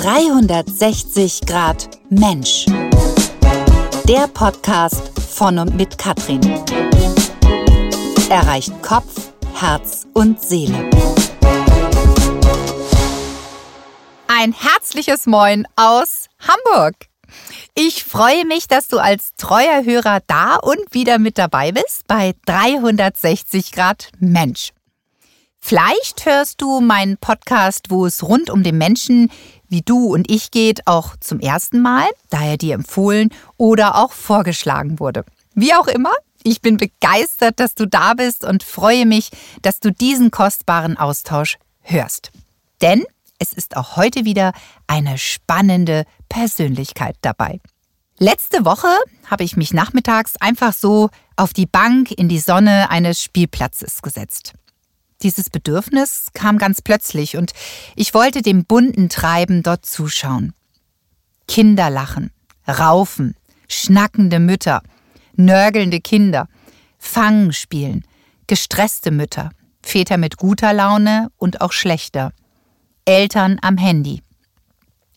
360 0.00 1.40
Grad 1.44 1.98
Mensch. 2.08 2.66
Der 4.06 4.28
Podcast 4.32 5.10
von 5.18 5.58
und 5.58 5.74
mit 5.74 5.98
Katrin. 5.98 6.40
Erreicht 8.30 8.80
Kopf, 8.80 9.32
Herz 9.54 10.06
und 10.14 10.40
Seele. 10.40 10.88
Ein 14.28 14.52
herzliches 14.52 15.26
Moin 15.26 15.66
aus 15.74 16.26
Hamburg. 16.46 16.94
Ich 17.74 18.04
freue 18.04 18.44
mich, 18.44 18.68
dass 18.68 18.86
du 18.86 18.98
als 18.98 19.32
treuer 19.36 19.82
Hörer 19.82 20.20
da 20.28 20.58
und 20.62 20.78
wieder 20.92 21.18
mit 21.18 21.38
dabei 21.38 21.72
bist 21.72 22.06
bei 22.06 22.36
360 22.46 23.72
Grad 23.72 24.12
Mensch. 24.20 24.70
Vielleicht 25.60 26.24
hörst 26.24 26.62
du 26.62 26.80
meinen 26.80 27.18
Podcast, 27.18 27.90
wo 27.90 28.06
es 28.06 28.22
rund 28.22 28.48
um 28.48 28.62
den 28.62 28.78
Menschen 28.78 29.30
wie 29.68 29.82
du 29.82 30.12
und 30.12 30.30
ich 30.30 30.50
geht, 30.50 30.86
auch 30.86 31.16
zum 31.20 31.40
ersten 31.40 31.80
Mal, 31.80 32.06
da 32.30 32.42
er 32.42 32.56
dir 32.56 32.74
empfohlen 32.74 33.30
oder 33.56 33.96
auch 33.96 34.12
vorgeschlagen 34.12 34.98
wurde. 34.98 35.24
Wie 35.54 35.74
auch 35.74 35.88
immer, 35.88 36.12
ich 36.42 36.60
bin 36.60 36.76
begeistert, 36.76 37.60
dass 37.60 37.74
du 37.74 37.86
da 37.86 38.14
bist 38.14 38.44
und 38.44 38.62
freue 38.62 39.06
mich, 39.06 39.30
dass 39.62 39.80
du 39.80 39.92
diesen 39.92 40.30
kostbaren 40.30 40.96
Austausch 40.96 41.58
hörst. 41.82 42.30
Denn 42.80 43.04
es 43.38 43.52
ist 43.52 43.76
auch 43.76 43.96
heute 43.96 44.24
wieder 44.24 44.52
eine 44.86 45.18
spannende 45.18 46.04
Persönlichkeit 46.28 47.16
dabei. 47.22 47.60
Letzte 48.18 48.64
Woche 48.64 48.88
habe 49.26 49.44
ich 49.44 49.56
mich 49.56 49.72
nachmittags 49.72 50.36
einfach 50.40 50.72
so 50.72 51.08
auf 51.36 51.52
die 51.52 51.66
Bank 51.66 52.10
in 52.10 52.28
die 52.28 52.40
Sonne 52.40 52.90
eines 52.90 53.22
Spielplatzes 53.22 54.02
gesetzt. 54.02 54.54
Dieses 55.22 55.50
Bedürfnis 55.50 56.28
kam 56.32 56.58
ganz 56.58 56.80
plötzlich 56.80 57.36
und 57.36 57.52
ich 57.96 58.14
wollte 58.14 58.42
dem 58.42 58.64
bunten 58.64 59.08
Treiben 59.08 59.62
dort 59.62 59.84
zuschauen. 59.84 60.54
Kinder 61.48 61.90
lachen, 61.90 62.30
raufen, 62.68 63.34
schnackende 63.68 64.38
Mütter, 64.38 64.82
nörgelnde 65.34 66.00
Kinder, 66.00 66.48
Fangen 66.98 67.52
spielen, 67.52 68.04
gestresste 68.46 69.10
Mütter, 69.10 69.50
Väter 69.82 70.18
mit 70.18 70.36
guter 70.36 70.72
Laune 70.72 71.30
und 71.36 71.60
auch 71.60 71.72
schlechter, 71.72 72.32
Eltern 73.04 73.58
am 73.62 73.76
Handy. 73.76 74.22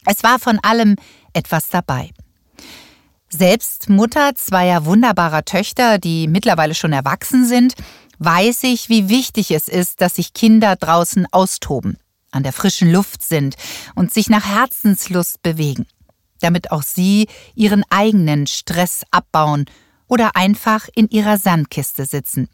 Es 0.05 0.23
war 0.23 0.39
von 0.39 0.59
allem 0.59 0.95
etwas 1.33 1.69
dabei. 1.69 2.11
Selbst 3.29 3.89
Mutter 3.89 4.35
zweier 4.35 4.85
wunderbarer 4.85 5.45
Töchter, 5.45 5.97
die 5.99 6.27
mittlerweile 6.27 6.75
schon 6.75 6.91
erwachsen 6.91 7.45
sind, 7.45 7.75
weiß 8.21 8.63
ich, 8.63 8.87
wie 8.87 9.09
wichtig 9.09 9.49
es 9.49 9.67
ist, 9.67 9.99
dass 9.99 10.15
sich 10.15 10.33
Kinder 10.33 10.75
draußen 10.75 11.25
austoben, 11.31 11.97
an 12.29 12.43
der 12.43 12.53
frischen 12.53 12.91
Luft 12.91 13.23
sind 13.23 13.55
und 13.95 14.13
sich 14.13 14.29
nach 14.29 14.45
Herzenslust 14.45 15.41
bewegen, 15.41 15.87
damit 16.39 16.71
auch 16.71 16.83
sie 16.83 17.27
ihren 17.55 17.83
eigenen 17.89 18.45
Stress 18.45 19.03
abbauen 19.09 19.65
oder 20.07 20.35
einfach 20.35 20.87
in 20.93 21.09
ihrer 21.09 21.37
Sandkiste 21.37 22.05
sitzen, 22.05 22.47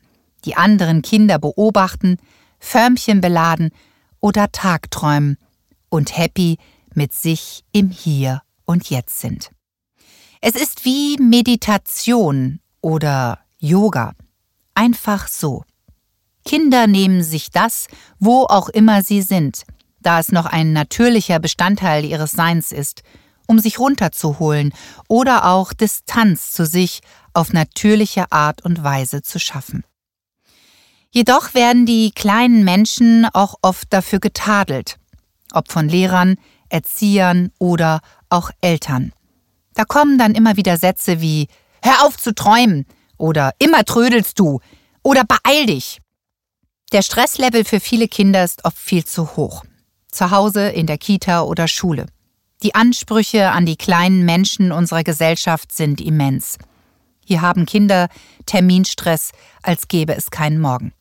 die 0.46 0.56
anderen 0.56 1.02
Kinder 1.02 1.38
beobachten, 1.38 2.18
Förmchen 2.60 3.20
beladen 3.20 3.72
oder 4.22 4.50
Tagträumen 4.54 5.38
und 5.90 6.18
happy 6.18 6.58
mit 6.94 7.14
sich 7.14 7.66
im 7.74 7.90
Hier 7.90 8.42
und 8.64 8.90
Jetzt 8.90 9.20
sind. 9.20 9.52
Es 10.40 10.56
ist 10.56 10.86
wie 10.86 11.18
Meditation 11.18 12.62
oder 12.80 13.40
Yoga. 13.60 14.14
Einfach 14.78 15.28
so. 15.28 15.64
Kinder 16.46 16.86
nehmen 16.86 17.24
sich 17.24 17.50
das, 17.50 17.88
wo 18.20 18.44
auch 18.44 18.70
immer 18.70 19.02
sie 19.02 19.24
sind, 19.24 19.64
da 20.02 20.20
es 20.20 20.32
noch 20.32 20.46
ein 20.46 20.72
natürlicher 20.72 21.40
Bestandteil 21.40 22.06
ihres 22.06 22.34
Seins 22.34 22.72
ist, 22.72 23.02
um 23.48 23.58
sich 23.58 23.80
runterzuholen 23.80 24.72
oder 25.08 25.46
auch 25.46 25.74
Distanz 25.74 26.52
zu 26.52 26.68
sich 26.68 27.02
auf 27.34 27.54
natürliche 27.54 28.32
Art 28.32 28.64
und 28.64 28.84
Weise 28.84 29.24
zu 29.24 29.40
schaffen. 29.40 29.84
Jedoch 31.10 31.56
werden 31.56 31.88
die 31.88 32.12
kleinen 32.12 32.64
Menschen 32.64 33.28
auch 33.34 33.56
oft 33.64 33.92
dafür 33.92 34.20
getadelt, 34.20 35.00
ob 35.54 35.72
von 35.72 35.90
Lehrern, 35.90 36.36
Erziehern 36.70 37.52
oder 37.58 38.02
auch 38.30 38.52
Eltern. 38.62 39.12
Da 39.74 39.86
kommen 39.86 40.20
dann 40.20 40.36
immer 40.36 40.56
wieder 40.56 40.78
Sätze 40.78 41.20
wie 41.20 41.48
Hör 41.82 42.06
auf 42.06 42.18
zu 42.18 42.36
träumen, 42.36 42.86
oder 43.18 43.54
immer 43.60 43.84
trödelst 43.86 44.40
du 44.40 44.60
oder 45.04 45.24
beeil 45.24 45.66
dich. 45.66 46.00
Der 46.92 47.02
Stresslevel 47.02 47.66
für 47.66 47.80
viele 47.80 48.08
Kinder 48.08 48.44
ist 48.44 48.64
oft 48.64 48.78
viel 48.78 49.04
zu 49.04 49.36
hoch. 49.36 49.64
Zu 50.10 50.32
Hause, 50.32 50.70
in 50.70 50.88
der 50.88 50.98
Kita 50.98 51.42
oder 51.42 51.68
Schule. 51.68 52.06
Die 52.64 52.76
Ansprüche 52.76 53.52
an 53.52 53.66
die 53.66 53.76
kleinen 53.76 54.26
Menschen 54.26 54.72
unserer 54.72 55.04
Gesellschaft 55.04 55.74
sind 55.74 56.02
immens. 56.02 56.58
Hier 57.24 57.42
haben 57.42 57.66
Kinder 57.66 58.08
Terminstress, 58.46 59.32
als 59.62 59.90
gäbe 59.90 60.16
es 60.16 60.32
keinen 60.32 60.60
Morgen. 60.60 60.94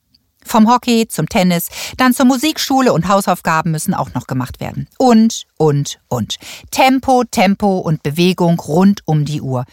Vom 0.44 0.68
Hockey 0.68 1.08
zum 1.08 1.28
Tennis, 1.28 1.68
dann 1.96 2.12
zur 2.12 2.26
Musikschule 2.26 2.92
und 2.92 3.08
Hausaufgaben 3.08 3.70
müssen 3.70 3.94
auch 3.94 4.12
noch 4.14 4.26
gemacht 4.26 4.60
werden. 4.60 4.88
Und, 4.98 5.44
und, 5.56 5.98
und. 6.08 6.36
Tempo, 6.70 7.24
Tempo 7.30 7.78
und 7.78 8.02
Bewegung 8.02 8.58
rund 8.60 9.02
um 9.06 9.24
die 9.24 9.40
Uhr. 9.40 9.64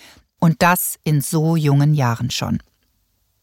Und 0.43 0.61
das 0.61 0.99
in 1.05 1.21
so 1.21 1.55
jungen 1.55 1.93
Jahren 1.93 2.29
schon. 2.29 2.61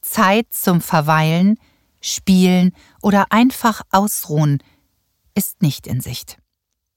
Zeit 0.02 0.52
zum 0.52 0.82
Verweilen, 0.82 1.58
Spielen 2.02 2.72
oder 3.00 3.28
einfach 3.30 3.80
Ausruhen 3.90 4.62
ist 5.34 5.62
nicht 5.62 5.86
in 5.86 6.02
Sicht. 6.02 6.36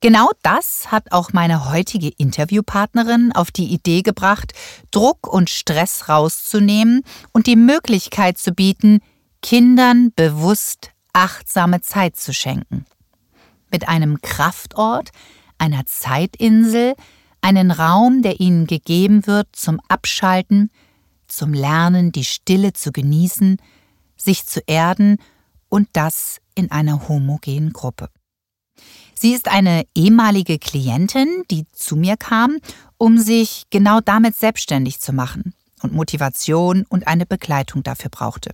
Genau 0.01 0.29
das 0.41 0.91
hat 0.91 1.13
auch 1.13 1.31
meine 1.31 1.71
heutige 1.71 2.09
Interviewpartnerin 2.09 3.31
auf 3.31 3.49
die 3.49 3.71
Idee 3.71 4.01
gebracht, 4.01 4.51
Druck 4.91 5.25
und 5.25 5.49
Stress 5.49 6.09
rauszunehmen 6.09 7.03
und 7.31 7.47
die 7.47 7.55
Möglichkeit 7.55 8.37
zu 8.37 8.51
bieten, 8.51 8.99
Kindern 9.41 10.11
bewusst 10.13 10.91
achtsame 11.13 11.79
Zeit 11.79 12.17
zu 12.17 12.33
schenken. 12.33 12.83
Mit 13.71 13.87
einem 13.87 14.19
Kraftort, 14.21 15.11
einer 15.57 15.85
Zeitinsel, 15.85 16.95
einen 17.43 17.71
Raum, 17.71 18.21
der 18.21 18.39
ihnen 18.39 18.67
gegeben 18.67 19.27
wird 19.27 19.47
zum 19.51 19.79
Abschalten, 19.89 20.71
zum 21.27 21.53
Lernen, 21.53 22.11
die 22.11 22.23
Stille 22.23 22.73
zu 22.73 22.91
genießen, 22.91 23.57
sich 24.15 24.45
zu 24.45 24.61
erden 24.65 25.17
und 25.67 25.89
das 25.93 26.39
in 26.55 26.71
einer 26.71 27.09
homogenen 27.09 27.73
Gruppe. 27.73 28.09
Sie 29.13 29.33
ist 29.33 29.47
eine 29.47 29.85
ehemalige 29.95 30.57
Klientin, 30.57 31.43
die 31.51 31.65
zu 31.71 31.95
mir 31.95 32.17
kam, 32.17 32.57
um 32.97 33.17
sich 33.17 33.63
genau 33.69 33.99
damit 33.99 34.35
selbstständig 34.35 34.99
zu 34.99 35.13
machen 35.13 35.53
und 35.81 35.93
Motivation 35.93 36.85
und 36.87 37.07
eine 37.07 37.25
Begleitung 37.25 37.83
dafür 37.83 38.09
brauchte. 38.09 38.53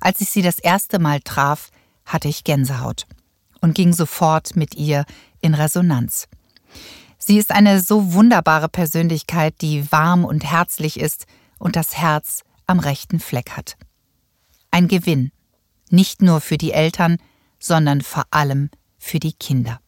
Als 0.00 0.20
ich 0.20 0.30
sie 0.30 0.42
das 0.42 0.58
erste 0.58 0.98
Mal 0.98 1.20
traf, 1.20 1.70
hatte 2.04 2.28
ich 2.28 2.44
Gänsehaut 2.44 3.06
und 3.60 3.74
ging 3.74 3.92
sofort 3.92 4.56
mit 4.56 4.74
ihr 4.74 5.04
in 5.40 5.54
Resonanz. 5.54 6.28
Sie 7.26 7.38
ist 7.38 7.52
eine 7.52 7.80
so 7.80 8.12
wunderbare 8.12 8.68
Persönlichkeit, 8.68 9.54
die 9.62 9.90
warm 9.90 10.26
und 10.26 10.44
herzlich 10.44 11.00
ist 11.00 11.24
und 11.58 11.74
das 11.74 11.96
Herz 11.96 12.42
am 12.66 12.80
rechten 12.80 13.18
Fleck 13.18 13.52
hat. 13.52 13.78
Ein 14.70 14.88
Gewinn, 14.88 15.32
nicht 15.88 16.20
nur 16.20 16.42
für 16.42 16.58
die 16.58 16.72
Eltern, 16.72 17.16
sondern 17.58 18.02
vor 18.02 18.24
allem 18.30 18.68
für 18.98 19.20
die 19.20 19.32
Kinder. 19.32 19.80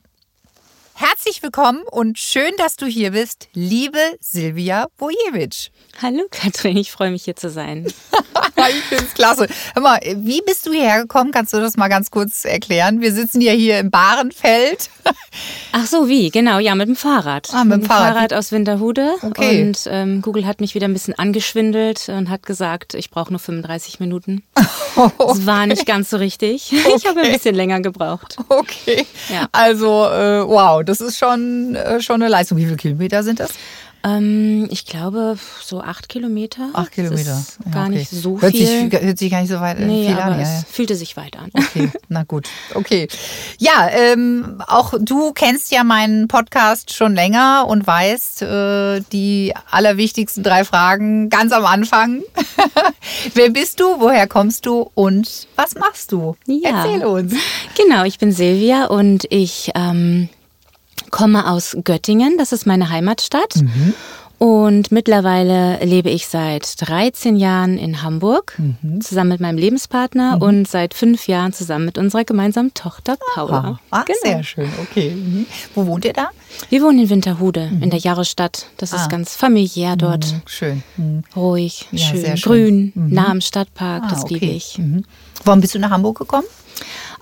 Herzlich 0.98 1.42
willkommen 1.42 1.82
und 1.90 2.18
schön, 2.18 2.52
dass 2.56 2.76
du 2.76 2.86
hier 2.86 3.10
bist, 3.10 3.50
liebe 3.52 3.98
Silvia 4.18 4.86
Bojewitsch. 4.96 5.68
Hallo 6.00 6.22
Katrin, 6.30 6.78
ich 6.78 6.90
freue 6.90 7.10
mich 7.10 7.24
hier 7.24 7.36
zu 7.36 7.50
sein. 7.50 7.84
ich 8.70 8.82
finde 8.84 9.04
es 9.04 9.12
klasse. 9.12 9.46
Hör 9.74 9.82
mal, 9.82 10.00
wie 10.16 10.40
bist 10.40 10.66
du 10.66 10.72
hierher 10.72 11.02
gekommen? 11.02 11.32
Kannst 11.32 11.52
du 11.52 11.58
das 11.58 11.76
mal 11.76 11.88
ganz 11.88 12.10
kurz 12.10 12.46
erklären? 12.46 13.02
Wir 13.02 13.12
sitzen 13.12 13.42
ja 13.42 13.52
hier 13.52 13.78
im 13.78 13.90
Bahrenfeld. 13.90 14.88
Ach 15.72 15.86
so, 15.86 16.08
wie? 16.08 16.30
Genau, 16.30 16.58
ja, 16.58 16.74
mit 16.74 16.88
dem 16.88 16.96
Fahrrad. 16.96 17.48
Ah, 17.52 17.64
mit 17.64 17.82
dem 17.82 17.82
Fahrrad. 17.82 18.14
Fahrrad 18.14 18.32
aus 18.32 18.50
Winterhude. 18.52 19.16
Okay. 19.20 19.62
Und 19.62 19.86
ähm, 19.90 20.22
Google 20.22 20.46
hat 20.46 20.62
mich 20.62 20.74
wieder 20.74 20.88
ein 20.88 20.94
bisschen 20.94 21.14
angeschwindelt 21.14 22.08
und 22.08 22.30
hat 22.30 22.44
gesagt, 22.44 22.94
ich 22.94 23.10
brauche 23.10 23.30
nur 23.30 23.40
35 23.40 24.00
Minuten. 24.00 24.42
okay. 24.96 25.12
Das 25.18 25.44
war 25.44 25.66
nicht 25.66 25.84
ganz 25.84 26.08
so 26.08 26.16
richtig. 26.16 26.72
Ich 26.72 27.06
habe 27.06 27.20
ein 27.20 27.32
bisschen 27.32 27.54
länger 27.54 27.80
gebraucht. 27.80 28.38
Okay. 28.48 29.06
Ja. 29.28 29.48
Also, 29.52 30.06
äh, 30.06 30.46
wow, 30.46 30.82
das 30.86 31.00
ist 31.00 31.18
schon, 31.18 31.74
äh, 31.74 32.00
schon 32.00 32.22
eine 32.22 32.30
Leistung. 32.30 32.58
Wie 32.58 32.64
viele 32.64 32.76
Kilometer 32.76 33.22
sind 33.22 33.40
das? 33.40 33.50
Ähm, 34.06 34.68
ich 34.70 34.86
glaube, 34.86 35.36
so 35.60 35.80
acht 35.80 36.08
Kilometer. 36.08 36.70
Acht 36.74 36.92
Kilometer. 36.92 37.42
Ja, 37.64 37.72
gar 37.72 37.86
okay. 37.86 37.96
nicht 37.96 38.10
so 38.10 38.40
hört 38.40 38.52
viel. 38.54 38.90
Sich, 38.90 39.02
hört 39.02 39.18
sich 39.18 39.30
gar 39.30 39.40
nicht 39.40 39.50
so 39.50 39.60
weit 39.60 39.80
äh, 39.80 39.84
nee, 39.84 40.06
viel 40.06 40.14
aber 40.14 40.34
an. 40.34 40.40
Ja, 40.40 40.46
ja. 40.46 40.58
es 40.60 40.64
fühlte 40.70 40.94
sich 40.94 41.16
weit 41.16 41.36
an. 41.36 41.50
Okay, 41.52 41.90
na 42.08 42.22
gut. 42.22 42.46
Okay. 42.74 43.08
Ja, 43.58 43.88
ähm, 43.90 44.62
auch 44.68 44.94
du 45.00 45.32
kennst 45.32 45.72
ja 45.72 45.82
meinen 45.82 46.28
Podcast 46.28 46.92
schon 46.92 47.14
länger 47.16 47.66
und 47.66 47.84
weißt 47.84 48.42
äh, 48.42 49.00
die 49.12 49.52
allerwichtigsten 49.70 50.44
drei 50.44 50.64
Fragen 50.64 51.28
ganz 51.28 51.52
am 51.52 51.66
Anfang. 51.66 52.22
Wer 53.34 53.50
bist 53.50 53.80
du? 53.80 53.98
Woher 53.98 54.28
kommst 54.28 54.66
du? 54.66 54.88
Und 54.94 55.48
was 55.56 55.74
machst 55.74 56.12
du? 56.12 56.36
Ja. 56.46 56.84
Erzähl 56.84 57.04
uns. 57.04 57.34
Genau, 57.76 58.04
ich 58.04 58.18
bin 58.18 58.30
Silvia 58.30 58.86
und 58.86 59.26
ich 59.30 59.72
ähm, 59.74 60.28
komme 61.10 61.50
aus 61.50 61.76
Göttingen, 61.84 62.36
das 62.38 62.52
ist 62.52 62.66
meine 62.66 62.90
Heimatstadt. 62.90 63.56
Mhm. 63.56 63.94
Und 64.38 64.92
mittlerweile 64.92 65.82
lebe 65.82 66.10
ich 66.10 66.26
seit 66.26 66.74
13 66.86 67.36
Jahren 67.36 67.78
in 67.78 68.02
Hamburg 68.02 68.52
Mhm. 68.58 69.00
zusammen 69.00 69.30
mit 69.30 69.40
meinem 69.40 69.56
Lebenspartner 69.56 70.36
und 70.42 70.68
seit 70.68 70.92
fünf 70.92 71.26
Jahren 71.26 71.54
zusammen 71.54 71.86
mit 71.86 71.96
unserer 71.96 72.24
gemeinsamen 72.24 72.74
Tochter 72.74 73.16
Paula. 73.34 73.80
Ah, 73.90 74.02
Genau. 74.04 74.18
sehr 74.22 74.42
schön, 74.42 74.68
okay. 74.82 75.12
Mhm. 75.14 75.46
Wo 75.74 75.86
wohnt 75.86 76.04
ihr 76.04 76.12
da? 76.12 76.28
Wir 76.68 76.82
wohnen 76.82 76.98
in 76.98 77.08
Winterhude 77.08 77.70
in 77.80 77.88
der 77.88 77.98
Jahresstadt. 77.98 78.66
Das 78.76 78.92
ist 78.92 79.04
Ah. 79.06 79.08
ganz 79.08 79.34
familiär 79.34 79.96
dort. 79.96 80.26
Mhm, 80.30 80.42
Schön. 80.44 80.82
Mhm. 80.98 81.22
Ruhig, 81.34 81.86
Ja, 81.92 81.98
schön, 82.06 82.36
schön. 82.36 82.52
grün, 82.52 82.92
Mhm. 82.94 83.14
nah 83.14 83.28
am 83.30 83.40
Stadtpark. 83.40 84.02
Ah, 84.04 84.08
das 84.10 84.24
okay. 84.24 84.34
liebe 84.34 84.46
ich. 84.52 84.76
Mhm. 84.76 85.04
Warum 85.44 85.62
bist 85.62 85.74
du 85.74 85.78
nach 85.78 85.90
Hamburg 85.90 86.18
gekommen? 86.18 86.46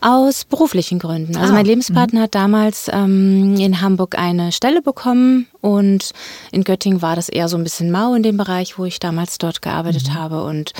Aus 0.00 0.44
beruflichen 0.44 0.98
Gründen. 0.98 1.36
Also 1.36 1.52
Ah, 1.52 1.56
mein 1.56 1.64
Lebenspartner 1.66 2.22
hat 2.22 2.34
damals 2.34 2.90
ähm, 2.92 3.56
in 3.56 3.80
Hamburg 3.80 4.18
eine 4.18 4.52
Stelle 4.52 4.82
bekommen 4.82 5.46
und 5.60 6.10
in 6.52 6.62
Göttingen 6.64 7.00
war 7.00 7.16
das 7.16 7.28
eher 7.28 7.48
so 7.48 7.56
ein 7.56 7.64
bisschen 7.64 7.90
mau 7.90 8.14
in 8.14 8.22
dem 8.22 8.36
Bereich, 8.36 8.78
wo 8.78 8.84
ich 8.84 8.98
damals 9.00 9.38
dort 9.38 9.62
gearbeitet 9.62 10.08
Mhm. 10.10 10.14
habe. 10.14 10.44
Und 10.44 10.72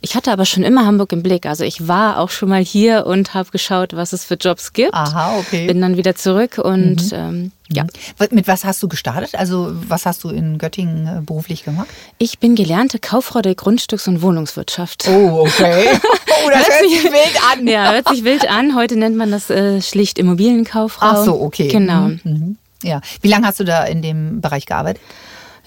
ich 0.00 0.14
hatte 0.14 0.30
aber 0.32 0.44
schon 0.44 0.62
immer 0.62 0.86
Hamburg 0.86 1.12
im 1.12 1.22
Blick. 1.22 1.46
Also 1.46 1.64
ich 1.64 1.88
war 1.88 2.18
auch 2.18 2.30
schon 2.30 2.48
mal 2.48 2.62
hier 2.62 3.06
und 3.06 3.34
habe 3.34 3.50
geschaut, 3.50 3.94
was 3.96 4.12
es 4.12 4.24
für 4.24 4.34
Jobs 4.34 4.72
gibt. 4.72 4.94
Aha, 4.94 5.36
okay. 5.38 5.66
Bin 5.66 5.80
dann 5.80 5.96
wieder 5.96 6.14
zurück 6.14 6.58
und 6.58 7.10
Mhm. 7.10 7.10
ähm, 7.12 7.52
ja. 7.72 7.84
Mit 8.30 8.48
was 8.48 8.64
hast 8.64 8.82
du 8.82 8.88
gestartet? 8.88 9.34
Also 9.34 9.72
was 9.88 10.06
hast 10.06 10.24
du 10.24 10.28
in 10.30 10.58
Göttingen 10.58 11.06
äh, 11.06 11.20
beruflich 11.22 11.64
gemacht? 11.64 11.88
Ich 12.18 12.38
bin 12.38 12.54
gelernte 12.54 12.98
Kauffrau 12.98 13.40
der 13.42 13.54
Grundstücks- 13.54 14.08
und 14.08 14.22
Wohnungswirtschaft. 14.22 15.08
Oh, 15.08 15.40
okay. 15.46 15.86
Oh, 16.42 16.48
das 16.48 16.66
hört 16.70 16.88
sich 16.88 17.04
wild 17.04 17.38
an. 17.52 17.66
Ja, 17.68 17.92
hört 17.92 18.08
sich 18.08 18.24
wild 18.24 18.48
an. 18.48 18.74
Heute 18.74 18.96
nennt 18.96 19.14
man 19.14 19.30
das 19.30 19.50
äh, 19.50 19.82
schlicht 19.82 20.18
Immobilienkauffrau. 20.18 21.06
Ach 21.06 21.22
so, 21.24 21.38
okay. 21.42 21.68
Genau. 21.68 22.02
Mhm. 22.08 22.20
Mhm. 22.24 22.56
Ja. 22.82 23.02
Wie 23.20 23.28
lange 23.28 23.46
hast 23.46 23.60
du 23.60 23.64
da 23.64 23.84
in 23.84 24.00
dem 24.00 24.40
Bereich 24.40 24.64
gearbeitet? 24.64 25.02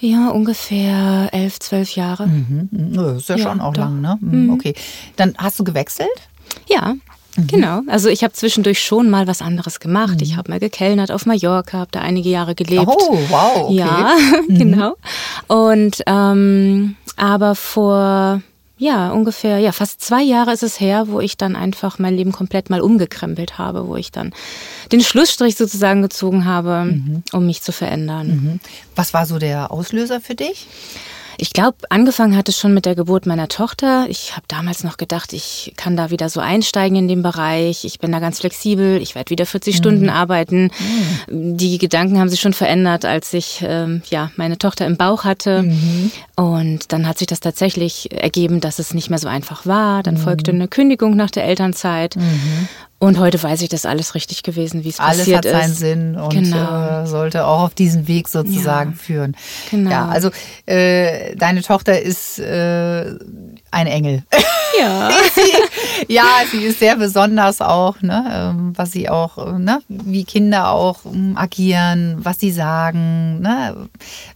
Ja, 0.00 0.30
ungefähr 0.30 1.28
elf, 1.32 1.60
zwölf 1.60 1.94
Jahre. 1.94 2.26
Mhm. 2.26 2.68
Mhm. 2.72 2.94
Ja, 2.94 3.12
ist 3.12 3.28
ja, 3.28 3.36
Ja, 3.36 3.42
schon 3.44 3.60
auch 3.60 3.72
doch. 3.72 3.82
lang, 3.82 4.00
ne? 4.00 4.18
Mhm. 4.20 4.50
Okay. 4.50 4.74
Dann 5.14 5.34
hast 5.38 5.60
du 5.60 5.64
gewechselt? 5.64 6.08
Ja, 6.68 6.94
Mhm. 7.36 7.46
genau. 7.46 7.80
Also 7.88 8.08
ich 8.08 8.22
habe 8.22 8.32
zwischendurch 8.32 8.82
schon 8.82 9.10
mal 9.10 9.26
was 9.26 9.42
anderes 9.42 9.80
gemacht. 9.80 10.22
Ich 10.22 10.36
habe 10.36 10.50
mal 10.50 10.60
gekellnert 10.60 11.10
auf 11.10 11.26
Mallorca, 11.26 11.78
habe 11.78 11.90
da 11.90 12.00
einige 12.00 12.28
Jahre 12.28 12.54
gelebt. 12.54 12.86
Oh, 12.86 13.18
wow, 13.28 13.64
okay. 13.64 13.74
Ja, 13.76 14.16
genau. 14.48 14.94
Und 15.48 16.02
ähm, 16.06 16.96
aber 17.16 17.54
vor 17.54 18.42
ja 18.76 19.10
ungefähr 19.12 19.58
ja 19.60 19.70
fast 19.70 20.00
zwei 20.00 20.22
Jahre 20.22 20.52
ist 20.52 20.64
es 20.64 20.80
her, 20.80 21.04
wo 21.08 21.20
ich 21.20 21.36
dann 21.36 21.54
einfach 21.54 21.98
mein 22.00 22.16
Leben 22.16 22.32
komplett 22.32 22.70
mal 22.70 22.80
umgekrempelt 22.80 23.56
habe, 23.56 23.86
wo 23.86 23.94
ich 23.96 24.10
dann 24.10 24.32
den 24.90 25.00
Schlussstrich 25.00 25.54
sozusagen 25.56 26.02
gezogen 26.02 26.44
habe, 26.44 26.84
Mhm. 26.86 27.22
um 27.32 27.46
mich 27.46 27.62
zu 27.62 27.70
verändern. 27.72 28.60
Was 28.96 29.14
war 29.14 29.26
so 29.26 29.38
der 29.38 29.70
Auslöser 29.70 30.20
für 30.20 30.34
dich? 30.34 30.66
Ich 31.38 31.52
glaube, 31.52 31.78
angefangen 31.88 32.36
hat 32.36 32.48
es 32.48 32.58
schon 32.58 32.74
mit 32.74 32.86
der 32.86 32.94
Geburt 32.94 33.26
meiner 33.26 33.48
Tochter. 33.48 34.06
Ich 34.08 34.36
habe 34.36 34.44
damals 34.48 34.84
noch 34.84 34.96
gedacht, 34.96 35.32
ich 35.32 35.72
kann 35.76 35.96
da 35.96 36.10
wieder 36.10 36.28
so 36.28 36.40
einsteigen 36.40 36.96
in 36.96 37.08
den 37.08 37.22
Bereich. 37.22 37.84
Ich 37.84 37.98
bin 37.98 38.12
da 38.12 38.18
ganz 38.18 38.40
flexibel. 38.40 39.00
Ich 39.00 39.14
werde 39.14 39.30
wieder 39.30 39.46
40 39.46 39.76
Stunden 39.76 40.08
arbeiten. 40.08 40.70
Die 41.28 41.78
Gedanken 41.78 42.18
haben 42.18 42.28
sich 42.28 42.40
schon 42.40 42.52
verändert, 42.52 43.04
als 43.04 43.32
ich 43.34 43.64
ähm, 43.66 44.02
ja 44.10 44.30
meine 44.36 44.58
Tochter 44.58 44.86
im 44.86 44.96
Bauch 44.96 45.24
hatte. 45.24 45.64
Und 46.36 46.92
dann 46.92 47.06
hat 47.06 47.18
sich 47.18 47.26
das 47.26 47.40
tatsächlich 47.40 48.12
ergeben, 48.12 48.60
dass 48.60 48.78
es 48.78 48.94
nicht 48.94 49.10
mehr 49.10 49.18
so 49.18 49.28
einfach 49.28 49.66
war. 49.66 50.02
Dann 50.02 50.16
folgte 50.16 50.50
eine 50.52 50.68
Kündigung 50.68 51.16
nach 51.16 51.30
der 51.30 51.44
Elternzeit. 51.44 52.16
Und 53.04 53.18
heute 53.18 53.42
weiß 53.42 53.60
ich, 53.62 53.68
dass 53.68 53.84
alles 53.86 54.14
richtig 54.14 54.42
gewesen, 54.42 54.82
wie 54.84 54.88
es 54.88 54.98
Alles 54.98 55.18
passiert 55.18 55.44
hat 55.44 55.52
seinen 55.52 55.72
ist. 55.72 55.78
Sinn 55.78 56.16
und 56.16 56.30
Genau. 56.32 57.02
äh, 57.02 57.06
sollte 57.06 57.44
auch 57.46 57.62
auf 57.64 57.74
diesen 57.74 58.08
Weg 58.08 58.28
sozusagen 58.28 58.92
Ja. 58.92 58.96
führen. 58.96 59.36
Genau. 59.70 59.90
Ja, 59.90 60.08
also 60.08 60.30
äh, 60.66 61.36
deine 61.36 61.62
Tochter 61.62 62.00
ist 62.00 62.38
äh, 62.38 63.14
ein 63.74 63.86
Engel. 63.86 64.22
Ja. 64.80 65.08
ja, 66.08 66.24
sie 66.50 66.64
ist 66.64 66.80
sehr 66.80 66.96
besonders 66.96 67.60
auch, 67.60 68.00
ne, 68.02 68.24
ähm, 68.32 68.72
was 68.74 68.90
sie 68.92 69.08
auch, 69.08 69.38
äh, 69.38 69.58
ne, 69.58 69.80
wie 69.88 70.24
Kinder 70.24 70.70
auch 70.70 71.04
ähm, 71.04 71.34
agieren, 71.36 72.16
was 72.18 72.40
sie 72.40 72.50
sagen, 72.50 73.40
ne, 73.40 73.88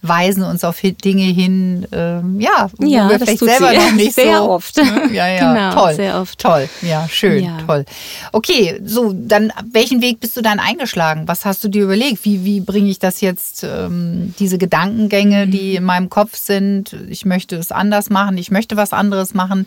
weisen 0.02 0.44
uns 0.44 0.62
auf 0.64 0.80
Dinge 0.80 1.24
hin, 1.24 1.86
ähm, 1.92 2.40
ja, 2.40 2.68
wo 2.76 2.86
Ja, 2.86 3.08
wir 3.08 3.18
das 3.18 3.24
vielleicht 3.28 3.40
tut 3.40 3.48
selber 3.50 3.70
sie. 3.70 3.76
noch 3.76 3.92
nicht 3.96 4.14
Sehr 4.14 4.38
so. 4.38 4.50
oft. 4.50 4.76
Ne? 4.76 5.08
Ja, 5.12 5.26
ja, 5.28 5.52
Genau, 5.52 5.74
toll, 5.74 5.94
sehr 5.94 6.20
oft. 6.20 6.38
toll, 6.38 6.68
ja, 6.82 7.08
schön, 7.08 7.44
Ja. 7.44 7.58
toll. 7.66 7.84
Okay, 8.32 8.80
so 8.84 9.12
dann 9.12 9.52
welchen 9.72 10.00
Weg 10.02 10.20
bist 10.20 10.36
du 10.36 10.40
dann 10.42 10.60
eingeschlagen? 10.60 11.26
Was 11.26 11.44
hast 11.44 11.64
du 11.64 11.68
dir 11.68 11.82
überlegt? 11.84 12.24
Wie 12.24 12.44
wie 12.44 12.60
bringe 12.60 12.90
ich 12.90 12.98
das 13.00 13.20
jetzt 13.20 13.64
ähm, 13.64 14.34
diese 14.38 14.58
Gedankengänge, 14.58 15.48
die 15.48 15.74
in 15.76 15.84
meinem 15.84 16.10
Kopf 16.10 16.36
sind? 16.36 16.94
Ich 17.08 17.24
möchte 17.24 17.56
es 17.56 17.72
anders 17.72 18.08
machen, 18.08 18.38
ich 18.38 18.50
möchte 18.52 18.76
was 18.76 18.92
anderes 18.92 19.27
machen. 19.34 19.66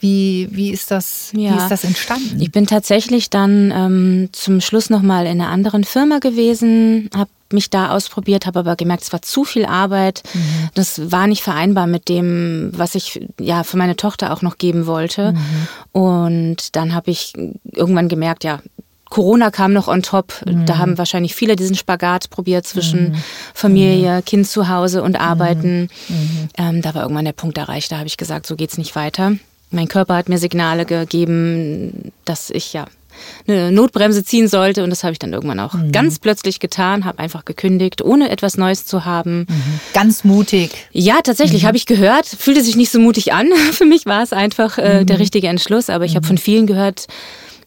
Wie, 0.00 0.48
wie, 0.50 0.70
ist 0.70 0.90
das, 0.90 1.30
wie 1.32 1.44
Ja. 1.44 1.56
ist 1.58 1.68
das 1.68 1.84
entstanden? 1.84 2.40
Ich 2.40 2.50
bin 2.50 2.66
tatsächlich 2.66 3.30
dann 3.30 3.70
ähm, 3.70 4.28
zum 4.32 4.60
Schluss 4.60 4.90
nochmal 4.90 5.26
in 5.26 5.40
einer 5.40 5.48
anderen 5.50 5.84
Firma 5.84 6.18
gewesen, 6.18 7.08
habe 7.14 7.30
mich 7.52 7.70
da 7.70 7.90
ausprobiert, 7.90 8.46
habe 8.46 8.60
aber 8.60 8.74
gemerkt, 8.74 9.04
es 9.04 9.12
war 9.12 9.22
zu 9.22 9.44
viel 9.44 9.64
Arbeit. 9.64 10.22
Mhm. 10.34 10.40
Das 10.74 11.12
war 11.12 11.28
nicht 11.28 11.42
vereinbar 11.42 11.86
mit 11.86 12.08
dem, 12.08 12.72
was 12.74 12.96
ich 12.96 13.28
ja 13.38 13.62
für 13.62 13.76
meine 13.76 13.94
Tochter 13.94 14.32
auch 14.32 14.42
noch 14.42 14.58
geben 14.58 14.86
wollte. 14.86 15.34
Mhm. 15.34 16.00
Und 16.02 16.74
dann 16.74 16.94
habe 16.94 17.12
ich 17.12 17.34
irgendwann 17.70 18.08
gemerkt, 18.08 18.42
ja, 18.42 18.60
Corona 19.12 19.50
kam 19.50 19.74
noch 19.74 19.88
on 19.88 20.02
top. 20.02 20.32
Mhm. 20.46 20.64
Da 20.64 20.78
haben 20.78 20.96
wahrscheinlich 20.96 21.34
viele 21.34 21.54
diesen 21.54 21.76
Spagat 21.76 22.30
probiert 22.30 22.66
zwischen 22.66 23.16
Familie, 23.52 24.16
Mhm. 24.16 24.24
Kind 24.24 24.48
zu 24.48 24.70
Hause 24.70 25.02
und 25.02 25.20
Arbeiten. 25.20 25.90
Ähm, 26.56 26.80
da 26.80 26.94
war 26.94 27.02
irgendwann 27.02 27.26
der 27.26 27.34
Punkt 27.34 27.58
erreicht, 27.58 27.92
da 27.92 27.98
habe 27.98 28.06
ich 28.06 28.16
gesagt, 28.16 28.46
so 28.46 28.56
geht's 28.56 28.78
nicht 28.78 28.96
weiter. 28.96 29.32
Mein 29.70 29.88
Körper 29.88 30.14
hat 30.16 30.30
mir 30.30 30.38
Signale 30.38 30.86
gegeben, 30.86 32.10
dass 32.24 32.48
ich 32.48 32.72
ja 32.72 32.86
eine 33.46 33.70
Notbremse 33.70 34.24
ziehen 34.24 34.48
sollte 34.48 34.82
und 34.82 34.88
das 34.88 35.04
habe 35.04 35.12
ich 35.12 35.18
dann 35.18 35.34
irgendwann 35.34 35.60
auch 35.60 35.74
ganz 35.92 36.18
plötzlich 36.18 36.58
getan, 36.58 37.04
habe 37.04 37.18
einfach 37.18 37.44
gekündigt, 37.44 38.00
ohne 38.00 38.30
etwas 38.30 38.56
Neues 38.56 38.86
zu 38.86 39.04
haben. 39.04 39.46
Ganz 39.92 40.24
mutig. 40.24 40.70
Ja, 40.92 41.20
tatsächlich 41.22 41.66
habe 41.66 41.76
ich 41.76 41.84
gehört, 41.84 42.24
fühlte 42.26 42.62
sich 42.62 42.76
nicht 42.76 42.90
so 42.90 42.98
mutig 42.98 43.34
an. 43.34 43.48
Für 43.72 43.84
mich 43.84 44.06
war 44.06 44.22
es 44.22 44.32
einfach 44.32 44.78
äh, 44.78 45.04
der 45.04 45.18
richtige 45.18 45.48
Entschluss, 45.48 45.90
aber 45.90 46.06
ich 46.06 46.16
habe 46.16 46.26
von 46.26 46.38
vielen 46.38 46.66
gehört, 46.66 47.08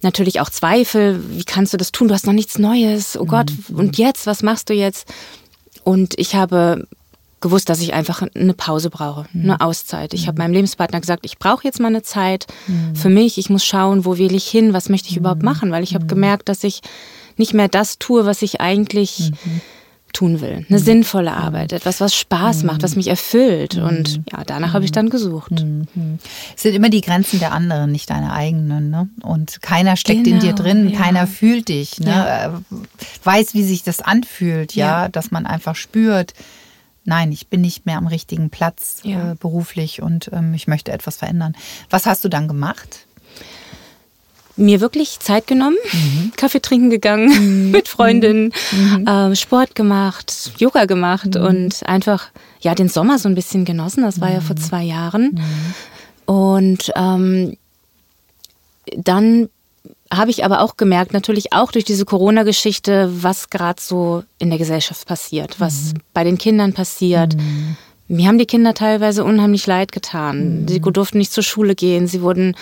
natürlich 0.02 0.40
auch 0.40 0.50
Zweifel, 0.50 1.22
wie 1.30 1.44
kannst 1.44 1.74
du 1.74 1.78
das 1.78 1.92
tun? 1.92 2.08
Du 2.08 2.14
hast 2.14 2.26
noch 2.26 2.34
nichts 2.34 2.58
Neues. 2.58 3.18
Oh 3.18 3.26
Gott, 3.26 3.52
und 3.74 3.98
jetzt, 3.98 4.28
was 4.28 4.44
machst 4.44 4.70
du 4.70 4.74
jetzt? 4.74 5.12
Und 5.84 6.18
ich 6.18 6.36
habe 6.36 6.88
gewusst, 7.42 7.70
dass 7.70 7.80
ich 7.80 7.94
einfach 7.94 8.24
eine 8.34 8.54
Pause 8.54 8.90
brauche, 8.90 9.28
eine 9.34 9.62
Auszeit. 9.62 10.14
Ich 10.14 10.28
habe 10.28 10.40
meinem 10.40 10.54
Lebenspartner 10.54 11.00
gesagt, 11.00 11.26
ich 11.26 11.38
brauche 11.38 11.64
jetzt 11.64 11.80
mal 11.80 11.90
eine 11.90 12.02
Zeit 12.02 12.48
für 12.96 13.10
mich. 13.10 13.38
Ich 13.38 13.52
muss 13.52 13.64
schauen, 13.64 14.04
wo 14.04 14.18
will 14.18 14.34
ich 14.34 14.48
hin, 14.48 14.74
was 14.74 14.90
möchte 14.90 15.10
ich 15.10 15.18
überhaupt 15.18 15.44
machen, 15.44 15.72
weil 15.72 15.84
ich 15.84 15.94
habe 15.94 16.08
gemerkt, 16.08 16.50
dass 16.50 16.64
ich 16.64 16.82
nicht 17.38 17.54
mehr 17.54 17.68
das 17.68 18.00
tue, 18.00 18.26
was 18.26 18.42
ich 18.42 18.62
eigentlich 18.62 19.32
tun 20.16 20.42
will. 20.42 20.66
Eine 20.70 20.80
sinnvolle 20.80 21.34
Arbeit, 21.34 21.74
etwas, 21.74 22.00
was 22.02 22.16
Spaß 22.16 22.64
macht, 22.64 22.82
was 22.82 22.96
mich 22.96 23.08
erfüllt. 23.08 23.76
Und 23.76 24.22
ja, 24.32 24.44
danach 24.46 24.74
habe 24.74 24.86
ich 24.86 24.92
dann 24.92 25.10
gesucht. 25.10 25.52
Es 26.56 26.64
sind 26.64 26.74
immer 26.74 26.90
die 26.90 27.02
Grenzen 27.02 27.40
der 27.40 27.52
anderen, 27.52 27.92
nicht 27.92 28.10
deine 28.10 28.34
eigenen. 28.34 28.90
Ne? 28.90 29.10
Und 29.22 29.62
keiner 29.62 29.96
steckt 29.98 30.26
in 30.26 30.40
dir 30.40 30.54
Genau, 30.54 30.62
drin, 30.64 30.90
ja. 30.90 31.00
keiner 31.00 31.28
fühlt 31.28 31.70
dich, 31.70 32.00
ne? 32.00 32.10
Ja. 32.10 32.46
Äh, 32.46 32.50
weiß, 33.24 33.54
wie 33.54 33.64
sich 33.64 33.84
das 33.84 34.00
anfühlt, 34.02 34.74
ja, 34.74 35.04
Ja. 35.04 35.10
dass 35.10 35.32
man 35.32 35.46
einfach 35.46 35.76
spürt, 35.76 36.34
nein, 37.04 37.32
ich 37.32 37.48
bin 37.48 37.62
nicht 37.62 37.86
mehr 37.86 37.98
am 37.98 38.08
richtigen 38.08 38.50
Platz 38.50 39.02
äh, 39.04 39.36
beruflich 39.40 40.02
und 40.02 40.30
ähm, 40.34 40.54
ich 40.54 40.68
möchte 40.68 40.92
etwas 40.92 41.18
verändern. 41.18 41.56
Was 41.90 42.06
hast 42.06 42.24
du 42.24 42.30
dann 42.30 42.48
gemacht? 42.48 43.05
Mir 44.58 44.80
wirklich 44.82 45.20
Zeit 45.20 45.48
genommen, 45.48 45.78
Mhm. 45.92 46.32
Kaffee 46.38 46.62
trinken 46.62 46.90
gegangen 46.90 47.72
mit 47.72 47.88
Freundinnen, 47.88 48.54
ähm, 49.08 49.36
Sport 49.36 49.76
gemacht, 49.76 50.52
Yoga 50.58 50.86
gemacht 50.86 51.36
Mhm. 51.36 51.42
und 51.46 51.86
einfach 51.88 52.28
ja 52.62 52.74
den 52.76 52.90
Sommer 52.90 53.20
so 53.20 53.28
ein 53.30 53.36
bisschen 53.36 53.66
genossen. 53.66 54.04
Das 54.04 54.22
war 54.22 54.32
ja 54.32 54.42
vor 54.42 54.56
zwei 54.56 54.84
Jahren. 54.84 55.32
Mhm. 56.28 56.34
Und 56.34 56.92
ähm, 56.96 57.58
dann 58.96 59.50
habe 60.14 60.32
ich 60.32 60.46
aber 60.46 60.62
auch 60.62 60.78
gemerkt, 60.78 61.14
natürlich 61.14 61.52
auch 61.54 61.72
durch 61.72 61.84
diese 61.86 62.06
Corona-Geschichte, 62.06 63.10
was 63.24 63.50
gerade 63.50 63.82
so 63.82 64.24
in 64.38 64.50
der 64.50 64.60
Gesellschaft 64.60 65.06
passiert, 65.08 65.60
was 65.60 65.94
Mhm. 65.94 65.98
bei 66.14 66.24
den 66.24 66.38
Kindern 66.38 66.74
passiert. 66.74 67.36
Mir 68.08 68.28
haben 68.28 68.38
die 68.38 68.46
Kinder 68.46 68.74
teilweise 68.76 69.24
unheimlich 69.24 69.66
leid 69.66 69.92
getan. 69.92 70.62
Mhm. 70.62 70.68
Sie 70.68 70.80
durften 70.80 71.18
nicht 71.18 71.34
zur 71.34 71.44
Schule 71.44 71.74
gehen. 71.76 72.08
Sie 72.08 72.22
wurden 72.22 72.56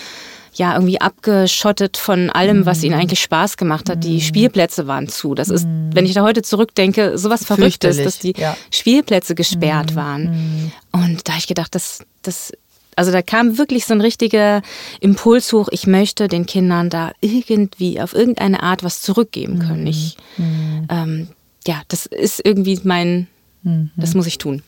ja 0.55 0.73
irgendwie 0.75 0.99
abgeschottet 1.01 1.97
von 1.97 2.29
allem, 2.29 2.65
was 2.65 2.79
Mhm. 2.79 2.83
ihnen 2.85 2.93
eigentlich 2.95 3.21
Spaß 3.21 3.57
gemacht 3.57 3.89
hat. 3.89 4.03
Die 4.03 4.21
Spielplätze 4.21 4.87
waren 4.87 5.07
zu. 5.07 5.35
Das 5.35 5.49
ist, 5.49 5.65
wenn 5.91 6.05
ich 6.05 6.13
da 6.13 6.21
heute 6.23 6.41
zurückdenke, 6.41 7.17
sowas 7.17 7.45
Verrücktes, 7.45 7.97
dass 7.97 8.19
die 8.19 8.33
ja. 8.37 8.51
Mhm. 8.51 8.55
Spielplätze 8.71 9.35
gesperrt 9.35 9.95
waren. 9.95 10.71
Und 10.91 11.27
da 11.27 11.33
habe 11.33 11.39
ich 11.39 11.47
gedacht, 11.47 11.73
das, 11.75 11.99
das, 12.21 12.51
also 12.95 13.11
da 13.11 13.21
kam 13.21 13.57
wirklich 13.57 13.85
so 13.85 13.93
ein 13.93 14.01
richtiger 14.01 14.61
Impuls 14.99 15.51
hoch. 15.53 15.67
Ich 15.71 15.87
möchte 15.87 16.27
den 16.27 16.45
Kindern 16.45 16.89
da 16.89 17.11
irgendwie 17.21 17.99
auf 17.99 18.13
irgendeine 18.13 18.61
Art 18.61 18.83
was 18.83 19.01
zurückgeben 19.01 19.59
können. 19.59 19.87
Ich, 19.87 20.17
ähm, 20.37 21.27
ja, 21.65 21.81
das 21.87 22.05
ist 22.05 22.41
irgendwie 22.43 22.79
mein, 22.83 23.27
Mhm. 23.63 23.91
das 23.95 24.13
muss 24.13 24.27
ich 24.27 24.37
tun. 24.37 24.61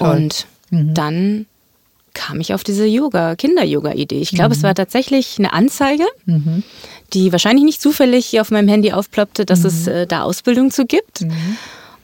Und 0.00 0.46
dann 0.70 1.46
kam 2.18 2.40
ich 2.40 2.52
auf 2.52 2.64
diese 2.64 2.84
Yoga, 2.84 3.36
Kinder-Yoga-Idee. 3.36 4.20
Ich 4.20 4.30
glaube, 4.30 4.54
es 4.54 4.62
war 4.64 4.74
tatsächlich 4.74 5.36
eine 5.38 5.52
Anzeige, 5.52 6.04
die 7.12 7.30
wahrscheinlich 7.32 7.64
nicht 7.64 7.80
zufällig 7.80 8.40
auf 8.40 8.50
meinem 8.50 8.68
Handy 8.68 8.92
aufploppte, 8.92 9.46
dass 9.46 9.62
es 9.64 9.86
äh, 9.86 10.06
da 10.06 10.22
Ausbildung 10.22 10.70
zu 10.70 10.84
gibt. 10.84 11.24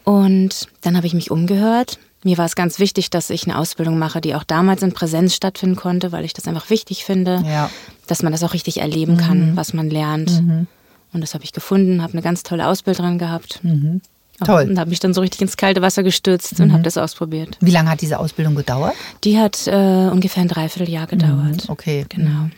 Und 0.04 0.68
dann 0.83 0.97
habe 0.97 1.06
ich 1.06 1.14
mich 1.14 1.30
umgehört. 1.30 1.99
Mir 2.23 2.38
war 2.38 2.47
es 2.47 2.54
ganz 2.54 2.78
wichtig, 2.78 3.11
dass 3.11 3.28
ich 3.28 3.44
eine 3.44 3.59
Ausbildung 3.59 3.99
mache, 3.99 4.21
die 4.21 4.35
auch 4.35 4.44
damals 4.44 4.83
in 4.83 4.92
Präsenz 4.92 5.35
stattfinden 5.35 5.76
konnte, 5.76 6.12
weil 6.12 6.25
ich 6.25 6.33
das 6.33 6.47
einfach 6.49 6.71
wichtig 6.71 7.04
finde, 7.04 7.42
Ja. 7.47 7.71
dass 8.06 8.23
man 8.23 8.33
das 8.33 8.42
auch 8.44 8.54
richtig 8.54 8.78
erleben 8.80 9.16
kann, 9.18 9.56
was 9.56 9.75
man 9.75 9.90
lernt. 9.90 10.30
Und 11.12 11.21
das 11.21 11.35
habe 11.35 11.44
ich 11.44 11.52
gefunden, 11.52 12.02
habe 12.02 12.12
eine 12.14 12.23
ganz 12.23 12.42
tolle 12.42 12.66
Ausbilderin 12.66 13.18
gehabt. 13.18 13.61
Toll. 14.45 14.67
Und 14.69 14.79
habe 14.79 14.91
mich 14.91 15.00
dann 15.00 15.14
so 15.14 15.21
richtig 15.21 15.41
ins 15.43 15.57
kalte 15.57 15.81
Wasser 15.81 16.03
gestürzt 16.03 16.59
und 16.59 16.73
habe 16.73 16.83
das 16.83 16.99
ausprobiert. 16.99 17.57
Wie 17.61 17.71
lange 17.71 17.91
hat 17.91 18.00
diese 18.00 18.19
Ausbildung 18.19 18.55
gedauert? 18.57 18.95
Die 19.23 19.38
hat 19.38 19.67
äh, 19.67 20.09
ungefähr 20.11 20.43
ein 20.43 20.49
Dreivierteljahr 20.49 21.07
gedauert. 21.07 21.67
Okay. 21.69 22.05
Genau. 22.09 22.49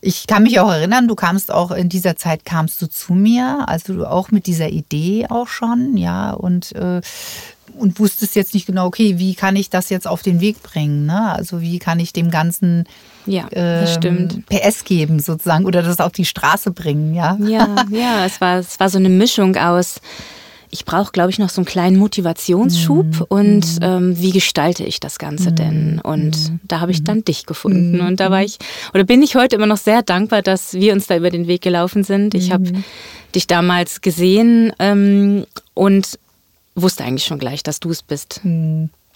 Ich 0.00 0.26
kann 0.26 0.42
mich 0.42 0.58
auch 0.58 0.70
erinnern, 0.70 1.06
du 1.06 1.14
kamst 1.14 1.52
auch 1.52 1.70
in 1.70 1.88
dieser 1.88 2.16
Zeit 2.16 2.44
kamst 2.44 2.82
du 2.82 2.88
zu 2.88 3.12
mir, 3.12 3.64
also 3.68 3.94
du 3.94 4.04
auch 4.04 4.30
mit 4.30 4.46
dieser 4.46 4.70
Idee 4.70 5.26
auch 5.28 5.46
schon, 5.46 5.96
ja, 5.96 6.32
und 6.32 6.72
äh, 6.72 7.00
und 7.76 7.98
wusstest 7.98 8.36
jetzt 8.36 8.52
nicht 8.54 8.66
genau, 8.66 8.86
okay, 8.86 9.18
wie 9.18 9.34
kann 9.34 9.56
ich 9.56 9.70
das 9.70 9.90
jetzt 9.90 10.06
auf 10.06 10.22
den 10.22 10.40
Weg 10.40 10.62
bringen, 10.62 11.06
ne? 11.06 11.32
Also 11.32 11.60
wie 11.60 11.78
kann 11.78 12.00
ich 12.00 12.12
dem 12.12 12.30
Ganzen 12.30 12.84
Ja, 13.26 13.46
ähm. 13.52 14.44
PS 14.48 14.84
geben 14.84 15.20
sozusagen 15.20 15.64
oder 15.64 15.82
das 15.82 16.00
auf 16.00 16.12
die 16.12 16.24
Straße 16.24 16.72
bringen, 16.72 17.14
ja? 17.14 17.38
Ja, 17.40 17.86
ja, 17.90 18.26
es 18.26 18.40
war, 18.40 18.58
es 18.58 18.78
war 18.80 18.90
so 18.90 18.98
eine 18.98 19.08
Mischung 19.08 19.56
aus, 19.56 20.00
ich 20.70 20.84
brauche, 20.84 21.12
glaube 21.12 21.30
ich, 21.30 21.38
noch 21.38 21.48
so 21.48 21.60
einen 21.60 21.66
kleinen 21.66 21.96
Motivationsschub 21.96 23.26
und 23.28 23.66
ähm, 23.82 24.18
wie 24.18 24.30
gestalte 24.30 24.84
ich 24.84 25.00
das 25.00 25.18
Ganze 25.18 25.52
denn? 25.52 26.00
Und 26.00 26.52
da 26.62 26.80
habe 26.80 26.92
ich 26.92 27.02
dann 27.02 27.24
dich 27.24 27.44
gefunden. 27.44 28.00
Und 28.00 28.20
da 28.20 28.30
war 28.30 28.42
ich, 28.42 28.58
oder 28.94 29.04
bin 29.04 29.22
ich 29.22 29.34
heute 29.34 29.56
immer 29.56 29.66
noch 29.66 29.76
sehr 29.76 30.02
dankbar, 30.02 30.42
dass 30.42 30.74
wir 30.74 30.92
uns 30.92 31.06
da 31.08 31.16
über 31.16 31.30
den 31.30 31.48
Weg 31.48 31.62
gelaufen 31.62 32.04
sind. 32.04 32.34
Ich 32.34 32.52
habe 32.52 32.72
dich 33.34 33.46
damals 33.46 34.00
gesehen 34.00 34.72
ähm, 34.78 35.44
und 35.74 36.18
wusste 36.74 37.04
eigentlich 37.04 37.24
schon 37.24 37.38
gleich, 37.38 37.62
dass 37.62 37.80
du 37.80 37.90
es 37.90 38.02
bist. 38.02 38.40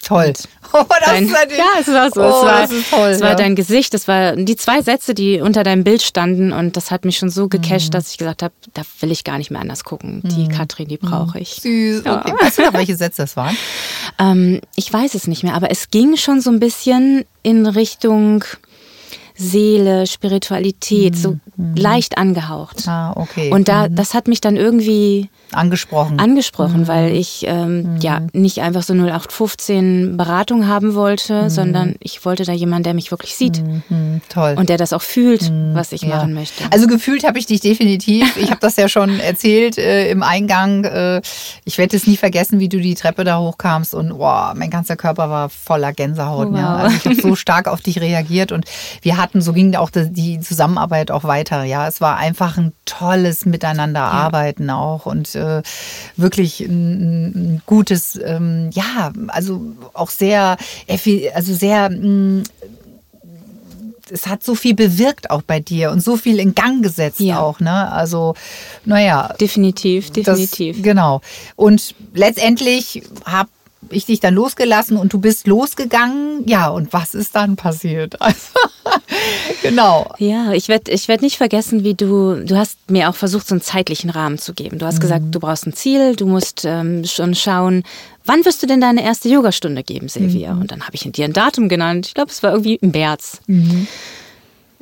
Toll. 0.05 0.33
Oh, 0.77 0.83
das 0.89 1.09
Dein, 1.09 1.27
ist 1.27 1.31
natürlich, 1.31 1.59
ja, 1.59 1.81
es 1.81 1.87
war 1.87 2.11
so. 2.11 2.21
Oh, 2.21 2.27
es 2.27 2.45
war, 2.45 2.61
das 2.63 2.73
ist 2.73 2.91
toll. 2.91 3.09
es 3.11 3.21
war 3.21 3.29
ja. 3.29 3.35
dein 3.37 3.55
Gesicht, 3.55 3.95
es 3.95 4.09
war 4.09 4.35
die 4.35 4.57
zwei 4.57 4.83
Sätze, 4.83 5.15
die 5.15 5.41
unter 5.41 5.63
deinem 5.63 5.85
Bild 5.85 6.03
standen 6.03 6.53
und 6.53 6.77
das 6.77 6.91
hat 6.91 7.05
mich 7.05 7.17
schon 7.17 7.31
so 7.31 7.47
gecasht, 7.47 7.95
dass 7.95 8.11
ich 8.11 8.19
gesagt 8.19 8.43
habe, 8.43 8.53
da 8.73 8.83
will 8.99 9.13
ich 9.13 9.23
gar 9.23 9.39
nicht 9.39 9.53
mehr 9.53 9.61
anders 9.61 9.85
gucken. 9.85 10.21
Die 10.25 10.49
Katrin, 10.49 10.89
die 10.89 10.97
brauche 10.97 11.39
ich. 11.39 11.61
Süß. 11.63 12.01
Okay. 12.05 12.33
Weißt 12.41 12.59
du 12.59 12.63
noch, 12.63 12.73
welche 12.73 12.97
Sätze 12.97 13.23
das 13.23 13.37
waren? 13.37 13.57
Ähm, 14.17 14.61
ich 14.77 14.93
weiß 14.93 15.15
es 15.15 15.27
nicht 15.27 15.43
mehr, 15.43 15.55
aber 15.55 15.73
es 15.73 15.91
ging 15.91 16.17
schon 16.17 16.41
so 16.41 16.51
ein 16.51 16.61
bisschen 16.61 17.25
in 17.43 17.67
Richtung 17.67 18.45
Seele, 19.37 20.07
Spiritualität, 20.07 21.17
so 21.17 21.37
leicht 21.75 22.19
angehaucht. 22.19 22.87
Ah, 22.89 23.13
okay. 23.17 23.51
Und 23.51 23.69
da, 23.69 23.89
das 23.89 24.15
hat 24.15 24.29
mich 24.29 24.41
dann 24.41 24.57
irgendwie 24.57 25.29
Angesprochen. 25.53 26.19
angesprochen, 26.21 26.87
weil 26.89 27.13
ich 27.15 27.45
ähm, 27.47 27.97
ja 28.01 28.21
nicht 28.33 28.61
einfach 28.61 28.83
so 28.83 28.93
0815 28.95 30.17
Beratung 30.17 30.67
haben 30.67 30.95
wollte, 30.95 31.51
sondern 31.51 31.95
ich 32.01 32.25
wollte 32.25 32.45
da 32.45 32.53
jemanden, 32.53 32.85
der 32.85 32.95
mich 32.95 33.11
wirklich 33.11 33.35
sieht 33.37 33.59
Hm, 33.89 34.21
toll. 34.29 34.55
und 34.59 34.69
der 34.69 34.79
das 34.79 34.93
auch 34.93 35.03
fühlt, 35.03 35.51
was 35.73 35.93
ich 35.93 36.03
Ja. 36.03 36.17
machen 36.17 36.35
möchte. 36.35 36.65
Also 36.71 36.87
gefühlt 36.87 37.25
habe 37.27 37.39
ich 37.39 37.47
dich 37.47 37.61
definitiv. 37.61 38.37
Ich 38.37 38.51
habe 38.51 38.61
das 38.61 38.77
ja 38.77 38.89
schon 38.89 39.19
erzählt 39.21 39.79
äh, 39.79 40.11
im 40.11 40.23
Eingang. 40.23 40.85
Äh, 40.85 41.23
ich 41.65 41.79
werde 41.79 41.97
es 41.97 42.07
nie 42.07 42.17
vergessen, 42.17 42.61
wie 42.61 42.69
du 42.69 42.79
die 42.81 42.95
Treppe 42.95 43.25
da 43.25 43.39
hochkamst 43.39 43.95
und 43.95 44.17
wow, 44.19 44.55
mein 44.55 44.71
ganzer 44.71 44.97
Körper 44.97 45.29
war 45.31 45.49
voller 45.49 45.93
Gänsehaut. 45.93 46.55
Ja. 46.55 46.75
Wow. 46.75 46.83
Also 46.85 46.97
ich 46.97 47.05
habe 47.05 47.15
so 47.21 47.35
stark 47.37 47.69
auf 47.69 47.81
dich 47.81 48.01
reagiert 48.01 48.53
und 48.53 48.65
wir 49.03 49.17
hatten, 49.25 49.41
so 49.41 49.53
ging 49.53 49.75
auch 49.75 49.91
die- 49.91 50.39
Zusammenarbeit 50.41 51.11
auch 51.11 51.25
weiter. 51.25 51.65
Ja, 51.65 51.89
es 51.89 52.01
war 52.01 52.17
einfach 52.19 52.59
ein 52.59 52.73
tolles 52.85 53.47
Miteinanderarbeiten 53.47 54.69
auch 54.71 55.07
und 55.07 55.35
äh, 55.35 55.63
wirklich 56.17 56.61
ein, 56.61 57.25
ein 57.55 57.63
gutes, 57.67 58.21
ähm, 58.23 58.71
ja, 58.73 59.13
also 59.29 59.63
auch 59.95 60.11
sehr, 60.11 60.57
also 61.35 61.55
sehr 61.55 61.91
mh, 61.91 62.45
es 64.11 64.27
hat 64.27 64.43
so 64.45 64.55
viel 64.55 64.75
bewirkt 64.75 65.31
auch 65.31 65.41
bei 65.41 65.61
dir 65.61 65.91
und 65.91 66.01
so 66.03 66.19
viel 66.19 66.39
in 66.39 66.55
Gang 66.55 66.83
gesetzt 66.83 67.21
Ja. 67.21 67.41
auch, 67.41 67.59
ne? 67.61 67.91
Also, 67.91 68.35
naja. 68.85 69.35
definitiv, 69.41 70.11
definitiv. 70.11 70.77
Das, 70.77 70.85
genau. 70.85 71.23
Und 71.57 71.95
letztendlich 72.13 73.03
habe 73.25 73.49
ich 73.95 74.07
dich 74.07 74.21
dann 74.21 74.35
losgelassen 74.35 74.97
und 74.97 75.13
du 75.13 75.21
bist 75.21 75.47
losgegangen. 75.47 76.47
Ja, 76.47 76.69
und 76.69 76.93
was 76.93 77.15
ist 77.15 77.35
dann 77.35 77.57
passiert? 77.57 78.21
Also, 78.21 78.37
genau. 79.63 80.13
Ja, 80.19 80.53
ich 80.53 80.69
werde 80.69 80.91
ich 80.91 81.09
werd 81.09 81.23
nicht 81.23 81.37
vergessen, 81.37 81.85
wie 81.85 81.95
du, 81.95 82.45
du 82.45 82.57
hast 82.57 82.79
mir 82.91 83.09
auch 83.09 83.15
versucht, 83.15 83.47
so 83.47 83.55
einen 83.55 83.63
zeitlichen 83.63 84.11
Rahmen 84.11 84.39
zu 84.39 84.55
geben. 84.55 84.79
Du 84.79 84.87
hast 84.87 85.01
gesagt, 85.01 85.27
du 85.31 85.41
brauchst 85.41 85.67
ein 85.67 85.73
Ziel, 85.73 86.17
du 86.17 86.27
musst 86.27 86.65
ähm, 86.65 87.05
schon 87.05 87.35
schauen, 87.35 87.83
wann 88.25 88.45
wirst 88.45 88.63
du 88.63 88.67
denn 88.67 88.81
deine 88.81 89.05
erste 89.05 89.29
Yogastunde 89.29 89.83
geben, 89.83 90.09
Silvia? 90.09 90.53
Und 90.53 90.71
dann 90.71 90.83
habe 90.83 90.95
ich 90.95 91.03
dir 91.03 91.25
ein 91.25 91.33
Datum 91.33 91.69
genannt. 91.69 92.07
Ich 92.09 92.15
glaube, 92.15 92.31
es 92.31 92.43
war 92.43 92.53
irgendwie 92.53 92.77
im 92.77 92.91
März. 92.91 93.41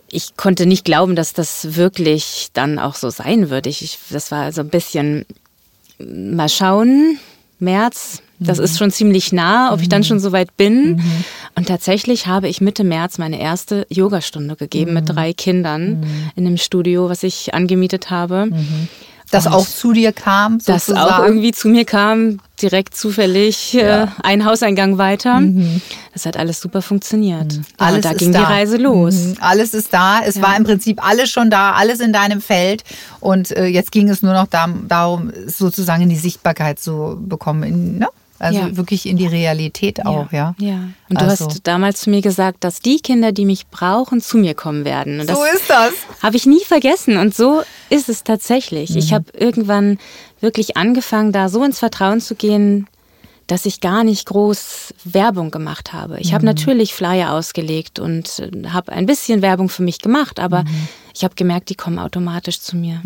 Ich 0.09 0.37
konnte 0.37 0.67
nicht 0.67 0.85
glauben, 0.85 1.17
dass 1.17 1.33
das 1.33 1.75
wirklich 1.77 2.51
dann 2.53 2.79
auch 2.79 2.95
so 2.95 3.11
sein 3.11 3.51
wird. 3.51 3.67
Ich, 3.67 3.83
ich, 3.83 3.99
das 4.11 4.31
war 4.31 4.53
so 4.53 4.61
ein 4.61 4.69
bisschen, 4.69 5.25
mal 5.99 6.49
schauen, 6.49 7.19
März, 7.59 8.23
das 8.45 8.59
ist 8.59 8.79
schon 8.79 8.91
ziemlich 8.91 9.33
nah, 9.33 9.73
ob 9.73 9.81
ich 9.81 9.89
dann 9.89 10.05
schon 10.05 10.21
so 10.21 10.33
weit 10.33 10.57
bin. 10.57 11.03
Und 11.55 11.69
tatsächlich 11.69 12.27
habe 12.27 12.49
ich 12.49 12.61
Mitte 12.61 12.85
März 12.85 13.19
meine 13.19 13.41
erste 13.41 13.87
Yogastunde 13.91 14.57
gegeben 14.57 14.95
mit 14.95 15.09
drei 15.09 15.33
Kindern 15.33 16.05
in 16.37 16.47
einem 16.47 16.57
Studio, 16.57 17.09
was 17.09 17.23
ich 17.23 17.55
angemietet 17.55 18.11
habe. 18.11 18.49
Das 19.31 19.47
Und 19.47 19.55
auch 19.55 19.67
zu 19.67 19.95
dir 19.95 20.13
kam, 20.13 20.59
Das 20.59 20.85
sozusagen. 20.87 21.11
auch 21.23 21.25
irgendwie 21.25 21.53
zu 21.53 21.69
mir 21.69 21.87
kam, 21.87 22.39
direkt 22.61 22.95
zufällig 22.95 23.75
äh, 23.75 24.07
ein 24.23 24.45
Hauseingang 24.45 24.99
weiter. 24.99 25.41
Das 26.13 26.27
hat 26.27 26.37
alles 26.37 26.61
super 26.61 26.83
funktioniert. 26.83 27.55
Ja, 27.55 27.61
Alles 27.79 28.03
da 28.03 28.13
ging 28.13 28.33
da. 28.33 28.41
die 28.41 28.45
Reise 28.45 28.77
los. 28.77 29.15
Mhm. 29.15 29.37
Alles 29.41 29.73
ist 29.73 29.95
da. 29.95 30.21
Es 30.23 30.35
Ja. 30.35 30.43
war 30.43 30.57
im 30.59 30.65
Prinzip 30.65 31.03
alles 31.03 31.31
schon 31.31 31.49
da, 31.49 31.73
alles 31.73 32.01
in 32.01 32.13
deinem 32.13 32.43
Feld. 32.43 32.85
Und 33.21 33.53
äh, 33.57 33.65
jetzt 33.67 33.91
ging 33.91 34.11
es 34.11 34.21
nur 34.21 34.35
noch 34.35 34.49
da, 34.49 34.69
darum, 34.87 35.31
es 35.31 35.57
sozusagen 35.57 36.03
in 36.03 36.11
die 36.11 36.17
Sichtbarkeit 36.17 36.79
zu 36.79 37.17
bekommen. 37.19 37.63
In, 37.63 37.99
ne? 38.01 38.09
Also 38.43 38.59
Ja. 38.59 38.77
wirklich 38.77 39.07
in 39.07 39.17
die 39.17 39.27
Realität 39.27 40.05
auch, 40.05 40.33
ja. 40.33 40.55
ja. 40.59 40.89
Und 41.09 41.21
du 41.21 41.25
Also. 41.25 41.47
hast 41.47 41.61
damals 41.67 42.01
zu 42.01 42.11
mir 42.11 42.21
gesagt, 42.23 42.65
dass 42.65 42.81
die 42.81 42.99
Kinder, 43.01 43.31
die 43.33 43.45
mich 43.45 43.69
brauchen, 43.69 44.21
zu 44.21 44.37
mir 44.37 44.55
kommen 44.55 44.85
werden. 44.85 45.21
Und 45.21 45.29
So 45.29 45.45
ist 45.45 45.69
das. 45.71 45.93
Habe 46.23 46.37
ich 46.37 46.45
nie 46.47 46.65
vergessen 46.65 47.17
und 47.19 47.35
so 47.35 47.63
ist 47.89 48.09
es 48.09 48.25
tatsächlich. 48.25 48.97
Ich 48.97 49.13
habe 49.13 49.27
irgendwann 49.39 49.99
wirklich 50.41 50.77
angefangen, 50.77 51.31
da 51.33 51.49
so 51.49 51.63
ins 51.63 51.79
Vertrauen 51.79 52.21
zu 52.21 52.35
gehen, 52.35 52.89
dass 53.47 53.67
ich 53.67 53.81
gar 53.81 54.03
nicht 54.05 54.27
groß 54.27 54.95
Werbung 55.05 55.51
gemacht 55.51 55.93
habe. 55.93 56.19
Ich 56.21 56.33
habe 56.33 56.45
natürlich 56.45 56.95
Flyer 56.95 57.33
ausgelegt 57.33 57.99
und 57.99 58.39
äh, 58.39 58.69
habe 58.69 58.93
ein 58.93 59.07
bisschen 59.07 59.43
Werbung 59.43 59.69
für 59.69 59.83
mich 59.83 59.99
gemacht, 60.01 60.41
aber 60.41 60.65
ich 61.15 61.23
habe 61.25 61.35
gemerkt, 61.35 61.69
die 61.69 61.75
kommen 61.75 61.99
automatisch 61.99 62.61
zu 62.61 62.77
mir. 62.77 63.01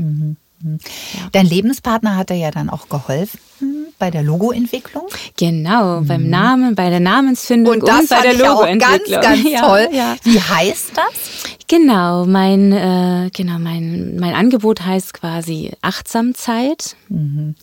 Dein 1.33 1.47
Lebenspartner 1.47 2.17
hat 2.17 2.31
dir 2.31 2.37
ja 2.37 2.51
dann 2.51 2.71
auch 2.71 2.89
geholfen 2.89 3.39
bei 3.99 4.11
der 4.11 4.23
Logoentwicklung. 4.23 5.05
Genau, 5.39 6.01
beim 6.03 6.29
Namen, 6.29 6.75
bei 6.75 6.91
der 6.91 7.01
Namensfindung 7.01 7.75
und, 7.77 7.85
bei 7.85 8.03
fand 8.03 8.25
der 8.25 8.35
ich 8.35 8.43
auch 8.43 8.63
ganz, 8.63 9.09
Logoentwicklung. 9.09 9.23
ganz 9.23 9.43
Ja, 9.47 9.61
toll. 9.61 9.89
Ja. 9.93 10.17
Wie 10.23 10.41
heißt 10.41 10.93
das? 10.95 11.57
Genau, 11.69 12.27
mein, 12.27 12.71
äh, 12.73 13.31
genau 13.35 13.59
mein, 13.59 14.17
mein 14.21 14.35
Angebot 14.35 14.85
heißt 14.87 15.15
quasi 15.15 15.73
Achtsamzeit, 15.83 16.95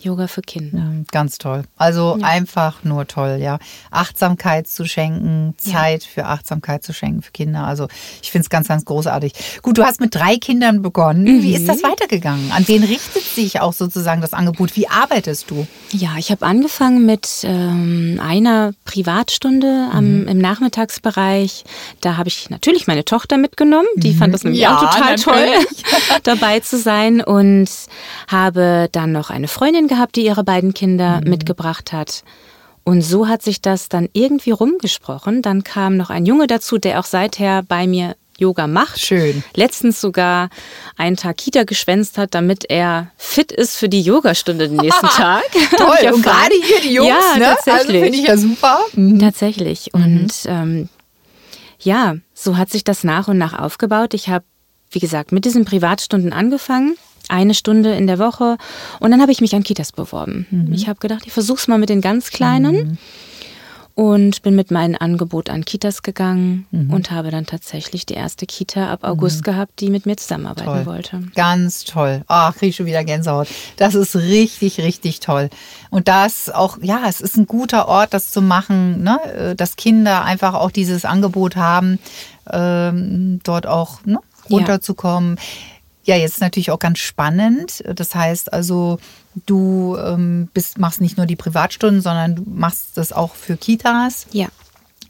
Yoga 0.02 0.28
für 0.28 0.42
Kinder. 0.42 0.92
Ganz 1.12 1.38
toll. 1.38 1.64
Also 1.78 2.18
einfach 2.22 2.84
nur 2.84 3.08
toll, 3.08 3.38
ja. 3.42 3.60
Achtsamkeit 3.92 4.68
zu 4.68 4.86
schenken, 4.86 5.54
Zeit 5.58 6.04
für 6.04 6.26
Achtsamkeit 6.26 6.84
zu 6.84 6.92
schenken 6.92 7.22
für 7.22 7.32
Kinder. 7.32 7.66
Also 7.66 7.88
ich 8.22 8.32
finde 8.32 8.44
es 8.44 8.50
ganz, 8.50 8.68
ganz 8.68 8.84
großartig. 8.84 9.34
Gut, 9.62 9.78
du 9.78 9.86
hast 9.86 10.02
mit 10.02 10.14
drei 10.14 10.36
Kindern 10.36 10.82
begonnen. 10.82 11.42
Wie 11.42 11.56
ist 11.56 11.70
das 11.70 11.82
weitergegangen? 11.84 12.52
An 12.52 12.68
wen 12.68 12.83
richtet 12.84 13.24
sich 13.24 13.60
auch 13.60 13.74
sozusagen 13.74 14.22
das 14.22 14.34
Angebot? 14.34 14.76
Wie 14.76 14.88
arbeitest 14.88 15.50
du? 15.50 15.68
Ja, 15.92 16.12
ich 16.18 16.32
habe 16.32 16.46
angefangen 16.46 17.06
mit 17.06 17.28
ähm, 17.44 18.20
einer 18.22 18.74
Privatstunde 18.86 19.90
am, 19.92 20.28
im 20.28 20.38
Nachmittagsbereich. 20.38 21.64
Da 22.02 22.18
habe 22.18 22.30
ich 22.30 22.50
natürlich 22.50 22.88
meine 22.88 23.06
Tochter 23.06 23.38
mitgenommen. 23.38 23.88
Die 23.98 24.14
fand 24.14 24.34
das 24.34 24.44
nämlich 24.44 24.62
Ja, 24.62 24.78
auch 24.78 24.94
total 24.94 25.16
toll, 25.16 25.66
dabei 26.24 26.60
zu 26.60 26.78
sein. 26.78 27.22
Und 27.22 27.70
habe 28.28 28.90
dann 28.92 29.12
noch 29.12 29.30
eine 29.30 29.48
Freundin 29.48 29.88
gehabt, 29.88 30.16
die 30.16 30.26
ihre 30.26 30.44
beiden 30.44 30.74
Kinder 30.74 31.22
mitgebracht 31.24 31.94
hat. 31.94 32.24
Und 32.84 33.02
so 33.02 33.28
hat 33.28 33.42
sich 33.42 33.62
das 33.62 33.88
dann 33.88 34.10
irgendwie 34.14 34.52
rumgesprochen. 34.52 35.42
Dann 35.42 35.64
kam 35.64 35.96
noch 35.96 36.10
ein 36.10 36.26
Junge 36.26 36.48
dazu, 36.48 36.78
der 36.78 37.00
auch 37.00 37.06
seither 37.06 37.64
bei 37.64 37.88
mir 37.88 38.16
Yoga 38.38 38.68
macht. 38.68 39.00
Schön. 39.00 39.44
Letztens 39.56 40.02
sogar 40.02 40.50
einen 40.98 41.16
Tag 41.18 41.38
Kita 41.38 41.64
geschwänzt 41.64 42.18
hat, 42.18 42.34
damit 42.34 42.66
er 42.70 43.12
fit 43.18 43.52
ist 43.52 43.78
für 43.78 43.90
die 43.90 44.02
Yogastunde 44.02 44.68
den 44.70 44.78
nächsten 44.78 45.08
Tag. 45.16 45.44
Toll. 45.78 45.98
Ja, 46.02 46.14
Und 46.14 46.24
gerade 46.24 46.54
hier 46.64 46.82
die 46.82 46.94
Jungs, 46.94 47.10
ja, 47.10 47.38
ne? 47.40 47.58
Also 47.66 47.90
finde 47.90 48.08
ich 48.10 48.28
ja 48.28 48.38
super. 48.38 48.80
Mhm. 48.94 49.20
Tatsächlich. 49.20 49.94
Und 49.94 50.32
ähm, 50.46 50.90
ja, 51.80 52.16
so 52.34 52.58
hat 52.58 52.70
sich 52.70 52.84
das 52.84 53.04
nach 53.04 53.28
und 53.28 53.38
nach 53.38 53.58
aufgebaut. 53.58 54.14
Ich 54.14 54.30
habe, 54.30 54.46
wie 54.92 55.00
gesagt, 55.00 55.32
mit 55.32 55.46
diesen 55.46 55.66
Privatstunden 55.66 56.34
angefangen. 56.34 56.96
Eine 57.30 57.54
Stunde 57.54 57.94
in 57.96 58.06
der 58.08 58.20
Woche. 58.20 58.58
Und 59.00 59.12
dann 59.12 59.22
habe 59.22 59.32
ich 59.32 59.40
mich 59.40 59.56
an 59.56 59.64
Kitas 59.64 59.94
beworben. 59.94 60.70
Ich 60.74 60.90
habe 60.90 61.00
gedacht, 61.00 61.24
ich 61.26 61.32
versuche 61.32 61.58
es 61.60 61.68
mal 61.70 61.78
mit 61.78 61.88
den 61.90 62.02
ganz 62.02 62.32
Kleinen. 62.32 62.98
Und 63.96 64.42
bin 64.42 64.56
mit 64.56 64.72
meinem 64.72 64.96
Angebot 65.00 65.52
an 65.52 65.66
Kitas 65.66 66.02
gegangen 66.02 66.66
und 66.90 67.12
habe 67.12 67.30
dann 67.30 67.46
tatsächlich 67.46 68.08
die 68.08 68.16
erste 68.16 68.48
Kita 68.48 68.92
ab 68.92 69.04
August 69.04 69.44
gehabt, 69.44 69.80
die 69.80 69.92
mit 69.92 70.08
mir 70.08 70.16
zusammenarbeiten 70.18 70.66
Toll. 70.66 70.86
wollte. 70.88 71.24
Ganz 71.36 71.84
toll. 71.84 72.24
Ach, 72.28 72.56
kriege 72.56 72.72
ich 72.72 72.76
schon 72.76 72.88
wieder 72.88 73.04
Gänsehaut. 73.04 73.48
Das 73.78 73.94
ist 73.94 74.16
richtig, 74.16 74.80
richtig 74.80 75.20
toll. 75.20 75.52
Und 75.92 76.08
das 76.08 76.50
auch, 76.50 76.80
ja, 76.82 77.04
es 77.08 77.22
ist 77.22 77.38
ein 77.38 77.46
guter 77.46 77.88
Ort, 77.88 78.16
das 78.16 78.32
zu 78.32 78.42
machen, 78.42 79.04
ne? 79.04 79.20
äh, 79.26 79.56
dass 79.56 79.76
Kinder 79.76 80.24
einfach 80.24 80.56
auch 80.56 80.72
dieses 80.72 81.06
Angebot 81.06 81.56
haben, 81.56 82.00
ähm, 82.52 83.42
dort 83.44 83.68
auch 83.68 84.04
ne? 84.06 84.20
Ja. 84.48 84.58
runterzukommen. 84.58 85.38
Ja, 86.04 86.16
jetzt 86.16 86.42
natürlich 86.42 86.72
auch 86.72 86.80
ganz 86.80 86.98
spannend. 86.98 87.84
Das 87.96 88.16
heißt 88.16 88.52
also, 88.52 88.98
du 89.46 89.98
ähm, 89.98 90.50
bist, 90.54 90.78
machst 90.78 91.02
nicht 91.02 91.18
nur 91.18 91.26
die 91.26 91.36
Privatstunden, 91.36 92.02
sondern 92.02 92.36
du 92.36 92.44
machst 92.46 92.96
das 92.96 93.12
auch 93.12 93.36
für 93.36 93.58
Kitas. 93.58 94.28
Ja. 94.32 94.48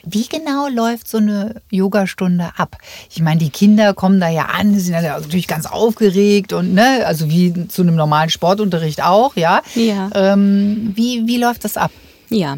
Wie 0.05 0.27
genau 0.27 0.67
läuft 0.67 1.07
so 1.07 1.17
eine 1.17 1.61
Yogastunde 1.69 2.51
ab? 2.57 2.77
Ich 3.09 3.21
meine, 3.21 3.39
die 3.39 3.49
Kinder 3.49 3.93
kommen 3.93 4.19
da 4.19 4.27
ja 4.27 4.47
an, 4.47 4.77
sind 4.77 4.93
ja 4.93 5.01
natürlich 5.01 5.47
ganz 5.47 5.65
aufgeregt 5.65 6.51
und 6.51 6.73
ne, 6.73 7.05
also 7.05 7.29
wie 7.29 7.67
zu 7.69 7.83
einem 7.83 7.95
normalen 7.95 8.29
Sportunterricht 8.29 9.01
auch, 9.01 9.37
ja. 9.37 9.61
Ja. 9.75 10.09
Ähm, 10.13 10.91
wie, 10.95 11.25
wie 11.25 11.37
läuft 11.37 11.63
das 11.63 11.77
ab? 11.77 11.91
Ja, 12.29 12.57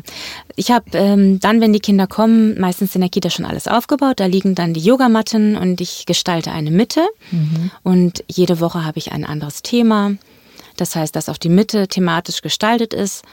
ich 0.56 0.72
habe 0.72 0.86
ähm, 0.94 1.40
dann, 1.40 1.60
wenn 1.62 1.74
die 1.74 1.82
Kinder 1.82 2.08
kommen, 2.08 2.60
meistens 2.60 2.96
in 2.96 3.02
der 3.02 3.10
Kita 3.10 3.30
schon 3.30 3.46
alles 3.46 3.68
aufgebaut. 3.68 4.20
Da 4.22 4.26
liegen 4.26 4.56
dann 4.56 4.74
die 4.74 4.80
Yogamatten 4.80 5.58
und 5.58 5.82
ich 5.82 6.06
gestalte 6.06 6.52
eine 6.52 6.72
Mitte. 6.72 7.02
Und 7.84 8.24
jede 8.28 8.62
Woche 8.62 8.86
habe 8.86 9.00
ich 9.00 9.12
ein 9.12 9.26
anderes 9.26 9.64
Thema. 9.64 10.14
Das 10.78 10.96
heißt, 10.96 11.16
dass 11.16 11.30
auch 11.30 11.38
die 11.38 11.50
Mitte 11.50 11.88
thematisch 11.88 12.42
gestaltet 12.42 12.94
ist. 12.94 13.24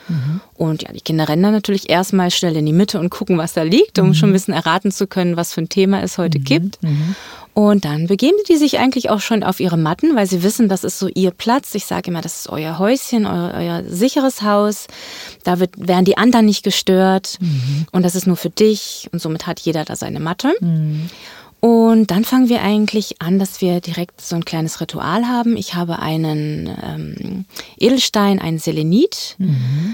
Und 0.55 0.83
ja, 0.83 0.93
die 0.93 1.01
Kinder 1.01 1.29
rennen 1.29 1.43
dann 1.43 1.53
natürlich 1.53 1.91
erstmal 1.91 2.31
schnell 2.31 2.57
in 2.57 2.67
die 2.67 2.73
Mitte 2.73 3.01
und 3.01 3.11
gucken, 3.11 3.39
was 3.39 3.53
da 3.53 3.63
liegt, 3.63 3.99
um 3.99 4.15
schon 4.15 4.31
ein 4.31 4.33
bisschen 4.33 4.55
erraten 4.55 4.93
zu 4.93 5.07
können, 5.07 5.37
was 5.37 5.53
für 5.53 5.63
ein 5.63 5.69
Thema 5.69 6.03
es 6.03 6.19
heute 6.19 6.39
gibt. 6.39 6.79
Und 7.55 7.85
dann 7.85 8.07
begeben 8.07 8.39
die 8.49 8.57
sich 8.57 8.79
eigentlich 8.79 9.11
auch 9.11 9.21
schon 9.21 9.43
auf 9.43 9.61
ihre 9.61 9.77
Matten, 9.77 10.17
weil 10.17 10.27
sie 10.27 10.43
wissen, 10.43 10.71
das 10.71 10.85
ist 10.85 10.99
so 10.99 11.09
ihr 11.09 11.33
Platz. 11.33 11.75
Ich 11.75 11.85
sage 11.85 12.11
immer, 12.11 12.23
das 12.23 12.39
ist 12.41 12.49
euer 12.49 12.79
Häuschen, 12.79 13.27
euer, 13.27 13.53
euer 13.55 13.83
sicheres 13.87 14.41
Haus. 14.41 14.87
Da 15.45 15.59
wird, 15.61 15.73
werden 15.77 16.07
die 16.07 16.17
anderen 16.17 16.47
nicht 16.47 16.63
gestört. 16.63 17.39
Und 17.91 18.05
das 18.05 18.15
ist 18.15 18.27
nur 18.27 18.37
für 18.37 18.49
dich. 18.51 19.09
Und 19.13 19.21
somit 19.21 19.47
hat 19.47 19.61
jeder 19.61 19.85
da 19.85 19.97
seine 19.97 20.19
Matte. 20.21 20.55
Und 21.65 22.11
dann 22.11 22.25
fangen 22.25 22.49
wir 22.49 22.61
eigentlich 22.61 23.23
an, 23.23 23.39
dass 23.39 23.61
wir 23.61 23.81
direkt 23.81 24.21
so 24.21 24.35
ein 24.35 24.45
kleines 24.45 24.81
Ritual 24.81 25.29
haben. 25.29 25.57
Ich 25.57 25.75
habe 25.75 26.01
einen 26.01 26.69
ähm, 26.83 27.45
Edelstein, 27.79 28.41
einen 28.41 28.59
Selenit. 28.59 29.37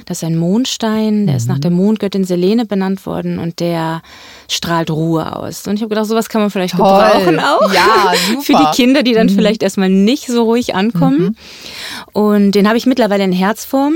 Das 0.06 0.18
ist 0.18 0.24
ein 0.24 0.38
Mondstein. 0.38 1.26
Der 1.26 1.36
ist 1.36 1.46
nach 1.46 1.58
der 1.58 1.70
Mondgöttin 1.70 2.24
Selene 2.24 2.64
benannt 2.64 3.04
worden 3.04 3.38
und 3.38 3.60
der 3.60 4.00
strahlt 4.48 4.90
Ruhe 4.90 5.36
aus. 5.36 5.66
Und 5.66 5.74
ich 5.74 5.82
habe 5.82 5.90
gedacht, 5.90 6.06
sowas 6.06 6.30
kann 6.30 6.40
man 6.40 6.50
vielleicht 6.50 6.74
Toll. 6.74 6.86
gebrauchen 6.88 7.38
auch. 7.38 7.70
Ja, 7.70 8.14
super. 8.28 8.40
Für 8.44 8.54
die 8.54 8.74
Kinder, 8.74 9.02
die 9.02 9.12
dann 9.12 9.28
vielleicht 9.28 9.62
erstmal 9.62 9.90
nicht 9.90 10.26
so 10.26 10.44
ruhig 10.44 10.74
ankommen. 10.74 11.36
Und 12.14 12.52
den 12.52 12.66
habe 12.66 12.78
ich 12.78 12.86
mittlerweile 12.86 13.24
in 13.24 13.32
Herzform. 13.32 13.92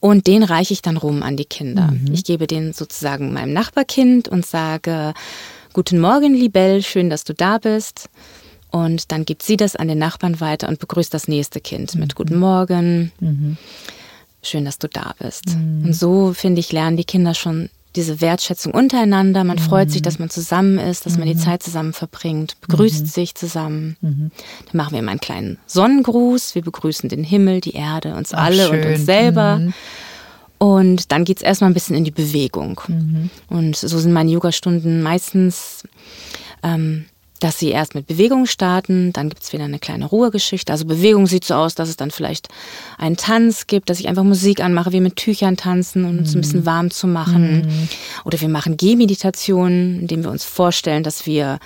Und 0.00 0.26
den 0.26 0.42
reiche 0.42 0.72
ich 0.72 0.82
dann 0.82 0.96
rum 0.96 1.22
an 1.22 1.36
die 1.36 1.44
Kinder. 1.44 1.92
Ich 2.12 2.24
gebe 2.24 2.48
den 2.48 2.72
sozusagen 2.72 3.32
meinem 3.32 3.52
Nachbarkind 3.52 4.26
und 4.26 4.44
sage, 4.44 5.14
Guten 5.76 6.00
Morgen, 6.00 6.32
Libelle, 6.32 6.82
schön, 6.82 7.10
dass 7.10 7.24
du 7.24 7.34
da 7.34 7.58
bist. 7.58 8.08
Und 8.70 9.12
dann 9.12 9.26
gibt 9.26 9.42
sie 9.42 9.58
das 9.58 9.76
an 9.76 9.88
den 9.88 9.98
Nachbarn 9.98 10.40
weiter 10.40 10.70
und 10.70 10.78
begrüßt 10.78 11.12
das 11.12 11.28
nächste 11.28 11.60
Kind 11.60 11.94
mit 11.96 12.14
Guten 12.14 12.38
Morgen. 12.38 13.12
Schön, 14.42 14.64
dass 14.64 14.78
du 14.78 14.88
da 14.88 15.14
bist. 15.18 15.54
Und 15.54 15.92
so, 15.92 16.32
finde 16.32 16.60
ich, 16.60 16.72
lernen 16.72 16.96
die 16.96 17.04
Kinder 17.04 17.34
schon 17.34 17.68
diese 17.94 18.22
Wertschätzung 18.22 18.72
untereinander. 18.72 19.44
Man 19.44 19.58
freut 19.58 19.90
sich, 19.90 20.00
dass 20.00 20.18
man 20.18 20.30
zusammen 20.30 20.78
ist, 20.78 21.04
dass 21.04 21.18
man 21.18 21.28
die 21.28 21.36
Zeit 21.36 21.62
zusammen 21.62 21.92
verbringt, 21.92 22.58
begrüßt 22.62 23.06
sich 23.06 23.34
zusammen. 23.34 23.98
Dann 24.00 24.30
machen 24.72 24.92
wir 24.92 25.00
immer 25.00 25.10
einen 25.10 25.20
kleinen 25.20 25.58
Sonnengruß. 25.66 26.54
Wir 26.54 26.62
begrüßen 26.62 27.10
den 27.10 27.22
Himmel, 27.22 27.60
die 27.60 27.74
Erde, 27.74 28.14
uns 28.14 28.32
Ach, 28.32 28.44
alle 28.44 28.70
und 28.70 28.82
schön. 28.82 28.94
uns 28.94 29.04
selber. 29.04 29.60
Und 30.58 31.12
dann 31.12 31.24
geht's 31.24 31.42
erstmal 31.42 31.70
ein 31.70 31.74
bisschen 31.74 31.96
in 31.96 32.04
die 32.04 32.10
Bewegung. 32.10 32.80
Und 33.48 33.76
so 33.76 33.98
sind 33.98 34.12
meine 34.12 34.30
Yogastunden 34.30 35.02
meistens, 35.02 35.84
ähm, 36.62 37.06
dass 37.40 37.58
sie 37.58 37.68
erst 37.68 37.94
mit 37.94 38.06
Bewegung 38.06 38.46
starten, 38.46 39.12
dann 39.12 39.28
gibt's 39.28 39.52
wieder 39.52 39.64
eine 39.64 39.78
kleine 39.78 40.06
Ruhegeschichte. 40.06 40.72
Also 40.72 40.86
Bewegung 40.86 41.26
sieht 41.26 41.44
so 41.44 41.54
aus, 41.54 41.74
dass 41.74 41.88
es 41.90 41.96
dann 41.96 42.10
vielleicht 42.10 42.48
einen 42.96 43.18
Tanz 43.18 43.66
gibt, 43.66 43.90
dass 43.90 44.00
ich 44.00 44.08
einfach 44.08 44.24
Musik 44.24 44.60
anmache, 44.60 44.92
wie 44.92 45.00
mit 45.00 45.16
Tüchern 45.16 45.58
tanzen, 45.58 46.06
um 46.06 46.18
uns 46.18 46.34
ein 46.34 46.40
bisschen 46.40 46.64
warm 46.64 46.90
zu 46.90 47.06
machen. 47.06 47.88
Oder 48.24 48.40
wir 48.40 48.48
machen 48.48 48.78
Gehmeditationen, 48.78 50.00
indem 50.00 50.24
wir 50.24 50.30
uns 50.30 50.44
vorstellen, 50.44 51.02
dass 51.02 51.26
wir 51.26 51.58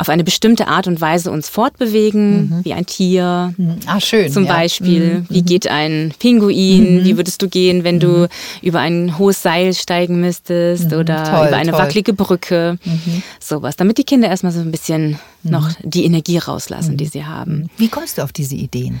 auf 0.00 0.08
eine 0.08 0.24
bestimmte 0.24 0.66
Art 0.66 0.86
und 0.86 1.00
Weise 1.02 1.30
uns 1.30 1.50
fortbewegen, 1.50 2.60
wie 2.64 2.72
ein 2.72 2.86
Tier, 2.86 3.54
Ah, 3.86 4.00
schön. 4.00 4.32
zum 4.32 4.46
ja. 4.46 4.54
Beispiel, 4.54 5.24
wie 5.28 5.42
geht 5.42 5.68
ein 5.68 6.14
Pinguin? 6.18 7.04
Wie 7.04 7.18
würdest 7.18 7.42
du 7.42 7.48
gehen, 7.48 7.84
wenn 7.84 8.00
du 8.00 8.26
über 8.62 8.80
ein 8.80 9.18
hohes 9.18 9.42
Seil 9.42 9.74
steigen 9.74 10.20
müsstest 10.20 10.92
oder 10.94 11.24
Toll, 11.24 11.48
über 11.48 11.56
eine 11.58 11.72
toll. 11.72 11.80
wackelige 11.80 12.14
Brücke? 12.14 12.78
Sowas, 13.40 13.76
damit 13.76 13.98
die 13.98 14.04
Kinder 14.04 14.28
erstmal 14.28 14.52
so 14.52 14.60
ein 14.60 14.70
bisschen 14.70 15.18
noch 15.42 15.70
die 15.82 16.04
Energie 16.06 16.38
rauslassen, 16.38 16.96
die 16.96 17.06
sie 17.06 17.24
haben. 17.26 17.68
Wie 17.76 17.88
kommst 17.88 18.16
du 18.18 18.22
auf 18.22 18.32
diese 18.32 18.54
Ideen? 18.54 19.00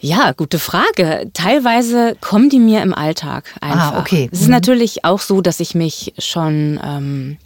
Ja, 0.00 0.32
gute 0.32 0.58
Frage. 0.58 1.30
Teilweise 1.34 2.16
kommen 2.20 2.48
die 2.48 2.58
mir 2.60 2.82
im 2.82 2.94
Alltag 2.94 3.44
einfach. 3.60 3.92
Ah, 3.94 3.98
okay. 4.00 4.28
Es 4.32 4.40
ist 4.40 4.48
natürlich 4.48 5.04
auch 5.04 5.20
so, 5.20 5.42
dass 5.42 5.60
ich 5.60 5.74
mich 5.74 6.14
schon, 6.18 6.80
ähm, 6.82 7.36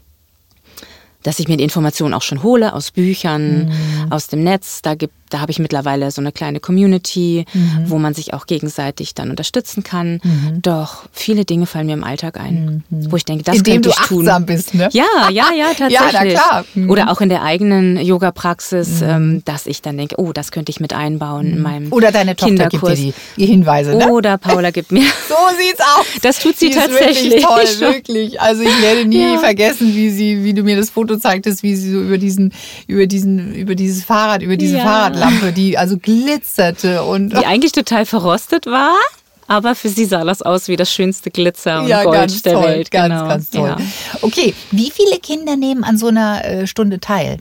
dass 1.24 1.40
ich 1.40 1.48
mir 1.48 1.56
die 1.56 1.64
Informationen 1.64 2.14
auch 2.14 2.22
schon 2.22 2.42
hole 2.44 2.72
aus 2.72 2.92
Büchern, 2.92 3.66
Mhm. 3.66 4.12
aus 4.12 4.28
dem 4.28 4.44
Netz. 4.44 4.80
Da 4.82 4.94
gibt, 4.94 5.14
da 5.34 5.40
habe 5.40 5.50
ich 5.50 5.58
mittlerweile 5.58 6.10
so 6.12 6.20
eine 6.20 6.30
kleine 6.30 6.60
Community, 6.60 7.44
Mhm. 7.52 7.90
wo 7.90 7.98
man 7.98 8.14
sich 8.14 8.32
auch 8.34 8.46
gegenseitig 8.46 9.14
dann 9.14 9.30
unterstützen 9.30 9.82
kann. 9.82 10.20
Doch 10.62 11.04
viele 11.12 11.44
Dinge 11.44 11.66
fallen 11.66 11.86
mir 11.86 11.94
im 11.94 12.04
Alltag 12.04 12.38
ein, 12.38 12.84
wo 12.88 13.16
ich 13.16 13.24
denke, 13.24 13.42
das 13.42 13.54
Mhm. 13.56 13.58
Indem 13.58 13.72
könnte 13.74 13.88
du 13.88 13.94
ich 14.00 14.06
tun. 14.06 14.28
achtsam 14.28 14.46
bist, 14.46 14.74
ne? 14.74 14.88
Ja, 14.92 15.04
ja, 15.30 15.46
ja, 15.56 15.66
tatsächlich. 15.76 16.34
Ja. 16.34 16.64
Mhm. 16.74 16.88
Oder 16.90 17.10
auch 17.10 17.20
in 17.20 17.28
der 17.30 17.42
eigenen 17.42 17.96
Yoga-Praxis, 18.00 19.02
ähm, 19.02 19.42
dass 19.44 19.66
ich 19.66 19.82
dann 19.82 19.96
denke, 19.96 20.14
oh, 20.18 20.32
das 20.32 20.52
könnte 20.52 20.70
ich 20.70 20.78
mit 20.80 20.92
einbauen 20.92 21.46
in 21.46 21.62
meinem 21.62 21.84
Mhm. 21.86 21.92
Oder 21.92 22.12
deine 22.12 22.36
Tochter 22.36 22.68
gibt 22.68 22.86
dir 22.86 22.94
die, 22.94 23.14
die 23.36 23.46
Hinweise, 23.46 23.96
ne? 23.96 24.08
Oder 24.10 24.38
Paula 24.38 24.70
gibt 24.70 24.92
mir. 24.92 25.02
So 25.28 25.34
sieht's 25.58 25.80
aus. 25.80 26.06
Das 26.22 26.38
tut 26.38 26.56
sie 26.58 26.66
die 26.70 26.76
Ist 26.76 26.80
tatsächlich. 26.86 27.32
wirklich 27.32 27.42
toll, 27.42 27.64
wirklich. 27.92 28.40
Also 28.40 28.62
ich 28.62 28.82
werde 28.82 29.04
nie 29.04 29.32
Ja. 29.32 29.38
vergessen, 29.38 29.94
wie 29.94 30.10
sie, 30.10 30.44
wie 30.44 30.54
du 30.54 30.62
mir 30.62 30.76
das 30.76 30.90
Foto 30.90 31.16
zeigtest, 31.16 31.62
wie 31.64 31.74
sie 31.74 31.90
so 31.92 32.00
über 32.00 32.18
diesen, 32.18 32.52
über 32.86 33.06
diesen, 33.06 33.54
über 33.54 33.74
dieses 33.74 34.04
Fahrrad, 34.04 34.42
über 34.42 34.56
diese 34.56 34.76
Ja. 34.78 34.84
Fahrradlampe, 35.24 35.52
die 35.52 35.78
also 35.78 35.96
glitzerte 35.98 37.02
und 37.04 37.30
Die 37.30 37.46
eigentlich 37.46 37.72
total 37.72 38.06
verrostet 38.06 38.66
war, 38.66 38.94
aber 39.46 39.74
für 39.74 39.88
sie 39.88 40.04
sah 40.06 40.24
das 40.24 40.40
aus 40.42 40.68
wie 40.68 40.76
das 40.76 40.90
schönste 40.92 41.30
Glitzer 41.30 41.82
und 41.82 41.88
ja, 41.88 42.02
Gold 42.04 42.16
ganz 42.18 42.42
der 42.42 42.52
toll, 42.54 42.62
Welt. 42.64 42.90
ganz, 42.90 43.12
genau. 43.14 43.28
ganz 43.28 43.50
toll. 43.50 43.68
Ja. 43.68 43.76
Okay, 44.22 44.54
wie 44.70 44.90
viele 44.90 45.18
Kinder 45.18 45.56
nehmen 45.56 45.84
an 45.84 45.98
so 45.98 46.06
einer 46.08 46.44
äh, 46.44 46.66
Stunde 46.66 46.98
teil? 47.00 47.38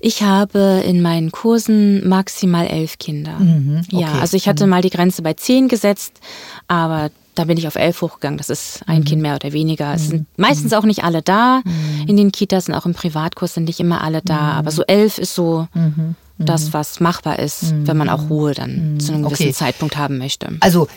Ich 0.00 0.22
habe 0.22 0.82
in 0.86 1.00
meinen 1.02 1.32
Kursen 1.32 2.06
maximal 2.08 2.66
elf 2.66 2.98
Kinder. 2.98 3.32
Ja, 3.32 3.44
Mhm, 3.44 3.80
okay. 3.92 4.06
also 4.20 4.36
ich 4.36 4.48
hatte 4.48 4.66
mal 4.66 4.82
die 4.82 4.90
Grenze 4.90 5.22
bei 5.22 5.32
zehn 5.34 5.68
gesetzt, 5.68 6.20
aber 6.68 7.10
da 7.36 7.44
bin 7.44 7.56
ich 7.56 7.66
auf 7.68 7.76
elf 7.76 8.02
hochgegangen. 8.02 8.36
Das 8.36 8.50
ist 8.50 8.80
Mhm. 8.86 8.94
ein 8.94 9.04
Kind 9.04 9.22
mehr 9.22 9.36
oder 9.36 9.52
weniger. 9.54 9.94
Es 9.94 10.08
sind 10.08 10.26
meistens 10.36 10.74
auch 10.74 10.82
nicht 10.84 11.04
alle 11.04 11.22
da. 11.22 11.62
In 12.06 12.16
den 12.18 12.32
Kitas 12.32 12.68
und 12.68 12.74
auch 12.74 12.84
im 12.84 12.92
Privatkurs 12.92 13.54
sind 13.54 13.64
nicht 13.64 13.80
immer 13.80 14.02
alle 14.04 14.20
da. 14.22 14.34
Mhm. 14.34 14.58
Aber 14.58 14.70
so 14.72 14.82
elf 14.82 15.16
ist 15.16 15.34
so 15.34 15.66
das, 16.40 16.72
was 16.72 17.00
machbar 17.00 17.38
ist, 17.38 17.74
wenn 17.86 17.96
man 17.96 18.08
auch 18.08 18.28
Ruhe 18.30 18.54
dann 18.54 18.98
zu 18.98 19.12
einem 19.12 19.22
gewissen 19.24 19.42
Mhm. 19.44 19.48
Okay. 19.50 19.52
Zeitpunkt 19.52 19.96
haben 19.96 20.18
möchte. 20.18 20.48
Also 20.60 20.88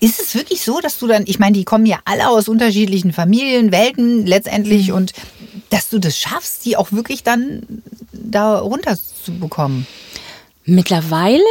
ist 0.00 0.20
es 0.20 0.34
wirklich 0.34 0.62
so, 0.62 0.80
dass 0.80 0.98
du 0.98 1.06
dann, 1.06 1.24
ich 1.26 1.38
meine, 1.38 1.52
die 1.54 1.64
kommen 1.64 1.84
ja 1.86 1.98
alle 2.04 2.28
aus 2.28 2.48
unterschiedlichen 2.48 3.12
Familien, 3.12 3.72
Welten 3.72 4.26
letztendlich 4.26 4.88
Mhm. 4.88 4.94
und 4.94 5.12
dass 5.68 5.88
du 5.88 5.98
das 5.98 6.16
schaffst, 6.18 6.64
die 6.64 6.76
auch 6.76 6.92
wirklich 6.92 7.22
dann 7.22 7.62
da 8.12 8.58
runterzubekommen? 8.58 9.86
Mittlerweile 10.64 11.42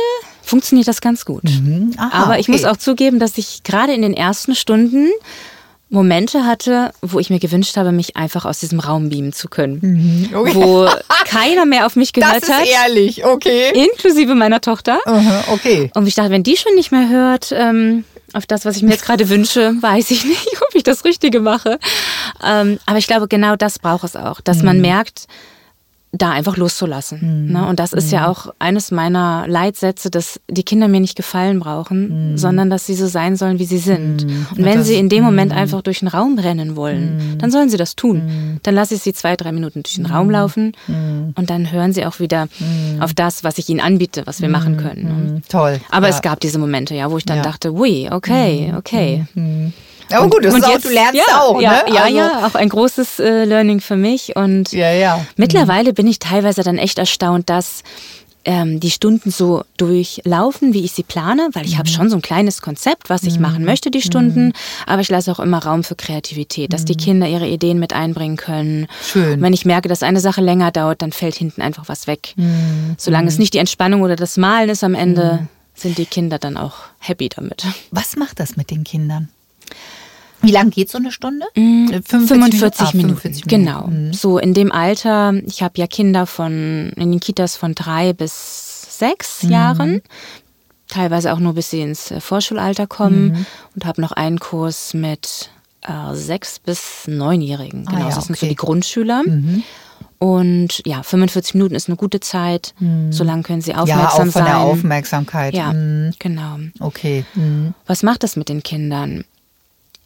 funktioniert 0.42 0.88
das 0.88 1.02
ganz 1.02 1.26
gut. 1.26 1.44
Mhm. 1.44 1.94
Aha, 1.98 2.24
Aber 2.24 2.40
ich 2.40 2.48
muss 2.48 2.62
okay. 2.64 2.72
auch 2.72 2.78
zugeben, 2.78 3.20
dass 3.20 3.38
ich 3.38 3.64
gerade 3.64 3.94
in 3.94 4.02
den 4.02 4.14
ersten 4.14 4.56
Stunden 4.56 5.10
Momente 5.90 6.46
hatte, 6.46 6.92
wo 7.02 7.20
ich 7.20 7.30
mir 7.30 7.40
gewünscht 7.40 7.76
habe, 7.76 7.92
mich 7.92 8.16
einfach 8.16 8.46
aus 8.46 8.60
diesem 8.60 8.80
Raum 8.80 9.10
beamen 9.10 9.34
zu 9.34 9.48
können. 9.48 10.30
Okay. 10.34 10.54
Wo 10.54 10.88
keiner 11.26 11.66
mehr 11.66 11.86
auf 11.86 11.96
mich 11.96 12.14
gehört 12.14 12.44
das 12.44 12.44
ist 12.44 12.54
hat. 12.54 12.68
ehrlich, 12.68 13.26
okay. 13.26 13.72
Inklusive 13.74 14.36
meiner 14.36 14.62
Tochter. 14.62 15.00
Aha, 15.06 15.46
okay. 15.52 15.90
Und 15.96 16.08
ich 16.08 16.16
dachte, 16.16 16.30
wenn 16.30 16.44
die 16.44 16.58
schon 16.58 16.76
nicht 16.76 16.92
mehr 16.92 17.10
hört, 17.10 17.52
ähm, 17.52 18.06
auf 18.34 18.46
das, 18.46 18.66
was 18.66 18.78
ich 18.78 18.84
mir 18.84 18.92
jetzt 18.92 19.06
gerade 19.06 19.30
wünsche, 19.30 19.74
weiß 19.82 20.12
ich 20.12 20.26
nicht, 20.26 20.62
ob 20.62 20.76
ich 20.76 20.84
das 20.84 21.04
Richtige 21.06 21.40
mache. 21.40 21.80
Ähm, 22.46 22.80
aber 22.86 23.00
ich 23.00 23.08
glaube, 23.08 23.28
genau 23.28 23.56
das 23.56 23.80
braucht 23.80 24.04
es 24.04 24.16
auch, 24.16 24.42
dass 24.42 24.62
man 24.62 24.82
merkt, 24.82 25.26
da 26.12 26.32
einfach 26.32 26.58
loszulassen. 26.58 27.46
Mhm. 27.46 27.52
Ne? 27.54 27.68
Und 27.68 27.80
das 27.80 27.94
ist 27.94 28.12
ja 28.12 28.28
auch 28.28 28.52
eines 28.58 28.90
meiner 28.90 29.46
Leitsätze, 29.48 30.10
dass 30.10 30.40
die 30.50 30.64
Kinder 30.64 30.88
mir 30.88 31.00
nicht 31.00 31.16
gefallen 31.16 31.60
brauchen, 31.60 32.32
Mhm. 32.32 32.38
sondern 32.38 32.72
dass 32.72 32.88
sie 32.88 32.96
so 32.96 33.06
sein 33.06 33.36
sollen, 33.36 33.60
wie 33.60 33.66
sie 33.66 33.78
sind. 33.78 34.24
Und 34.24 34.58
Und 34.58 34.66
wenn 34.66 34.80
das- 34.80 34.88
sie 34.88 34.96
in 34.96 35.10
dem 35.10 35.24
Moment 35.24 35.52
Mhm. 35.52 35.58
einfach 35.60 35.84
durch 35.84 36.00
den 36.00 36.08
Raum 36.08 36.40
rennen 36.40 36.76
wollen, 36.76 37.36
dann 37.38 37.52
sollen 37.52 37.70
sie 37.70 37.78
das 37.78 37.96
tun. 37.96 38.60
Dann 38.64 38.74
lasse 38.74 38.96
ich 38.96 39.04
sie 39.04 39.14
zwei, 39.14 39.36
drei 39.36 39.52
Minuten 39.52 39.84
durch 39.84 39.96
den 39.96 40.06
Mhm. 40.06 40.12
Raum 40.12 40.30
laufen 40.32 40.72
und 41.36 41.50
dann 41.52 41.72
hören 41.72 41.94
sie 41.94 42.04
auch 42.08 42.20
wieder 42.20 42.48
auf 43.00 43.14
das, 43.14 43.44
was 43.44 43.60
ich 43.60 43.70
ihnen 43.70 43.80
anbiete, 43.80 44.24
was 44.26 44.42
wir 44.42 44.50
machen 44.50 44.78
können. 44.78 45.04
Ne? 45.04 45.14
Mhm, 45.34 45.42
Toll. 45.48 45.80
Aber 45.92 46.08
ja. 46.10 46.16
es 46.16 46.24
gab 46.24 46.40
diese 46.40 46.58
Momente, 46.58 46.96
ja, 46.96 47.12
wo 47.12 47.18
ich 47.20 47.26
dann 47.26 47.38
Ja. 47.38 47.44
dachte, 47.44 47.72
ui, 47.72 48.10
okay, 48.12 48.74
okay. 48.76 49.26
Aber 50.12 50.30
gut, 50.30 50.44
das 50.46 50.54
Und 50.54 50.62
ist 50.62 50.66
auch, 50.68 50.72
jetzt- 50.72 50.86
du 50.86 50.90
lernst 50.90 51.16
ja, 51.28 51.42
auch, 51.42 51.62
ja, 51.62 51.72
ne? 51.84 51.94
Ja, 51.94 52.04
Also- 52.04 52.18
ja, 52.18 52.48
auch 52.48 52.56
ein 52.56 52.70
großes 52.70 53.20
äh, 53.20 53.46
Learning 53.46 53.80
für 53.82 53.96
mich. 53.96 54.36
Und 54.36 54.72
Ja, 54.72 54.92
ja. 54.92 55.26
mittlerweile 55.38 55.94
bin 55.94 56.08
ich 56.08 56.20
teilweise 56.20 56.64
dann 56.64 56.78
echt 56.78 56.98
erstaunt, 57.00 57.50
dass 57.50 57.84
ähm, 58.46 58.80
die 58.80 58.90
Stunden 58.90 59.32
so 59.32 59.64
durchlaufen, 59.76 60.74
wie 60.74 60.86
ich 60.86 60.94
sie 60.94 61.04
plane, 61.04 61.50
weil 61.54 61.66
ich 61.66 61.74
Mhm. 61.74 61.78
habe 61.80 61.90
schon 61.90 62.10
so 62.10 62.16
ein 62.16 62.22
kleines 62.22 62.62
Konzept, 62.62 63.10
was 63.10 63.24
ich 63.24 63.38
machen 63.38 63.66
möchte, 63.66 63.92
die 63.92 64.02
Stunden, 64.02 64.54
aber 64.88 65.02
ich 65.02 65.10
lasse 65.10 65.30
auch 65.32 65.40
immer 65.42 65.64
Raum 65.64 65.84
für 65.84 65.96
Kreativität, 65.96 66.72
dass 66.72 66.86
die 66.86 66.96
Kinder 66.96 67.28
ihre 67.28 67.46
Ideen 67.48 67.80
mit 67.80 67.92
einbringen 67.92 68.38
können. 68.38 68.82
Mhm. 68.84 68.88
Schön. 69.06 69.34
Und 69.34 69.42
wenn 69.42 69.54
ich 69.54 69.66
merke, 69.66 69.90
dass 69.90 70.04
eine 70.04 70.22
Sache 70.22 70.40
länger 70.42 70.72
dauert, 70.72 71.02
dann 71.02 71.12
fällt 71.12 71.36
hinten 71.36 71.62
einfach 71.62 71.90
was 71.90 72.08
weg. 72.08 72.34
Mhm. 72.38 72.96
Solange 72.98 73.28
es 73.28 73.38
nicht 73.40 73.54
die 73.54 73.58
Entspannung 73.60 74.02
oder 74.02 74.16
das 74.16 74.38
Malen 74.38 74.70
ist 74.70 74.86
am 74.86 74.96
Ende, 74.96 75.48
sind 75.76 75.98
die 75.98 76.06
Kinder 76.06 76.40
dann 76.40 76.56
auch 76.56 76.76
happy 77.00 77.28
damit. 77.28 77.66
Was 77.92 78.16
macht 78.16 78.40
das 78.40 78.56
mit 78.56 78.72
den 78.72 78.86
Kindern? 78.86 79.28
Wie 80.42 80.52
lang 80.52 80.70
geht 80.70 80.90
so 80.90 80.98
eine 80.98 81.12
Stunde? 81.12 81.46
Äh, 81.56 82.02
45 82.02 82.88
Ah, 82.88 82.92
Minuten. 82.94 83.18
45 83.18 83.46
Genau. 83.48 83.88
Mhm. 83.88 84.14
So 84.14 84.38
in 84.38 84.54
dem 84.54 84.72
Alter, 84.72 85.34
ich 85.46 85.62
habe 85.64 85.74
ja 85.78 85.88
Kinder 85.88 86.26
von 86.26 86.92
in 86.96 87.12
den 87.12 87.20
Kitas 87.20 87.56
von 87.58 87.76
drei 87.76 88.14
bis 88.14 88.98
sechs 89.00 89.44
Mhm. 89.44 89.50
Jahren. 89.52 90.02
Teilweise 90.88 91.34
auch 91.34 91.40
nur 91.40 91.54
bis 91.54 91.70
sie 91.70 91.82
ins 91.82 92.10
äh, 92.12 92.20
Vorschulalter 92.20 92.88
kommen 92.88 93.28
Mhm. 93.32 93.46
und 93.76 93.86
habe 93.86 94.02
noch 94.02 94.12
einen 94.14 94.40
Kurs 94.40 94.94
mit 94.94 95.50
äh, 95.82 96.14
sechs 96.16 96.60
bis 96.60 97.04
neunjährigen. 97.08 97.86
Ah 97.88 97.92
Genau, 97.92 98.10
ja, 98.10 98.16
das 98.16 98.26
sind 98.26 98.36
so 98.38 98.40
okay. 98.40 98.46
Mhm. 98.48 98.50
die 98.50 98.56
Grundschüler. 98.56 99.24
Und 100.18 100.82
ja, 100.86 101.02
45 101.02 101.54
Minuten 101.54 101.76
ist 101.76 101.88
eine 101.88 101.96
gute 101.96 102.20
Zeit. 102.20 102.74
So 103.10 103.24
lange 103.24 103.44
können 103.44 103.62
sie 103.62 103.72
Mhm. 103.72 103.78
Ja, 103.78 103.84
aufmerksam 103.84 104.10
auch 104.10 104.16
von 104.18 104.32
sein. 104.32 104.46
der 104.46 104.58
Aufmerksamkeit. 104.60 105.54
Ja, 105.54 105.72
Mhm. 105.72 106.12
genau. 106.20 106.58
Okay. 106.80 107.24
Mhm. 107.36 107.74
Was 107.88 108.04
macht 108.04 108.24
das 108.24 108.36
mit 108.36 108.50
den 108.50 108.62
Kindern? 108.64 109.24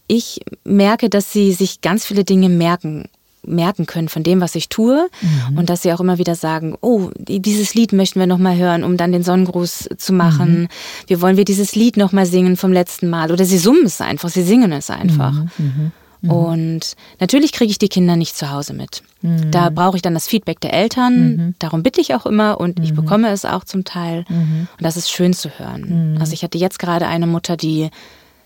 Ich 0.08 0.42
merke, 0.64 1.10
dass 1.10 1.32
sie 1.34 1.52
sich 1.54 1.82
ganz 1.82 2.06
viele 2.06 2.24
Dinge 2.24 2.50
merken 2.50 3.06
merken 3.46 3.86
können 3.86 4.08
von 4.08 4.24
dem, 4.24 4.40
was 4.40 4.56
ich 4.56 4.70
tue 4.70 5.10
Mhm. 5.22 5.58
und 5.58 5.70
dass 5.70 5.82
sie 5.82 5.92
auch 5.92 6.00
immer 6.00 6.18
wieder 6.18 6.34
sagen, 6.34 6.78
oh, 6.80 7.10
dieses 7.18 7.76
Lied 7.76 7.92
möchten 7.92 8.18
wir 8.22 8.26
noch 8.26 8.38
mal 8.38 8.56
hören, 8.56 8.86
um 8.86 8.96
dann 8.96 9.12
den 9.12 9.22
Sonnengruß 9.24 9.90
zu 9.98 10.14
machen. 10.14 10.62
Mhm. 10.62 10.68
Wir 11.08 11.20
wollen 11.22 11.36
wir 11.36 11.44
dieses 11.44 11.76
Lied 11.76 11.98
noch 11.98 12.14
mal 12.14 12.26
singen 12.26 12.56
vom 12.56 12.72
letzten 12.72 13.10
Mal 13.10 13.32
oder 13.34 13.44
sie 13.44 13.58
summen 13.58 13.84
es 13.86 14.00
einfach, 14.00 14.30
sie 14.30 14.44
singen 14.44 14.72
es 14.72 14.90
einfach. 14.90 15.34
Mhm. 15.58 15.92
Und 16.30 16.94
natürlich 17.20 17.52
kriege 17.52 17.70
ich 17.70 17.80
die 17.80 17.90
Kinder 17.90 18.16
nicht 18.16 18.38
zu 18.38 18.50
Hause 18.50 18.74
mit. 18.74 19.04
Mhm. 19.22 19.52
Da 19.52 19.70
brauche 19.70 19.98
ich 19.98 20.02
dann 20.02 20.14
das 20.14 20.30
Feedback 20.30 20.62
der 20.62 20.74
Eltern. 20.74 21.54
Darum 21.60 21.84
bitte 21.84 22.00
ich 22.00 22.16
auch 22.16 22.26
immer 22.26 22.62
und 22.62 22.78
Mhm. 22.80 22.86
ich 22.86 22.94
bekomme 22.94 23.30
es 23.30 23.44
auch 23.44 23.66
zum 23.66 23.84
Teil. 23.84 24.24
Und 24.30 24.68
das 24.80 24.96
ist 24.96 25.12
schön 25.12 25.34
zu 25.34 25.50
hören. 25.60 26.18
Also 26.22 26.32
ich 26.32 26.44
hatte 26.44 26.58
jetzt 26.58 26.80
gerade 26.80 27.08
eine 27.08 27.28
Mutter, 27.28 27.58
die 27.58 27.90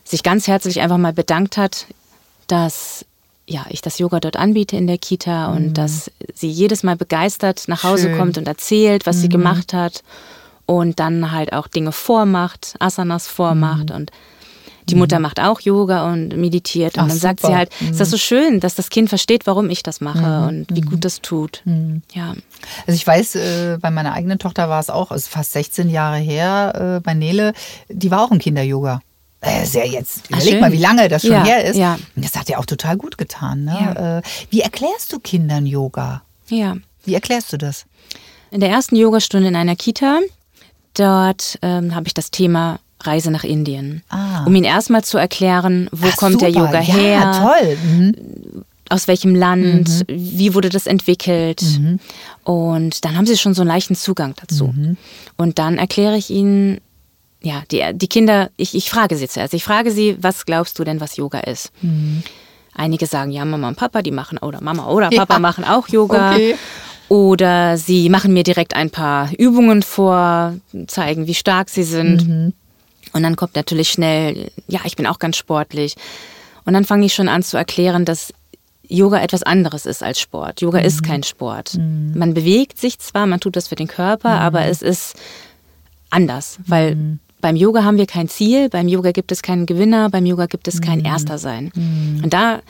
sich 0.10 0.24
ganz 0.24 0.48
herzlich 0.48 0.82
einfach 0.82 0.98
mal 0.98 1.14
bedankt 1.14 1.58
hat, 1.58 1.88
dass 2.48 3.06
ja, 3.50 3.66
ich 3.70 3.82
das 3.82 3.98
Yoga 3.98 4.20
dort 4.20 4.36
anbiete 4.36 4.76
in 4.76 4.88
der 4.88 4.98
Kita 4.98 5.54
und 5.54 5.76
dass 5.76 6.12
sie 6.34 6.50
jedes 6.50 6.84
Mal 6.84 6.98
begeistert 6.98 7.64
nach 7.68 7.84
Hause 7.84 8.10
Schön. 8.10 8.18
kommt 8.18 8.38
und 8.38 8.48
erzählt, 8.48 9.06
was 9.06 9.22
sie 9.22 9.30
gemacht 9.30 9.74
hat 9.74 10.04
und 10.66 11.00
dann 11.00 11.32
halt 11.32 11.54
auch 11.54 11.68
Dinge 11.68 11.94
vormacht, 11.94 12.76
Asanas 12.80 13.28
vormacht 13.28 13.92
und 13.92 14.12
die 14.90 14.96
Mutter 14.96 15.20
macht 15.20 15.42
auch 15.42 15.60
Yoga 15.60 16.12
und 16.12 16.38
meditiert 16.38 16.98
und 16.98 17.04
Ach, 17.04 17.08
dann 17.10 17.18
sagt 17.18 17.42
sie 17.42 17.48
super. 17.48 17.58
halt, 17.58 17.72
ist 17.82 18.00
das 18.00 18.10
so 18.10 18.18
schön, 18.18 18.62
dass 18.62 18.76
das 18.76 18.90
Kind 18.90 19.10
versteht, 19.10 19.46
warum 19.46 19.70
ich 19.70 19.84
das 19.84 20.00
mache 20.00 20.48
und 20.48 20.68
wie 20.72 20.82
gut 20.82 21.04
das 21.04 21.22
tut. 21.22 21.62
Ja. 22.14 22.36
Also 22.86 22.96
ich 22.96 23.06
weiß, 23.06 23.36
äh, 23.36 23.78
bei 23.82 23.92
meiner 23.92 24.14
eigenen 24.14 24.40
Tochter 24.40 24.70
war 24.70 24.80
es 24.80 24.90
auch, 24.90 25.12
also 25.12 25.28
fast 25.30 25.52
16 25.52 25.90
Jahre 25.90 26.18
her, 26.18 26.98
äh, 26.98 27.02
bei 27.02 27.14
Nele, 27.14 27.54
die 27.90 28.12
war 28.12 28.22
auch 28.22 28.32
im 28.32 28.40
Kinder-Yoga. 28.40 29.02
Äh, 29.42 29.66
ja 29.72 29.86
jetzt, 29.86 30.28
überleg 30.30 30.50
schön. 30.50 30.60
mal, 30.60 30.72
wie 30.72 30.78
lange 30.78 31.08
das 31.10 31.22
schon 31.22 31.32
Ja, 31.32 31.44
her 31.44 31.66
ist. 31.66 31.78
ja. 31.78 31.98
Das 32.16 32.36
hat 32.36 32.50
ja 32.50 32.58
auch 32.58 32.66
total 32.66 32.98
gut 32.98 33.18
getan. 33.18 33.66
Ne? 33.66 33.78
Ja. 33.80 34.18
Äh, 34.18 34.22
wie 34.50 34.62
erklärst 34.62 35.14
du 35.14 35.20
Kindern 35.20 35.66
Yoga? 35.68 36.24
Ja. 36.50 36.76
Wie 37.06 37.14
erklärst 37.14 37.54
du 37.54 37.58
das? 37.58 37.86
In 38.50 38.62
der 38.62 38.70
ersten 38.70 38.96
Yogastunde 38.96 39.48
in 39.50 39.56
einer 39.56 39.76
Kita, 39.76 40.20
dort 40.96 41.60
ähm, 41.62 41.94
habe 41.94 42.08
ich 42.08 42.14
das 42.14 42.32
Thema 42.32 42.80
Reise 43.02 43.30
nach 43.30 43.44
Indien. 43.44 44.02
Ah. 44.10 44.44
Um 44.46 44.56
ihnen 44.56 44.66
erstmal 44.66 45.04
zu 45.04 45.18
erklären, 45.20 45.88
wo 45.92 46.08
Ach, 46.12 46.18
kommt 46.18 46.42
der 46.42 46.50
super. 46.52 46.66
Yoga 46.66 46.82
ja, 46.82 46.94
her, 46.94 47.32
toll. 47.60 47.78
Mhm. 47.86 48.16
aus 48.90 49.08
welchem 49.08 49.36
Land, 49.36 50.04
wie 50.08 50.54
wurde 50.56 50.70
das 50.70 50.88
entwickelt. 50.88 51.62
Und 52.44 53.06
dann 53.06 53.16
haben 53.16 53.28
sie 53.28 53.38
schon 53.38 53.54
so 53.54 53.62
einen 53.62 53.70
leichten 53.70 53.96
Zugang 53.96 54.34
dazu. 54.40 54.74
Und 55.36 55.60
dann 55.60 55.78
erkläre 55.78 56.18
ich 56.18 56.30
ihnen, 56.32 56.80
ja, 57.42 57.64
die, 57.72 57.84
die 57.94 58.08
Kinder, 58.08 58.50
ich, 58.58 58.76
ich 58.76 58.90
frage 58.90 59.16
sie 59.16 59.28
zuerst. 59.28 59.54
Ich 59.54 59.64
frage 59.64 59.92
sie, 59.92 60.18
was 60.22 60.46
glaubst 60.46 60.78
du 60.80 60.84
denn, 60.84 61.00
was 61.00 61.18
Yoga 61.18 61.40
ist? 61.40 61.72
Einige 62.74 63.06
sagen, 63.06 63.32
ja, 63.32 63.46
Mama 63.46 63.68
und 63.70 63.76
Papa, 63.78 64.02
die 64.02 64.12
machen, 64.12 64.38
oder 64.40 64.62
Mama 64.62 64.88
oder 64.88 65.10
Papa 65.10 65.36
Ja. 65.36 65.40
machen 65.40 65.64
auch 65.64 65.88
Yoga. 65.88 66.34
Okay. 66.34 66.56
Oder 67.10 67.78
sie 67.78 68.10
machen 68.10 68.34
mir 68.34 68.44
direkt 68.44 68.76
ein 68.76 68.90
paar 68.90 69.30
Übungen 69.38 69.82
vor, 69.82 70.56
zeigen, 70.88 71.26
wie 71.28 71.34
stark 71.34 71.70
sie 71.70 71.84
sind. 71.84 72.54
Und 73.14 73.24
dann 73.24 73.36
kommt 73.38 73.56
natürlich 73.56 73.90
schnell, 73.90 74.52
ja, 74.68 74.82
ich 74.84 74.96
bin 74.98 75.08
auch 75.08 75.18
ganz 75.18 75.38
sportlich. 75.38 75.96
Und 76.66 76.74
dann 76.74 76.84
fange 76.84 77.06
ich 77.06 77.14
schon 77.14 77.30
an 77.30 77.44
zu 77.44 77.56
erklären, 77.56 78.04
dass 78.04 78.34
Yoga 78.90 79.22
etwas 79.22 79.44
anderes 79.44 79.86
ist 79.86 80.04
als 80.04 80.20
Sport. 80.20 80.60
Yoga 80.62 80.80
ist 80.80 81.02
kein 81.04 81.24
Sport. 81.24 81.76
Man 81.78 82.34
bewegt 82.34 82.78
sich 82.80 83.00
zwar, 83.00 83.26
man 83.26 83.40
tut 83.40 83.56
das 83.56 83.70
für 83.70 83.76
den 83.76 83.88
Körper, 83.88 84.30
aber 84.42 84.66
es 84.66 84.82
ist 84.82 85.16
anders, 86.10 86.58
weil 86.68 87.20
beim 87.42 87.56
Yoga 87.56 87.84
haben 87.84 87.98
wir 87.98 88.08
kein 88.08 88.30
Ziel, 88.30 88.70
beim 88.70 88.88
Yoga 88.88 89.12
gibt 89.12 89.32
es 89.32 89.42
keinen 89.42 89.66
Gewinner, 89.66 90.10
beim 90.10 90.26
Yoga 90.26 90.48
gibt 90.48 90.68
es 90.68 90.82
kein 90.82 91.04
Erster 91.06 91.38
sein. 91.38 91.72
Und 92.24 92.34
da 92.34 92.62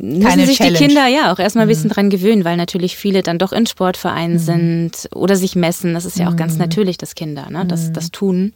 müssen 0.00 0.22
Keine 0.22 0.46
sich 0.46 0.58
Challenge. 0.58 0.78
die 0.78 0.84
Kinder 0.84 1.06
ja 1.08 1.32
auch 1.32 1.38
erstmal 1.38 1.62
ein 1.62 1.68
bisschen 1.68 1.90
dran 1.90 2.08
gewöhnen, 2.08 2.44
weil 2.44 2.56
natürlich 2.56 2.96
viele 2.96 3.22
dann 3.22 3.38
doch 3.38 3.52
in 3.52 3.66
Sportvereinen 3.66 4.38
sind 4.38 5.08
oder 5.12 5.34
sich 5.34 5.56
messen. 5.56 5.94
Das 5.94 6.04
ist 6.04 6.18
ja 6.18 6.28
auch 6.28 6.36
ganz 6.36 6.56
natürlich, 6.56 6.98
dass 6.98 7.14
Kinder 7.16 7.50
ne, 7.50 7.66
das, 7.66 7.92
das 7.92 8.10
tun. 8.12 8.52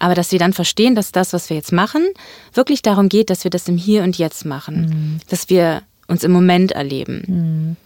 Aber 0.00 0.14
dass 0.14 0.28
sie 0.28 0.38
dann 0.38 0.52
verstehen, 0.52 0.94
dass 0.96 1.12
das, 1.12 1.32
was 1.32 1.50
wir 1.50 1.56
jetzt 1.56 1.72
machen, 1.72 2.04
wirklich 2.52 2.82
darum 2.82 3.08
geht, 3.08 3.30
dass 3.30 3.44
wir 3.44 3.50
das 3.50 3.68
im 3.68 3.76
Hier 3.76 4.02
und 4.02 4.18
Jetzt 4.18 4.44
machen. 4.44 5.20
Dass 5.28 5.48
wir 5.48 5.82
uns 6.08 6.24
im 6.24 6.32
Moment 6.32 6.72
erleben. 6.72 7.76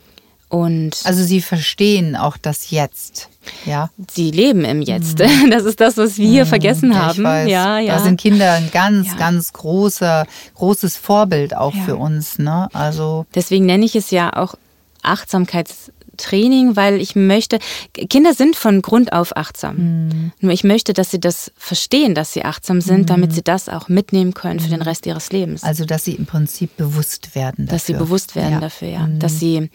Und 0.51 0.97
Also 1.05 1.23
sie 1.25 1.41
verstehen 1.41 2.15
auch 2.17 2.37
das 2.37 2.71
Jetzt. 2.71 3.29
Ja. 3.65 3.89
sie 4.13 4.31
leben 4.31 4.65
im 4.65 4.83
Jetzt. 4.83 5.19
Das 5.51 5.65
ist 5.65 5.81
das, 5.81 5.97
was 5.97 6.19
wir 6.19 6.45
vergessen 6.45 6.93
Ja, 6.93 7.13
ich 7.13 7.19
haben. 7.19 7.49
Ja, 7.49 7.79
ja. 7.79 7.97
Da 7.97 8.03
sind 8.03 8.21
Kinder 8.21 8.53
ein 8.53 8.69
ganz, 8.73 9.07
Ja. 9.09 9.15
ganz 9.15 9.53
großer, 9.55 10.27
großes 10.57 10.97
Vorbild 10.97 11.57
auch 11.57 11.75
Ja. 11.75 11.83
für 11.85 11.97
uns. 11.97 12.39
Ne? 12.39 12.69
Also 12.75 13.25
Deswegen 13.35 13.65
nenne 13.65 13.85
ich 13.87 13.95
es 13.97 14.11
ja 14.11 14.37
auch 14.37 14.57
Achtsamkeitstraining, 15.03 16.77
weil 16.77 17.01
ich 17.01 17.17
möchte, 17.17 17.59
Kinder 17.95 18.35
sind 18.35 18.57
von 18.57 18.83
Grund 18.83 19.13
auf 19.13 19.37
achtsam. 19.37 19.77
Mhm. 20.09 20.33
Nur 20.41 20.53
ich 20.53 20.65
möchte, 20.65 20.93
dass 20.93 21.11
sie 21.11 21.21
das 21.21 21.51
verstehen, 21.57 22.15
dass 22.15 22.33
sie 22.33 22.45
achtsam 22.45 22.81
sind, 22.81 23.03
Mhm. 23.03 23.07
damit 23.07 23.33
sie 23.33 23.43
das 23.43 23.69
auch 23.69 23.89
mitnehmen 23.89 24.35
können 24.35 24.61
für 24.61 24.69
den 24.69 24.83
Rest 24.83 25.07
ihres 25.07 25.31
Lebens. 25.33 25.63
Also, 25.63 25.85
dass 25.85 26.05
sie 26.05 26.13
im 26.15 26.27
Prinzip 26.27 26.77
bewusst 26.77 27.35
werden 27.35 27.67
dafür. 27.67 27.77
dass 27.77 27.87
sie 27.87 27.95
bewusst 27.95 28.35
werden 28.37 28.51
Ja. 28.53 28.57
Mhm. 28.59 28.61
dafür, 28.63 28.89
ja. 28.89 29.09
Dass 29.19 29.39
sie, 29.39 29.71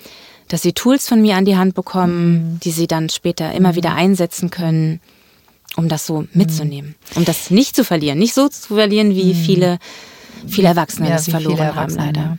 dass 0.48 0.62
sie 0.62 0.74
Tools 0.74 1.08
von 1.08 1.22
mir 1.22 1.36
an 1.38 1.46
die 1.46 1.58
Hand 1.58 1.72
Mhm. 1.72 1.76
bekommen, 1.76 2.60
die 2.64 2.72
sie 2.72 2.88
dann 2.88 3.10
später 3.10 3.52
immer 3.54 3.76
wieder 3.76 3.94
einsetzen 3.96 4.50
können, 4.50 5.00
um 5.76 5.90
das 5.90 6.06
so 6.06 6.26
mitzunehmen. 6.34 6.96
Um 7.16 7.26
das 7.26 7.50
nicht 7.52 7.76
zu 7.76 7.84
verlieren. 7.84 8.20
Nicht 8.20 8.34
so 8.34 8.48
zu 8.48 8.76
verlieren, 8.76 9.12
wie 9.16 9.34
viele, 9.34 9.80
viele 10.48 10.68
Erwachsene 10.70 11.06
Mhm. 11.06 11.10
Ja, 11.12 11.16
das 11.18 11.30
verloren 11.30 11.60
haben, 11.60 11.68
Erwachsene, 11.68 12.06
leider. 12.06 12.38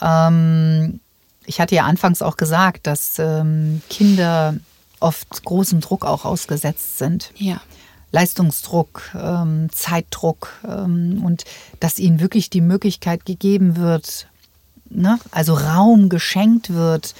Ja. 0.00 0.28
Ähm, 0.28 1.00
ich 1.44 1.60
hatte 1.60 1.74
ja 1.76 1.84
anfangs 1.84 2.22
auch 2.22 2.36
gesagt, 2.36 2.86
dass 2.86 3.18
ähm, 3.18 3.82
Kinder 3.88 4.56
oft 4.98 5.44
großem 5.44 5.80
Druck 5.80 6.04
auch 6.04 6.24
ausgesetzt 6.24 6.98
sind. 6.98 7.32
ja. 7.36 7.60
Leistungsdruck, 8.12 9.02
ähm, 9.20 9.68
Zeitdruck 9.72 10.48
ähm, 10.66 11.22
und 11.24 11.44
dass 11.80 11.98
ihnen 11.98 12.18
wirklich 12.20 12.48
die 12.48 12.60
Möglichkeit 12.62 13.26
gegeben 13.26 13.76
wird, 13.76 14.28
ne? 14.90 15.18
also 15.30 15.54
Raum 15.54 16.08
geschenkt 16.08 16.72
wird, 16.72 17.14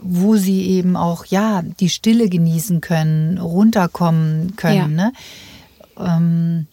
wo 0.00 0.36
sie 0.36 0.62
eben 0.68 0.96
auch 0.96 1.26
ja 1.26 1.62
die 1.62 1.88
Stille 1.88 2.28
genießen 2.28 2.80
können, 2.80 3.38
runterkommen 3.38 4.56
können. 4.56 4.98
Ja. 4.98 5.06
Ne? 5.06 5.12
Ähm, 5.98 6.66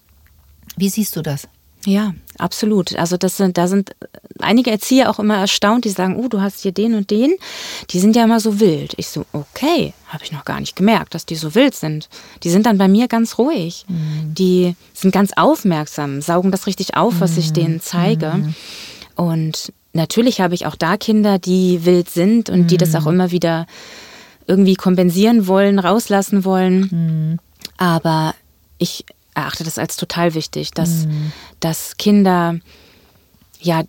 wie 0.77 0.89
siehst 0.89 1.15
du 1.15 1.21
das? 1.21 1.47
Ja, 1.85 2.13
absolut. 2.37 2.95
Also 2.97 3.15
das 3.15 3.37
sind, 3.37 3.57
da 3.57 3.67
sind 3.67 3.95
einige 4.39 4.69
Erzieher 4.69 5.09
auch 5.09 5.19
immer 5.19 5.37
erstaunt, 5.37 5.85
die 5.85 5.89
sagen, 5.89 6.17
oh, 6.17 6.27
du 6.27 6.41
hast 6.41 6.61
hier 6.61 6.73
den 6.73 6.93
und 6.93 7.09
den. 7.09 7.35
Die 7.89 7.99
sind 7.99 8.15
ja 8.15 8.25
immer 8.25 8.39
so 8.39 8.59
wild. 8.59 8.93
Ich 8.97 9.07
so, 9.07 9.25
okay, 9.31 9.93
habe 10.07 10.23
ich 10.23 10.31
noch 10.31 10.43
gar 10.43 10.59
nicht 10.59 10.75
gemerkt, 10.75 11.15
dass 11.15 11.25
die 11.25 11.35
so 11.35 11.55
wild 11.55 11.75
sind. 11.75 12.09
Die 12.43 12.49
sind 12.49 12.65
dann 12.65 12.77
bei 12.77 12.89
mir 12.89 13.07
ganz 13.07 13.37
ruhig. 13.37 13.85
Mhm. 13.87 14.33
Die 14.35 14.75
sind 14.93 15.13
ganz 15.13 15.31
aufmerksam, 15.35 16.21
saugen 16.21 16.51
das 16.51 16.67
richtig 16.67 16.97
auf, 16.97 17.21
was 17.21 17.37
ich 17.37 17.53
denen 17.53 17.79
zeige. 17.79 18.33
Mhm. 18.35 18.55
Und 19.15 19.73
natürlich 19.99 20.41
habe 20.41 20.55
ich 20.55 20.65
auch 20.65 20.75
da 20.75 20.97
Kinder, 20.97 21.37
die 21.37 21.85
wild 21.85 22.09
sind 22.09 22.49
und 22.49 22.61
mhm. 22.61 22.67
die 22.67 22.77
das 22.77 22.95
auch 22.95 23.01
mhm. 23.01 23.13
immer 23.13 23.31
wieder 23.31 23.67
irgendwie 24.47 24.75
kompensieren 24.75 25.45
wollen, 25.45 25.77
rauslassen 25.77 26.43
wollen. 26.43 26.79
Mhm. 26.91 27.39
Aber 27.77 28.33
ich 28.77 29.05
erachte 29.35 29.63
das 29.63 29.77
als 29.77 29.95
total 29.95 30.33
wichtig, 30.33 30.71
dass, 30.71 31.05
mhm. 31.05 31.31
dass 31.59 31.97
Kinder 31.97 32.55
ja 33.59 33.83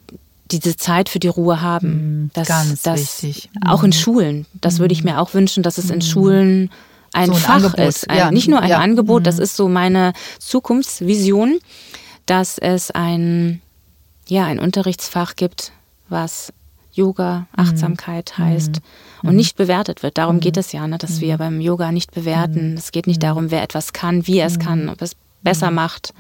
diese 0.51 0.77
Zeit 0.77 1.09
für 1.09 1.21
die 1.21 1.29
Ruhe 1.29 1.61
haben. 1.61 1.89
Mhm. 2.25 2.31
Dass, 2.35 2.49
Ganz 2.49 2.83
dass 2.83 3.23
wichtig. 3.23 3.51
Auch 3.65 3.85
in 3.85 3.93
Schulen. 3.93 4.47
Das 4.61 4.81
würde 4.81 4.93
ich 4.93 5.05
mir 5.05 5.21
auch 5.21 5.33
wünschen, 5.33 5.63
dass 5.63 5.79
es 5.79 5.91
in 5.91 6.03
Schulen 6.03 6.71
ein, 7.13 7.27
so 7.27 7.33
ein 7.33 7.39
Fach 7.39 7.55
Angebot. 7.55 7.79
ist. 7.79 8.11
Ein, 8.11 8.19
ja. 8.19 8.31
Nicht 8.31 8.49
nur 8.49 8.61
ein 8.61 8.71
ja. 8.71 8.79
Angebot, 8.79 9.27
das 9.27 9.39
ist 9.39 9.57
so 9.57 9.69
meine 9.69 10.13
Zukunftsvision, 10.39 11.59
dass 12.27 12.59
es 12.59 12.91
ein, 12.91 13.63
ja, 14.29 14.45
ein 14.45 14.59
Unterrichtsfach 14.59 15.37
gibt, 15.37 15.73
was 16.11 16.53
Yoga, 16.93 17.39
mhm. 17.39 17.47
Achtsamkeit 17.57 18.35
mhm. 18.37 18.43
heißt 18.43 18.81
mhm. 19.23 19.29
und 19.29 19.37
nicht 19.37 19.57
bewertet 19.57 20.03
wird. 20.03 20.19
Darum 20.19 20.37
mhm. 20.37 20.41
geht 20.41 20.57
es 20.57 20.73
ja, 20.73 20.87
ne, 20.87 20.99
dass 20.99 21.21
wir 21.21 21.35
mhm. 21.35 21.39
beim 21.39 21.61
Yoga 21.61 21.93
nicht 21.93 22.13
bewerten. 22.13 22.75
Es 22.77 22.93
geht 22.93 23.07
nicht 23.07 23.23
darum, 23.23 23.51
wer 23.51 23.63
etwas 23.63 23.93
kann, 23.93 24.27
wie 24.27 24.39
er 24.39 24.47
es 24.47 24.59
kann, 24.59 24.89
ob 24.89 25.01
es 25.03 25.17
besser 25.43 25.71
macht, 25.71 26.13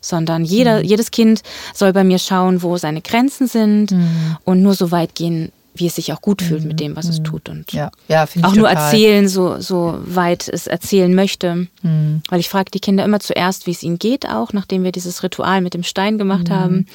sondern 0.00 0.44
jeder, 0.44 0.82
jedes 0.82 1.12
Kind 1.12 1.42
soll 1.72 1.92
bei 1.92 2.02
mir 2.02 2.18
schauen, 2.18 2.62
wo 2.62 2.76
seine 2.76 3.00
Grenzen 3.00 3.46
sind 3.46 3.94
und 4.42 4.60
nur 4.60 4.74
so 4.74 4.90
weit 4.90 5.14
gehen, 5.14 5.52
wie 5.78 5.86
es 5.86 5.94
sich 5.94 6.12
auch 6.12 6.20
gut 6.20 6.42
fühlt 6.42 6.64
mit 6.64 6.80
dem, 6.80 6.96
was 6.96 7.08
es 7.08 7.22
tut. 7.22 7.48
Und 7.48 7.72
ja. 7.72 7.90
Ja, 8.08 8.26
auch 8.42 8.54
nur 8.54 8.68
erzählen, 8.68 9.28
so, 9.28 9.60
so 9.60 9.98
weit 10.04 10.48
es 10.48 10.66
erzählen 10.66 11.14
möchte. 11.14 11.68
Mhm. 11.82 12.22
Weil 12.28 12.40
ich 12.40 12.48
frage 12.48 12.70
die 12.70 12.80
Kinder 12.80 13.04
immer 13.04 13.20
zuerst, 13.20 13.66
wie 13.66 13.72
es 13.72 13.82
ihnen 13.82 13.98
geht, 13.98 14.28
auch 14.28 14.52
nachdem 14.52 14.84
wir 14.84 14.92
dieses 14.92 15.22
Ritual 15.22 15.60
mit 15.60 15.74
dem 15.74 15.82
Stein 15.82 16.18
gemacht 16.18 16.48
mhm. 16.48 16.54
haben. 16.54 16.86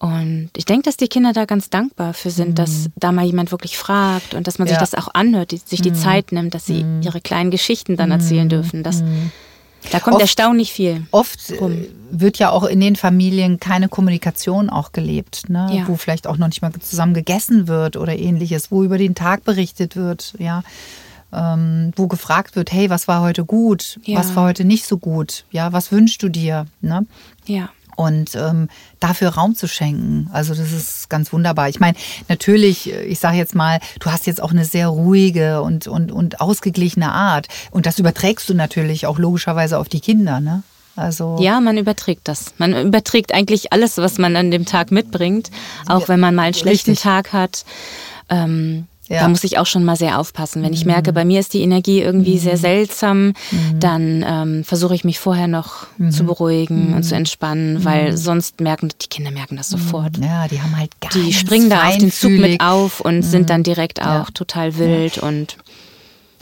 Und 0.00 0.48
ich 0.56 0.64
denke, 0.64 0.84
dass 0.84 0.96
die 0.96 1.08
Kinder 1.08 1.34
da 1.34 1.44
ganz 1.44 1.68
dankbar 1.68 2.14
für 2.14 2.30
sind, 2.30 2.50
mhm. 2.50 2.54
dass 2.54 2.88
da 2.96 3.12
mal 3.12 3.26
jemand 3.26 3.50
wirklich 3.50 3.76
fragt 3.76 4.32
und 4.32 4.46
dass 4.46 4.58
man 4.58 4.66
sich 4.66 4.78
das 4.78 4.94
auch 4.94 5.08
anhört, 5.12 5.50
die, 5.50 5.58
sich 5.58 5.82
die 5.82 5.90
mhm. 5.90 5.94
Zeit 5.96 6.32
nimmt, 6.32 6.54
dass 6.54 6.64
sie 6.64 6.84
mhm. 6.84 7.02
ihre 7.02 7.20
kleinen 7.20 7.50
Geschichten 7.50 7.98
dann 7.98 8.10
erzählen 8.10 8.46
mhm. 8.46 8.48
dürfen. 8.48 8.82
Das, 8.82 9.02
mhm. 9.02 9.30
da 9.92 10.00
kommt 10.00 10.14
oft, 10.14 10.22
erstaunlich 10.22 10.72
viel. 10.72 11.06
Oft 11.10 11.52
rum. 11.60 11.72
Äh, 11.72 11.88
wird 12.12 12.38
ja 12.38 12.50
auch 12.50 12.64
in 12.64 12.80
den 12.80 12.96
Familien 12.96 13.60
keine 13.60 13.90
Kommunikation 13.90 14.70
auch 14.70 14.92
gelebt, 14.92 15.50
ne? 15.50 15.70
Ja. 15.70 15.86
wo 15.86 15.96
vielleicht 15.96 16.26
auch 16.26 16.38
noch 16.38 16.48
nicht 16.48 16.62
mal 16.62 16.72
zusammen 16.80 17.12
gegessen 17.12 17.68
wird 17.68 17.98
oder 17.98 18.18
ähnliches, 18.18 18.70
wo 18.70 18.82
über 18.82 18.96
den 18.96 19.14
Tag 19.14 19.44
berichtet 19.44 19.96
wird, 19.96 20.32
ja. 20.38 20.62
Ähm, 21.32 21.92
wo 21.94 22.08
gefragt 22.08 22.56
wird, 22.56 22.72
hey, 22.72 22.88
was 22.88 23.06
war 23.06 23.20
heute 23.20 23.44
gut, 23.44 24.00
ja. 24.04 24.18
was 24.18 24.34
war 24.34 24.46
heute 24.46 24.64
nicht 24.64 24.86
so 24.86 24.96
gut, 24.96 25.44
ja, 25.52 25.72
was 25.72 25.92
wünschst 25.92 26.22
du 26.22 26.30
dir, 26.30 26.66
ne? 26.80 27.06
Ja 27.46 27.68
und 28.00 28.34
ähm, 28.34 28.68
dafür 28.98 29.28
Raum 29.28 29.54
zu 29.54 29.68
schenken. 29.68 30.30
Also 30.32 30.54
das 30.54 30.72
ist 30.72 31.10
ganz 31.10 31.34
wunderbar. 31.34 31.68
Ich 31.68 31.80
meine, 31.80 31.98
natürlich, 32.28 32.90
ich 32.90 33.18
sage 33.18 33.36
jetzt 33.36 33.54
mal, 33.54 33.78
du 34.00 34.10
hast 34.10 34.26
jetzt 34.26 34.42
auch 34.42 34.52
eine 34.52 34.64
sehr 34.64 34.88
ruhige 34.88 35.60
und, 35.60 35.86
und, 35.86 36.10
und 36.10 36.40
ausgeglichene 36.40 37.12
Art. 37.12 37.48
Und 37.70 37.84
das 37.84 37.98
überträgst 37.98 38.48
du 38.48 38.54
natürlich 38.54 39.04
auch 39.04 39.18
logischerweise 39.18 39.78
auf 39.78 39.90
die 39.90 40.00
Kinder, 40.00 40.40
ne? 40.40 40.62
Also 40.96 41.36
ja, 41.40 41.60
man 41.60 41.76
überträgt 41.76 42.26
das. 42.26 42.54
Man 42.56 42.74
überträgt 42.74 43.34
eigentlich 43.34 43.70
alles, 43.70 43.98
was 43.98 44.16
man 44.16 44.34
an 44.34 44.50
dem 44.50 44.64
Tag 44.64 44.90
mitbringt, 44.90 45.50
auch 45.86 46.08
wenn 46.08 46.20
man 46.20 46.34
mal 46.34 46.44
einen 46.44 46.54
schlechten 46.54 46.92
Richtig. 46.92 47.04
Tag 47.04 47.34
hat. 47.34 47.66
Ähm, 48.30 48.86
ja. 49.10 49.22
Da 49.22 49.28
muss 49.28 49.42
ich 49.42 49.58
auch 49.58 49.66
schon 49.66 49.84
mal 49.84 49.96
sehr 49.96 50.20
aufpassen. 50.20 50.62
Wenn 50.62 50.72
ich 50.72 50.84
merke, 50.84 51.12
bei 51.12 51.24
mir 51.24 51.40
ist 51.40 51.52
die 51.52 51.62
Energie 51.62 52.00
irgendwie 52.00 52.38
sehr 52.38 52.54
mhm. 52.54 52.60
seltsam, 52.60 53.26
mhm. 53.26 53.80
dann 53.80 54.24
ähm, 54.24 54.64
versuche 54.64 54.94
ich 54.94 55.02
mich 55.02 55.18
vorher 55.18 55.48
noch 55.48 55.88
mhm. 55.98 56.12
zu 56.12 56.22
beruhigen 56.22 56.94
und 56.94 57.02
zu 57.02 57.16
entspannen, 57.16 57.84
weil 57.84 58.16
sonst 58.16 58.60
merken 58.60 58.90
die 59.02 59.08
Kinder 59.08 59.32
merken 59.32 59.56
das 59.56 59.68
sofort. 59.68 60.18
Ja, 60.18 60.46
die 60.46 60.62
haben 60.62 60.78
halt 60.78 60.92
gar 61.00 61.10
Die 61.10 61.32
springen 61.32 61.68
da 61.68 61.88
auf 61.88 61.98
den 61.98 62.12
Zug 62.12 62.30
mit 62.30 62.60
auf 62.60 63.00
und 63.00 63.22
sind 63.22 63.50
dann 63.50 63.64
direkt 63.64 64.00
auch 64.00 64.04
ja. 64.04 64.26
total 64.32 64.78
wild 64.78 65.18
und 65.18 65.56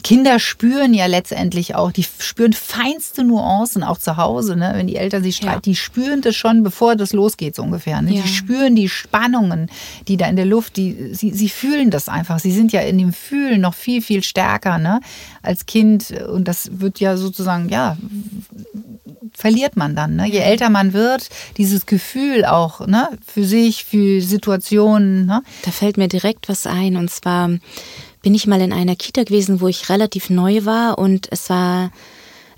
Kinder 0.01 0.39
spüren 0.39 0.93
ja 0.93 1.07
letztendlich 1.07 1.75
auch, 1.75 1.91
die 1.91 2.03
spüren 2.03 2.53
feinste 2.53 3.23
Nuancen 3.23 3.83
auch 3.83 3.97
zu 3.97 4.15
Hause, 4.15 4.55
ne? 4.55 4.71
wenn 4.75 4.87
die 4.87 4.95
Eltern 4.95 5.23
sich 5.23 5.35
streiten, 5.35 5.69
ja. 5.69 5.71
die 5.71 5.75
spüren 5.75 6.21
das 6.21 6.35
schon, 6.35 6.63
bevor 6.63 6.95
das 6.95 7.11
losgeht 7.11 7.55
so 7.55 7.63
ungefähr. 7.63 8.01
Ne? 8.01 8.13
Ja. 8.13 8.21
Die 8.21 8.27
spüren 8.29 8.75
die 8.75 8.87
Spannungen, 8.87 9.69
die 10.07 10.15
da 10.15 10.27
in 10.27 10.37
der 10.37 10.45
Luft, 10.45 10.77
die, 10.77 11.13
sie, 11.13 11.31
sie 11.31 11.49
fühlen 11.49 11.91
das 11.91 12.07
einfach. 12.07 12.39
Sie 12.39 12.51
sind 12.51 12.71
ja 12.71 12.79
in 12.81 12.97
dem 12.97 13.11
Fühlen 13.11 13.59
noch 13.59 13.73
viel, 13.73 14.01
viel 14.01 14.23
stärker 14.23 14.77
ne? 14.77 15.01
als 15.41 15.65
Kind 15.65 16.11
und 16.11 16.47
das 16.47 16.79
wird 16.79 17.01
ja 17.01 17.17
sozusagen, 17.17 17.67
ja, 17.67 17.97
verliert 19.33 19.75
man 19.75 19.95
dann. 19.95 20.15
Ne? 20.15 20.27
Je 20.27 20.39
älter 20.39 20.69
man 20.69 20.93
wird, 20.93 21.29
dieses 21.57 21.85
Gefühl 21.85 22.45
auch 22.45 22.87
ne? 22.87 23.09
für 23.25 23.43
sich, 23.43 23.83
für 23.83 24.21
Situationen. 24.21 25.25
Ne? 25.25 25.43
Da 25.63 25.71
fällt 25.71 25.97
mir 25.97 26.07
direkt 26.07 26.47
was 26.47 26.67
ein 26.67 26.95
und 26.95 27.09
zwar 27.09 27.49
bin 28.21 28.35
ich 28.35 28.47
mal 28.47 28.61
in 28.61 28.73
einer 28.73 28.95
Kita 28.95 29.23
gewesen, 29.23 29.61
wo 29.61 29.67
ich 29.67 29.89
relativ 29.89 30.29
neu 30.29 30.65
war 30.65 30.97
und 30.97 31.27
es 31.31 31.49
war 31.49 31.91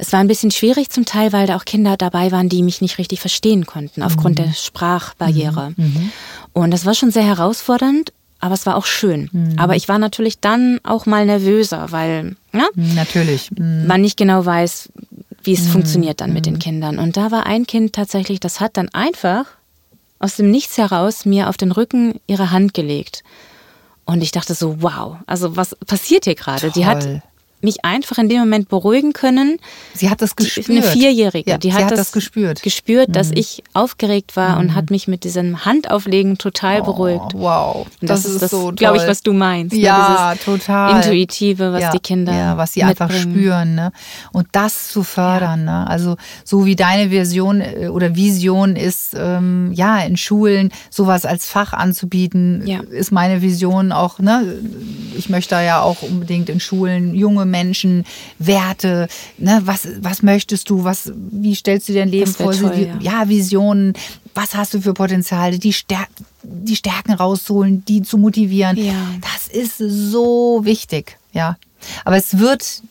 es 0.01 0.11
war 0.11 0.19
ein 0.19 0.27
bisschen 0.27 0.49
schwierig 0.49 0.89
zum 0.89 1.05
Teil, 1.05 1.31
weil 1.31 1.45
da 1.45 1.55
auch 1.55 1.63
Kinder 1.63 1.95
dabei 1.95 2.31
waren, 2.31 2.49
die 2.49 2.63
mich 2.63 2.81
nicht 2.81 2.97
richtig 2.97 3.19
verstehen 3.19 3.67
konnten 3.67 4.01
aufgrund 4.01 4.39
mhm. 4.39 4.45
der 4.45 4.53
Sprachbarriere. 4.53 5.73
Mhm. 5.77 5.85
mhm. 5.85 6.11
Und 6.53 6.71
das 6.71 6.85
war 6.87 6.95
schon 6.95 7.11
sehr 7.11 7.23
herausfordernd, 7.23 8.11
aber 8.39 8.55
es 8.55 8.65
war 8.65 8.75
auch 8.75 8.87
schön. 8.87 9.29
Mhm. 9.31 9.53
Aber 9.57 9.75
ich 9.75 9.87
war 9.87 9.99
natürlich 9.99 10.39
dann 10.39 10.79
auch 10.83 11.05
mal 11.05 11.27
nervöser, 11.27 11.91
weil 11.91 12.35
ja, 12.51 12.67
mhm, 12.73 12.95
natürlich 12.95 13.51
mhm. 13.51 13.85
man 13.85 14.01
nicht 14.01 14.17
genau 14.17 14.43
weiß, 14.43 14.89
wie 15.43 15.53
es 15.53 15.67
funktioniert 15.67 16.19
dann 16.19 16.33
mit 16.33 16.47
den 16.47 16.57
Kindern. 16.57 16.97
Und 16.97 17.15
da 17.15 17.29
war 17.29 17.45
ein 17.45 17.67
Kind 17.67 17.93
tatsächlich, 17.93 18.39
das 18.39 18.59
hat 18.59 18.77
dann 18.77 18.89
einfach 18.89 19.45
aus 20.17 20.35
dem 20.35 20.49
Nichts 20.49 20.77
heraus 20.79 21.25
mir 21.25 21.47
auf 21.47 21.57
den 21.57 21.71
Rücken 21.71 22.19
ihre 22.25 22.49
Hand 22.49 22.73
gelegt. 22.73 23.23
Und 24.11 24.21
ich 24.21 24.31
dachte 24.31 24.53
so, 24.55 24.81
wow, 24.81 25.15
also 25.25 25.55
was 25.55 25.73
passiert 25.87 26.25
hier 26.25 26.35
gerade? 26.35 26.69
Die 26.71 26.85
hat 26.85 27.21
mich 27.63 27.83
einfach 27.85 28.17
in 28.17 28.29
dem 28.29 28.39
Moment 28.39 28.69
beruhigen 28.69 29.13
können. 29.13 29.59
Sie 29.93 30.09
hat 30.09 30.21
das 30.21 30.35
gespürt. 30.35 30.69
Eine 30.69 30.83
Vierjährige, 30.83 31.51
ja, 31.51 31.57
die 31.57 31.73
hat, 31.73 31.83
hat 31.83 31.91
das, 31.91 31.99
das, 31.99 32.11
gespürt. 32.11 32.61
Gespürt, 32.63 33.09
mhm. 33.09 33.13
dass 33.13 33.31
ich 33.31 33.63
aufgeregt 33.73 34.35
war 34.35 34.55
mhm. 34.55 34.61
und 34.61 34.75
hat 34.75 34.89
mich 34.89 35.07
mit 35.07 35.23
diesem 35.23 35.65
Handauflegen 35.65 36.37
total 36.37 36.81
oh, 36.81 36.85
beruhigt. 36.85 37.33
Wow, 37.33 37.87
und 38.01 38.09
das, 38.09 38.23
das 38.23 38.33
ist 38.33 38.41
das, 38.41 38.51
so 38.51 38.71
glaube 38.75 38.97
ich, 38.97 39.07
was 39.07 39.23
du 39.23 39.33
meinst. 39.33 39.75
Ne? 39.75 39.81
Ja, 39.81 40.33
ne? 40.33 40.39
total. 40.43 40.97
Intuitive, 40.97 41.73
was 41.73 41.81
ja, 41.81 41.91
die 41.91 41.99
Kinder 41.99 42.33
Ja, 42.33 42.57
was 42.57 42.73
sie 42.73 42.83
mitbringen. 42.83 43.11
einfach 43.11 43.21
spüren. 43.21 43.75
Ne? 43.75 43.91
Und 44.31 44.47
das 44.51 44.89
zu 44.89 45.03
fördern. 45.03 45.65
Ja. 45.65 45.83
Ne? 45.83 45.87
Also 45.87 46.17
so 46.43 46.65
wie 46.65 46.75
deine 46.75 47.09
Version 47.09 47.61
äh, 47.61 47.87
oder 47.87 48.15
Vision 48.15 48.75
ist, 48.75 49.15
ähm, 49.17 49.71
ja, 49.73 49.99
in 49.99 50.17
Schulen 50.17 50.71
sowas 50.89 51.25
als 51.25 51.47
Fach 51.47 51.73
anzubieten, 51.73 52.61
ist 52.91 53.11
meine 53.11 53.41
Vision 53.41 53.91
auch. 53.91 54.19
Ne? 54.19 54.59
Ich 55.17 55.29
möchte 55.29 55.55
da 55.55 55.61
ja 55.61 55.81
auch 55.81 56.01
unbedingt 56.01 56.49
in 56.49 56.59
Schulen 56.59 57.13
junge 57.15 57.45
Menschen, 57.51 58.05
Werte, 58.39 59.07
ne, 59.37 59.61
was, 59.65 59.87
was 59.99 60.23
möchtest 60.23 60.69
du, 60.69 60.83
was, 60.83 61.11
wie 61.15 61.55
stellst 61.55 61.89
du 61.89 61.93
dein 61.93 62.09
Leben 62.09 62.33
vor? 62.33 62.53
Toll, 62.53 62.97
ja. 63.01 63.19
ja. 63.19 63.29
Visionen, 63.29 63.93
was 64.33 64.55
hast 64.55 64.73
du 64.73 64.81
für 64.81 64.93
Potenziale, 64.93 65.59
die, 65.59 65.73
Stär 65.73 66.07
die 66.43 66.75
Stärken 66.75 67.13
rauszuholen, 67.13 67.85
die 67.85 68.01
zu 68.01 68.17
motivieren. 68.17 68.77
Ja. 68.77 68.93
Das 69.21 69.47
ist 69.47 69.77
so 69.77 70.61
wichtig, 70.63 71.17
ja. 71.33 71.57
Aber 72.05 72.17
es 72.17 72.39
wird 72.39 72.81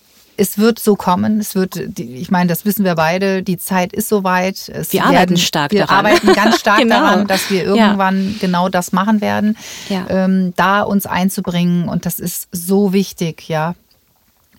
es 0.41 0.57
wird 0.57 0.79
so 0.79 0.97
kommen. 0.97 1.39
Es 1.39 1.55
wird, 1.55 1.77
ich 1.99 2.31
meine, 2.31 2.49
das 2.49 2.65
wissen 2.65 2.83
wir 2.85 2.95
beide. 2.95 3.43
Die 3.43 3.59
Zeit 3.59 3.93
ist 3.93 4.09
soweit. 4.09 4.71
Es 4.71 4.93
wir 4.93 5.03
werden, 5.03 5.17
arbeiten 5.17 5.37
stark 5.37 5.73
wir 5.73 5.81
daran. 5.81 6.07
Wir 6.07 6.13
arbeiten 6.13 6.33
ganz 6.33 6.59
stark 6.59 6.79
genau. 6.83 6.95
daran, 7.01 7.27
dass 7.27 7.51
wir 7.51 7.63
irgendwann 7.63 8.33
ja. 8.33 8.37
genau 8.41 8.69
das 8.71 8.93
machen 8.93 9.21
werden, 9.21 9.59
ja. 9.91 10.07
ähm, 10.09 10.55
da 10.57 10.81
uns 10.81 11.05
einzubringen. 11.05 11.89
Und 11.91 12.07
das 12.07 12.19
ist 12.19 12.49
so 12.53 12.95
wichtig, 12.95 13.49
ja 13.49 13.75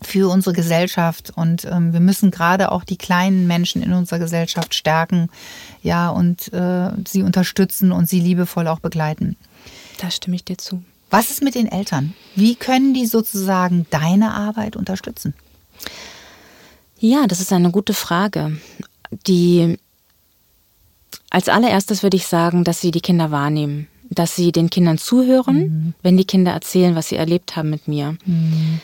für 0.02 0.30
unsere 0.30 0.56
Gesellschaft 0.56 1.32
und 1.36 1.66
ähm, 1.66 1.94
wir 1.94 2.00
müssen 2.00 2.32
gerade 2.32 2.72
auch 2.72 2.84
die 2.84 2.98
kleinen 2.98 3.48
Menschen 3.48 3.84
in 3.84 3.94
unserer 3.94 4.20
Gesellschaft 4.20 4.74
stärken, 4.74 5.30
ja 5.84 6.10
und 6.10 6.52
äh, 6.54 6.90
sie 7.08 7.24
unterstützen 7.24 7.92
und 7.92 8.10
sie 8.10 8.20
liebevoll 8.20 8.68
auch 8.68 8.80
begleiten. 8.80 9.36
Da 10.00 10.10
stimme 10.10 10.36
ich 10.36 10.44
dir 10.44 10.58
zu. 10.58 10.84
Was 11.12 11.30
ist 11.30 11.44
mit 11.44 11.56
den 11.56 11.68
Eltern? 11.68 12.14
Wie 12.36 12.56
können 12.56 12.94
die 12.94 13.06
sozusagen 13.06 13.86
deine 13.90 14.34
Arbeit 14.34 14.76
unterstützen? 14.76 15.34
Ja, 17.00 17.28
das 17.28 17.42
ist 17.42 17.52
eine 17.52 17.72
gute 17.72 17.94
Frage. 17.94 18.58
Die 19.28 19.78
als 21.30 21.50
allererstes 21.50 22.04
würde 22.04 22.18
ich 22.18 22.28
sagen, 22.28 22.64
dass 22.64 22.82
sie 22.82 22.92
die 22.92 23.02
Kinder 23.02 23.32
wahrnehmen, 23.32 23.88
dass 24.10 24.36
sie 24.36 24.52
den 24.52 24.70
Kindern 24.70 24.98
zuhören, 24.98 25.58
mhm. 25.58 25.94
wenn 26.02 26.18
die 26.18 26.26
Kinder 26.26 26.52
erzählen, 26.52 26.96
was 26.96 27.10
sie 27.10 27.16
erlebt 27.16 27.56
haben 27.56 27.70
mit 27.70 27.88
mir. 27.88 28.18
Mhm. 28.26 28.82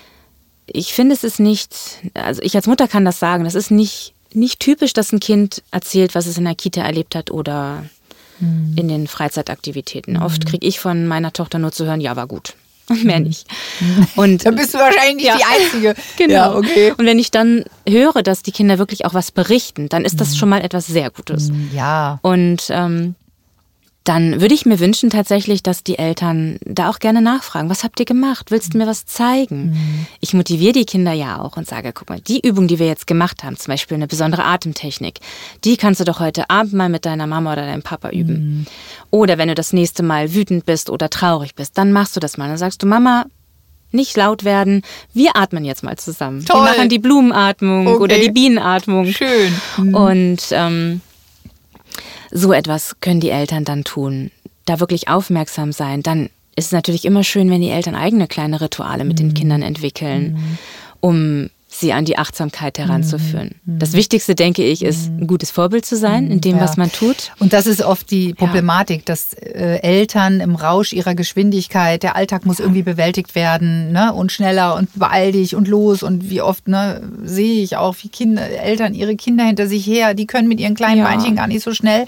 Ich 0.68 0.94
finde, 0.94 1.14
es 1.14 1.24
ist 1.24 1.40
nicht, 1.40 1.76
also 2.14 2.42
ich 2.42 2.56
als 2.56 2.68
Mutter 2.68 2.88
kann 2.88 3.06
das 3.06 3.20
sagen, 3.20 3.44
das 3.46 3.56
ist 3.56 3.72
nicht, 3.72 4.14
nicht 4.34 4.60
typisch, 4.60 4.94
dass 4.94 5.12
ein 5.12 5.20
Kind 5.20 5.64
erzählt, 5.72 6.16
was 6.16 6.28
es 6.28 6.38
in 6.38 6.44
der 6.44 6.56
Kita 6.56 6.82
erlebt 6.82 7.16
hat 7.16 7.32
oder 7.32 7.86
mhm. 8.40 8.76
in 8.78 8.88
den 8.88 9.08
Freizeitaktivitäten. 9.08 10.18
Oft 10.18 10.46
kriege 10.46 10.68
ich 10.68 10.80
von 10.80 11.08
meiner 11.08 11.34
Tochter 11.34 11.60
nur 11.60 11.72
zu 11.72 11.86
hören, 11.86 12.02
ja, 12.02 12.16
war 12.16 12.28
gut 12.28 12.56
und 12.90 13.04
mehr 13.04 13.20
nicht. 13.20 13.48
Und 14.16 14.46
da 14.46 14.52
bist 14.52 14.74
du 14.74 14.78
wahrscheinlich 14.78 15.26
ja. 15.26 15.38
die 15.38 15.44
Einzige. 15.44 15.96
Genau. 16.18 16.34
Ja, 16.34 16.56
okay. 16.56 16.94
Und 16.98 17.06
wenn 17.06 17.20
ich 17.20 17.32
dann 17.32 17.66
höre, 17.88 18.24
dass 18.24 18.44
die 18.44 18.52
Kinder 18.52 18.78
wirklich 18.78 19.06
auch 19.06 19.14
was 19.14 19.32
berichten, 19.32 19.90
dann 19.90 20.06
ist 20.06 20.22
das 20.22 20.38
schon 20.38 20.50
mal 20.50 20.62
etwas 20.62 20.88
sehr 20.88 21.10
Gutes. 21.10 21.52
Ja. 21.74 22.20
Und 22.22 22.68
ähm, 22.70 23.16
dann 24.08 24.40
würde 24.40 24.54
ich 24.54 24.66
mir 24.66 24.80
wünschen 24.80 25.10
tatsächlich, 25.10 25.64
dass 25.64 25.84
die 25.84 25.98
Eltern 25.98 26.60
da 26.64 26.90
auch 26.90 27.00
gerne 27.00 27.22
nachfragen. 27.22 27.70
Was 27.70 27.84
habt 27.84 28.00
ihr 28.00 28.06
gemacht? 28.06 28.52
Willst 28.52 28.74
du 28.74 28.78
mir 28.78 28.88
was 28.88 29.06
zeigen? 29.06 29.72
Mhm. 29.72 30.08
Ich 30.22 30.34
motiviere 30.34 30.72
die 30.72 30.86
Kinder 30.86 31.12
ja 31.12 31.42
auch 31.42 31.58
und 31.58 31.68
sage, 31.68 31.92
guck 31.92 32.10
mal, 32.10 32.22
die 32.22 32.40
Übung, 32.40 32.70
die 32.70 32.80
wir 32.80 32.88
jetzt 32.88 33.06
gemacht 33.06 33.44
haben, 33.44 33.58
zum 33.58 33.74
Beispiel 33.74 33.96
eine 33.96 34.08
besondere 34.08 34.46
Atemtechnik, 34.46 35.20
die 35.66 35.76
kannst 35.76 36.00
du 36.00 36.06
doch 36.06 36.22
heute 36.22 36.50
Abend 36.50 36.72
mal 36.72 36.88
mit 36.88 37.06
deiner 37.06 37.28
Mama 37.28 37.52
oder 37.52 37.66
deinem 37.66 37.84
Papa 37.84 38.12
üben. 38.12 38.34
Mhm. 38.34 38.66
Oder 39.12 39.38
wenn 39.38 39.50
du 39.50 39.56
das 39.56 39.74
nächste 39.74 40.04
Mal 40.04 40.34
wütend 40.34 40.66
bist 40.66 40.90
oder 40.90 41.10
traurig 41.10 41.56
bist, 41.56 41.78
dann 41.78 41.92
machst 41.92 42.16
du 42.16 42.22
das 42.22 42.38
mal. 42.38 42.48
Dann 42.48 42.58
sagst 42.58 42.82
du, 42.82 42.88
Mama, 42.88 43.26
nicht 43.92 44.16
laut 44.16 44.46
werden. 44.46 44.84
Wir 45.14 45.36
atmen 45.36 45.66
jetzt 45.66 45.84
mal 45.84 45.98
zusammen. 45.98 46.46
Toll. 46.46 46.62
Wir 46.62 46.78
machen 46.78 46.90
die 46.90 47.00
Blumenatmung 47.00 47.88
okay. 47.88 48.04
oder 48.04 48.20
die 48.20 48.32
Bienenatmung. 48.32 49.08
Schön. 49.08 49.54
Mhm. 49.78 49.94
Und 49.94 50.40
ähm, 50.52 51.02
so 52.32 52.54
etwas 52.54 53.00
können 53.02 53.20
die 53.20 53.30
Eltern 53.30 53.66
dann 53.66 53.84
tun. 53.84 54.32
Da 54.66 54.80
wirklich 54.80 55.08
aufmerksam 55.08 55.72
sein. 55.72 56.04
Dann 56.04 56.30
ist 56.56 56.68
es 56.68 56.72
natürlich 56.72 57.06
immer 57.06 57.24
schön, 57.24 57.50
wenn 57.50 57.62
die 57.62 57.70
Eltern 57.70 57.96
eigene 57.96 58.28
kleine 58.28 58.60
Rituale 58.60 59.06
mit 59.06 59.20
mhm. 59.20 59.28
den 59.28 59.34
Kindern 59.34 59.62
entwickeln, 59.62 60.34
mhm. 60.34 60.58
um 61.00 61.50
sie 61.80 61.94
an 61.94 62.06
die 62.06 62.18
Achtsamkeit 62.18 62.80
heranzuführen. 62.80 63.56
Mhm. 63.66 63.80
Das 63.80 63.94
Wichtigste, 63.94 64.36
denke 64.36 64.64
ich, 64.64 64.84
ist 64.84 65.10
ein 65.10 65.28
gutes 65.28 65.52
Vorbild 65.52 65.86
zu 65.86 65.96
sein 65.96 66.32
in 66.32 66.42
dem, 66.42 66.58
ja. 66.58 66.64
was 66.64 66.78
man 66.78 66.92
tut. 66.92 67.32
Und 67.40 67.54
das 67.54 67.68
ist 67.68 67.82
oft 67.82 68.10
die 68.10 68.34
Problematik, 68.34 69.00
ja. 69.00 69.04
dass 69.06 69.34
äh, 69.34 69.80
Eltern 69.82 70.40
im 70.40 70.56
Rausch 70.56 70.94
ihrer 70.94 71.16
Geschwindigkeit, 71.16 72.04
der 72.04 72.16
Alltag 72.16 72.46
muss 72.46 72.58
ja. 72.58 72.66
irgendwie 72.66 72.84
bewältigt 72.84 73.36
werden 73.36 73.92
ne? 73.92 74.14
und 74.14 74.32
schneller 74.32 74.76
und 74.76 74.90
beeil 74.96 75.32
dich 75.32 75.56
und 75.56 75.68
los. 75.68 76.04
Und 76.04 76.30
wie 76.30 76.42
oft 76.42 76.68
ne, 76.68 77.02
sehe 77.24 77.62
ich 77.62 77.78
auch, 77.78 77.96
wie 78.02 78.10
Kinder, 78.10 78.48
Eltern 78.48 78.94
ihre 78.94 79.16
Kinder 79.16 79.46
hinter 79.46 79.68
sich 79.68 79.86
her, 79.86 80.14
die 80.14 80.28
können 80.28 80.48
mit 80.48 80.60
ihren 80.60 80.76
kleinen 80.76 81.04
Beinchen 81.04 81.36
gar 81.36 81.48
nicht 81.48 81.64
so 81.64 81.74
schnell 81.74 82.06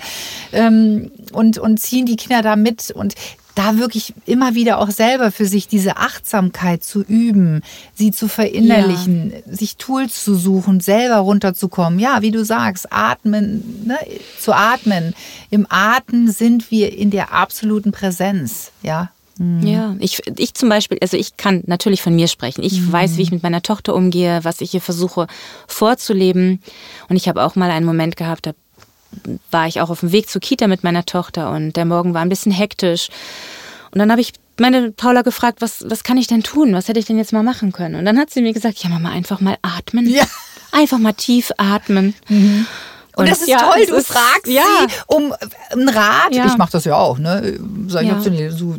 ähm, 0.51 1.11
und, 1.31 1.57
und 1.57 1.79
ziehen 1.79 2.05
die 2.05 2.15
Kinder 2.15 2.41
da 2.41 2.55
mit. 2.55 2.91
Und 2.91 3.15
da 3.59 3.77
wirklich 3.77 4.13
immer 4.25 4.55
wieder 4.55 4.79
auch 4.79 4.89
selber 4.89 5.33
für 5.33 5.45
sich 5.45 5.67
diese 5.67 5.97
Achtsamkeit 5.97 6.81
zu 6.81 7.03
üben, 7.03 7.61
sie 7.93 8.11
zu 8.11 8.29
verinnerlichen, 8.29 9.33
ja. 9.33 9.53
sich 9.53 9.75
Tools 9.75 10.23
zu 10.23 10.35
suchen, 10.35 10.79
selber 10.79 11.17
runterzukommen. 11.17 11.99
Ja, 11.99 12.21
wie 12.21 12.31
du 12.31 12.45
sagst, 12.45 12.93
atmen, 12.93 13.83
ne, 13.85 13.97
zu 14.39 14.53
atmen. 14.53 15.13
Im 15.49 15.67
Atem 15.69 16.29
sind 16.29 16.71
wir 16.71 16.97
in 16.97 17.11
der 17.11 17.33
absoluten 17.33 17.91
Präsenz, 17.91 18.71
ja. 18.81 19.11
Mhm. 19.37 19.67
Ja, 19.67 19.95
ich, 19.99 20.21
ich 20.37 20.53
zum 20.53 20.69
Beispiel, 20.69 20.97
also 21.01 21.17
ich 21.17 21.35
kann 21.35 21.63
natürlich 21.65 22.01
von 22.01 22.15
mir 22.15 22.29
sprechen. 22.29 22.63
Ich 22.63 22.79
mhm. 22.79 22.93
weiß, 22.93 23.17
wie 23.17 23.23
ich 23.23 23.31
mit 23.31 23.43
meiner 23.43 23.61
Tochter 23.61 23.93
umgehe, 23.93 24.39
was 24.43 24.61
ich 24.61 24.73
ihr 24.73 24.81
versuche 24.81 25.27
vorzuleben. 25.67 26.61
Und 27.09 27.17
ich 27.17 27.27
habe 27.27 27.43
auch 27.43 27.55
mal 27.55 27.71
einen 27.71 27.85
Moment 27.85 28.15
gehabt, 28.15 28.45
da 28.45 28.53
war 29.51 29.67
ich 29.67 29.81
auch 29.81 29.89
auf 29.89 30.01
dem 30.01 30.11
Weg 30.11 30.29
zur 30.29 30.41
Kita 30.41 30.67
mit 30.67 30.83
meiner 30.83 31.05
Tochter 31.05 31.51
und 31.51 31.73
der 31.73 31.85
Morgen 31.85 32.13
war 32.13 32.21
ein 32.21 32.29
bisschen 32.29 32.51
hektisch. 32.51 33.09
Und 33.91 33.99
dann 33.99 34.11
habe 34.11 34.21
ich 34.21 34.33
meine 34.59 34.91
Paula 34.91 35.21
gefragt, 35.21 35.61
was, 35.61 35.83
was 35.87 36.03
kann 36.03 36.17
ich 36.17 36.27
denn 36.27 36.43
tun? 36.43 36.73
Was 36.73 36.87
hätte 36.87 36.99
ich 36.99 37.05
denn 37.05 37.17
jetzt 37.17 37.33
mal 37.33 37.43
machen 37.43 37.71
können? 37.71 37.95
Und 37.95 38.05
dann 38.05 38.17
hat 38.17 38.29
sie 38.29 38.41
mir 38.41 38.53
gesagt, 38.53 38.83
ja, 38.83 38.89
Mama, 38.89 39.09
einfach 39.09 39.39
mal 39.39 39.57
atmen. 39.61 40.07
Ja. 40.07 40.25
Einfach 40.71 40.99
mal 40.99 41.13
tief 41.13 41.51
atmen. 41.57 42.13
Mhm. 42.27 42.67
Und, 43.15 43.23
und, 43.23 43.31
das 43.31 43.41
ist 43.41 43.49
ja, 43.49 43.59
toll, 43.59 43.85
du 43.85 43.95
ist, 43.95 44.07
fragst 44.07 44.47
ja. 44.47 44.63
sie 44.63 44.95
um 45.07 45.33
einen 45.71 45.89
Rat. 45.89 46.33
Ja. 46.33 46.45
Ich 46.45 46.57
mache 46.57 46.71
das 46.71 46.85
ja 46.85 46.95
auch, 46.95 47.17
ne? 47.17 47.59
Sag 47.87 48.03
ich, 48.03 48.09
ja. 48.09 48.51
so, 48.51 48.77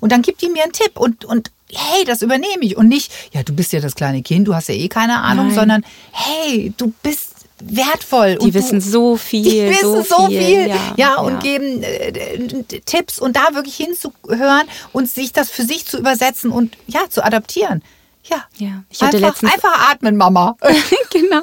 und 0.00 0.12
dann 0.12 0.22
gibt 0.22 0.42
die 0.42 0.48
mir 0.48 0.62
einen 0.62 0.72
Tipp 0.72 0.92
und, 0.96 1.24
und 1.24 1.50
hey, 1.72 2.04
das 2.04 2.22
übernehme 2.22 2.62
ich. 2.62 2.76
Und 2.76 2.88
nicht, 2.88 3.10
ja, 3.32 3.42
du 3.42 3.52
bist 3.52 3.72
ja 3.72 3.80
das 3.80 3.94
kleine 3.94 4.22
Kind, 4.22 4.46
du 4.46 4.54
hast 4.54 4.68
ja 4.68 4.74
eh 4.74 4.88
keine 4.88 5.20
Ahnung, 5.22 5.48
Nein. 5.48 5.56
sondern 5.56 5.84
hey, 6.12 6.72
du 6.76 6.92
bist 7.02 7.29
wertvoll. 7.62 8.36
Die 8.36 8.46
und 8.46 8.54
wissen 8.54 8.80
so 8.80 9.16
viel. 9.16 9.42
Die 9.44 9.68
wissen 9.68 10.04
so, 10.04 10.26
viel, 10.26 10.42
viel 10.42 10.68
ja, 10.68 10.94
ja, 10.96 11.14
und 11.16 11.32
ja. 11.32 11.38
geben 11.38 11.82
äh, 11.82 12.80
Tipps 12.84 13.18
und 13.18 13.36
da 13.36 13.54
wirklich 13.54 13.76
hinzuhören 13.76 14.66
und 14.92 15.08
sich 15.08 15.32
das 15.32 15.50
für 15.50 15.62
sich 15.62 15.86
zu 15.86 15.98
übersetzen 15.98 16.50
und 16.50 16.76
ja, 16.86 17.08
zu 17.08 17.24
adaptieren. 17.24 17.82
Ja, 18.24 18.44
ja. 18.58 18.84
Ich 18.90 19.02
hatte 19.02 19.16
einfach, 19.16 19.28
letztens, 19.30 19.52
einfach 19.52 19.90
atmen, 19.90 20.16
Mama. 20.16 20.56
genau. 21.12 21.42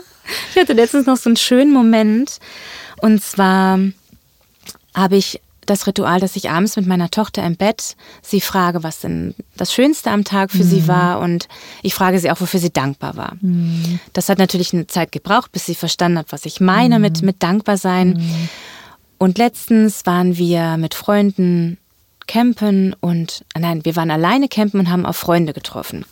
Ich 0.51 0.62
hatte 0.62 0.73
letztens 0.73 1.06
noch 1.06 1.17
so 1.17 1.30
einen 1.30 1.38
schönen 1.38 1.71
Moment 1.71 2.39
und 3.01 3.23
zwar 3.23 3.80
habe 4.93 5.15
ich 5.15 5.41
das 5.69 5.88
Ritual, 5.88 6.19
dass 6.19 6.36
ich 6.36 6.49
abends 6.49 6.75
mit 6.75 6.88
meiner 6.88 7.12
Tochter 7.12 7.45
im 7.45 7.56
Bett 7.56 7.95
sie 8.21 8.41
frage, 8.41 8.84
was 8.84 9.01
denn 9.01 9.36
das 9.56 9.73
Schönste 9.73 10.12
am 10.12 10.23
Tag 10.23 10.51
für 10.51 10.63
mhm. 10.63 10.69
sie 10.69 10.88
war 10.88 11.19
und 11.19 11.47
ich 11.84 11.93
frage 11.93 12.19
sie 12.19 12.32
auch, 12.32 12.41
wofür 12.41 12.60
sie 12.60 12.71
dankbar 12.71 13.15
war. 13.15 13.38
Mhm. 13.41 13.99
Das 14.13 14.30
hat 14.30 14.39
natürlich 14.39 14.73
eine 14.73 14.88
Zeit 14.88 15.12
gebraucht, 15.12 15.51
bis 15.51 15.65
sie 15.65 15.75
verstanden 15.75 16.19
hat, 16.19 16.32
was 16.32 16.45
ich 16.45 16.60
meine 16.60 16.95
mhm. 16.95 17.01
mit, 17.01 17.21
mit 17.21 17.43
dankbar 17.43 17.77
sein. 17.77 18.10
Mhm. 18.10 18.49
Und 19.19 19.38
letztens 19.38 20.06
waren 20.06 20.38
wir 20.38 20.77
mit 20.77 20.93
Freunden 20.93 21.77
campen 22.27 22.95
und, 22.99 23.45
nein, 23.58 23.84
wir 23.86 23.95
waren 23.95 24.12
alleine 24.12 24.47
campen 24.47 24.80
und 24.80 24.89
haben 24.91 25.06
auf 25.06 25.15
Freunde 25.15 25.53
getroffen 25.53 26.06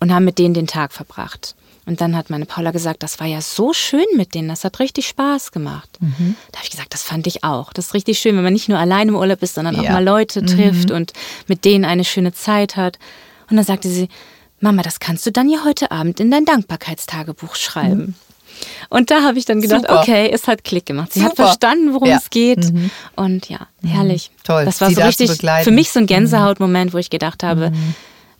und 0.00 0.12
haben 0.12 0.24
mit 0.24 0.38
denen 0.38 0.54
den 0.54 0.66
Tag 0.66 0.92
verbracht. 0.92 1.54
Und 1.88 2.02
dann 2.02 2.14
hat 2.14 2.28
meine 2.28 2.44
Paula 2.44 2.70
gesagt, 2.70 3.02
das 3.02 3.18
war 3.18 3.26
ja 3.26 3.40
so 3.40 3.72
schön 3.72 4.04
mit 4.14 4.34
denen, 4.34 4.48
das 4.48 4.62
hat 4.62 4.78
richtig 4.78 5.08
Spaß 5.08 5.52
gemacht. 5.52 5.88
Mhm. 6.00 6.36
Da 6.52 6.58
habe 6.58 6.64
ich 6.64 6.70
gesagt, 6.70 6.92
das 6.92 7.02
fand 7.02 7.26
ich 7.26 7.44
auch. 7.44 7.72
Das 7.72 7.86
ist 7.86 7.94
richtig 7.94 8.18
schön, 8.18 8.36
wenn 8.36 8.44
man 8.44 8.52
nicht 8.52 8.68
nur 8.68 8.78
allein 8.78 9.08
im 9.08 9.16
Urlaub 9.16 9.42
ist, 9.42 9.54
sondern 9.54 9.74
ja. 9.74 9.80
auch 9.80 9.88
mal 9.88 10.04
Leute 10.04 10.44
trifft 10.44 10.90
mhm. 10.90 10.96
und 10.96 11.14
mit 11.46 11.64
denen 11.64 11.86
eine 11.86 12.04
schöne 12.04 12.34
Zeit 12.34 12.76
hat. 12.76 12.98
Und 13.48 13.56
dann 13.56 13.64
sagte 13.64 13.88
sie, 13.88 14.10
Mama, 14.60 14.82
das 14.82 15.00
kannst 15.00 15.24
du 15.24 15.32
dann 15.32 15.48
ja 15.48 15.64
heute 15.64 15.90
Abend 15.90 16.20
in 16.20 16.30
dein 16.30 16.44
Dankbarkeitstagebuch 16.44 17.54
schreiben. 17.54 17.98
Mhm. 17.98 18.14
Und 18.90 19.10
da 19.10 19.22
habe 19.22 19.38
ich 19.38 19.46
dann 19.46 19.62
gedacht, 19.62 19.86
Super. 19.88 20.00
okay, 20.00 20.28
es 20.30 20.46
hat 20.46 20.64
Klick 20.64 20.84
gemacht. 20.84 21.14
Sie 21.14 21.20
Super. 21.20 21.30
hat 21.30 21.36
verstanden, 21.36 21.94
worum 21.94 22.10
ja. 22.10 22.18
es 22.18 22.28
geht. 22.28 22.70
Mhm. 22.70 22.90
Und 23.16 23.48
ja, 23.48 23.60
herrlich. 23.82 24.30
Mhm. 24.30 24.44
Toll. 24.44 24.64
Das 24.66 24.82
war 24.82 24.90
Sie 24.90 24.96
so 24.96 25.00
richtig 25.00 25.30
für 25.62 25.70
mich 25.70 25.90
so 25.90 26.00
ein 26.00 26.06
Gänsehautmoment, 26.06 26.92
wo 26.92 26.98
ich 26.98 27.08
gedacht 27.08 27.42
habe, 27.42 27.70
mhm 27.70 27.94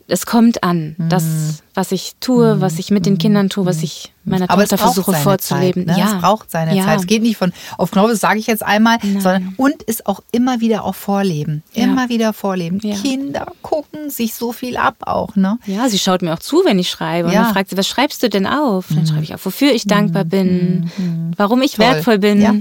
es 0.09 0.25
kommt 0.25 0.63
an, 0.63 0.95
das, 0.97 1.23
mhm. 1.23 1.57
was 1.75 1.91
ich 1.91 2.13
tue, 2.19 2.61
was 2.61 2.79
ich 2.79 2.89
mit 2.89 3.05
den 3.05 3.17
Kindern 3.17 3.49
tue, 3.49 3.65
was 3.65 3.83
ich 3.83 4.11
meiner 4.25 4.49
Aber 4.49 4.63
Tochter 4.63 4.77
versuche 4.77 5.13
vorzuleben. 5.13 5.87
Zeit, 5.87 5.97
ne? 5.97 6.03
Ja. 6.03 6.15
Es 6.15 6.21
braucht 6.21 6.51
seine 6.51 6.75
ja. 6.75 6.83
Zeit. 6.83 6.99
Es 6.99 7.07
geht 7.07 7.21
nicht 7.21 7.37
von 7.37 7.53
auf 7.77 7.91
Knopf, 7.91 8.09
das 8.09 8.19
sage 8.19 8.39
ich 8.39 8.47
jetzt 8.47 8.63
einmal, 8.63 8.97
Nein. 9.01 9.21
sondern 9.21 9.53
und 9.57 9.83
ist 9.83 10.07
auch 10.07 10.21
immer 10.31 10.59
wieder 10.59 10.83
auch 10.83 10.95
vorleben. 10.95 11.63
Ja. 11.73 11.83
Immer 11.83 12.09
wieder 12.09 12.33
vorleben. 12.33 12.79
Kinder 12.79 13.51
gucken 13.61 14.09
sich 14.09 14.33
so 14.33 14.51
viel 14.51 14.77
ab 14.77 14.95
auch, 15.01 15.35
ne? 15.35 15.59
Ja, 15.65 15.89
sie 15.89 15.99
schaut 15.99 16.21
mir 16.21 16.33
auch 16.33 16.39
zu, 16.39 16.63
wenn 16.65 16.79
ich 16.79 16.89
schreibe. 16.89 17.27
Und 17.27 17.35
dann 17.35 17.53
fragt 17.53 17.69
sie, 17.69 17.77
was 17.77 17.87
schreibst 17.87 18.23
du 18.23 18.29
denn 18.29 18.47
auf? 18.47 18.89
Mhm. 18.89 18.95
Dann 18.95 19.07
schreibe 19.07 19.23
ich 19.23 19.33
auf, 19.33 19.45
wofür 19.45 19.71
ich 19.71 19.85
dankbar 19.85 20.25
mhm. 20.25 20.29
bin, 20.29 20.91
mhm. 20.97 21.31
warum 21.37 21.61
ich 21.61 21.73
toll. 21.73 21.85
wertvoll 21.85 22.17
bin. 22.17 22.41
Ja. 22.41 22.53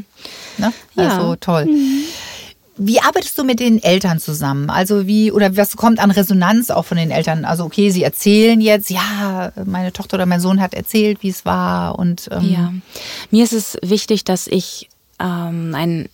Ne? 0.58 0.72
Also 0.96 1.36
toll. 1.36 1.66
Wie 2.78 3.00
arbeitest 3.00 3.36
du 3.36 3.44
mit 3.44 3.60
den 3.60 3.82
Eltern 3.82 4.20
zusammen? 4.20 4.70
Also 4.70 5.06
wie, 5.06 5.32
oder 5.32 5.56
was 5.56 5.76
kommt 5.76 5.98
an 5.98 6.10
Resonanz 6.10 6.70
auch 6.70 6.84
von 6.84 6.96
den 6.96 7.10
Eltern? 7.10 7.44
Also 7.44 7.64
okay, 7.64 7.90
sie 7.90 8.04
erzählen 8.04 8.60
jetzt, 8.60 8.88
ja, 8.88 9.52
meine 9.64 9.92
Tochter 9.92 10.14
oder 10.14 10.26
mein 10.26 10.40
Sohn 10.40 10.60
hat 10.60 10.74
erzählt, 10.74 11.22
wie 11.22 11.28
es 11.28 11.44
war 11.44 11.98
und 11.98 12.28
ähm 12.30 12.50
ja, 12.50 12.72
mir 13.30 13.44
ist 13.44 13.52
es 13.52 13.76
wichtig, 13.82 14.24
dass 14.24 14.46
ich 14.46 14.88
ähm, 15.20 15.74
ein 15.74 16.08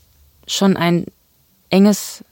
schon 0.46 0.76
ein 0.76 1.06
enges 1.70 2.24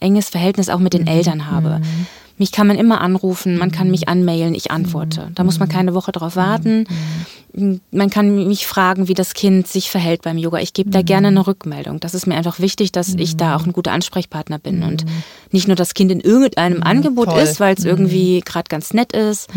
enges 0.00 0.28
Verhältnis 0.28 0.68
auch 0.68 0.78
mit 0.78 0.92
den 0.92 1.02
mhm. 1.02 1.08
Eltern 1.08 1.50
habe. 1.50 1.80
Mhm. 1.80 2.06
Mich 2.38 2.52
kann 2.52 2.66
man 2.66 2.76
immer 2.76 3.00
anrufen, 3.00 3.56
man 3.56 3.70
kann 3.70 3.90
mich 3.90 4.02
mhm. 4.02 4.12
anmailen, 4.12 4.54
ich 4.54 4.70
antworte. 4.70 5.30
Da 5.34 5.44
muss 5.44 5.58
man 5.58 5.68
keine 5.68 5.94
Woche 5.94 6.12
drauf 6.12 6.36
warten. 6.36 6.86
Man 7.90 8.10
kann 8.10 8.46
mich 8.46 8.66
fragen, 8.66 9.08
wie 9.08 9.14
das 9.14 9.32
Kind 9.32 9.66
sich 9.66 9.90
verhält 9.90 10.20
beim 10.22 10.36
Yoga. 10.36 10.58
Ich 10.58 10.74
gebe 10.74 10.90
da 10.90 11.00
gerne 11.00 11.28
eine 11.28 11.46
Rückmeldung. 11.46 12.00
Das 12.00 12.12
ist 12.12 12.26
mir 12.26 12.34
einfach 12.34 12.60
wichtig, 12.60 12.92
dass 12.92 13.14
ich 13.14 13.38
da 13.38 13.56
auch 13.56 13.64
ein 13.64 13.72
guter 13.72 13.92
Ansprechpartner 13.92 14.58
bin 14.58 14.82
und 14.82 15.06
nicht 15.50 15.66
nur 15.66 15.76
das 15.76 15.94
Kind 15.94 16.12
in 16.12 16.20
irgendeinem 16.20 16.82
Angebot 16.82 17.28
Toll. 17.28 17.40
ist, 17.40 17.58
weil 17.58 17.74
es 17.74 17.86
irgendwie 17.86 18.42
gerade 18.44 18.68
ganz 18.68 18.92
nett 18.92 19.12
ist, 19.12 19.48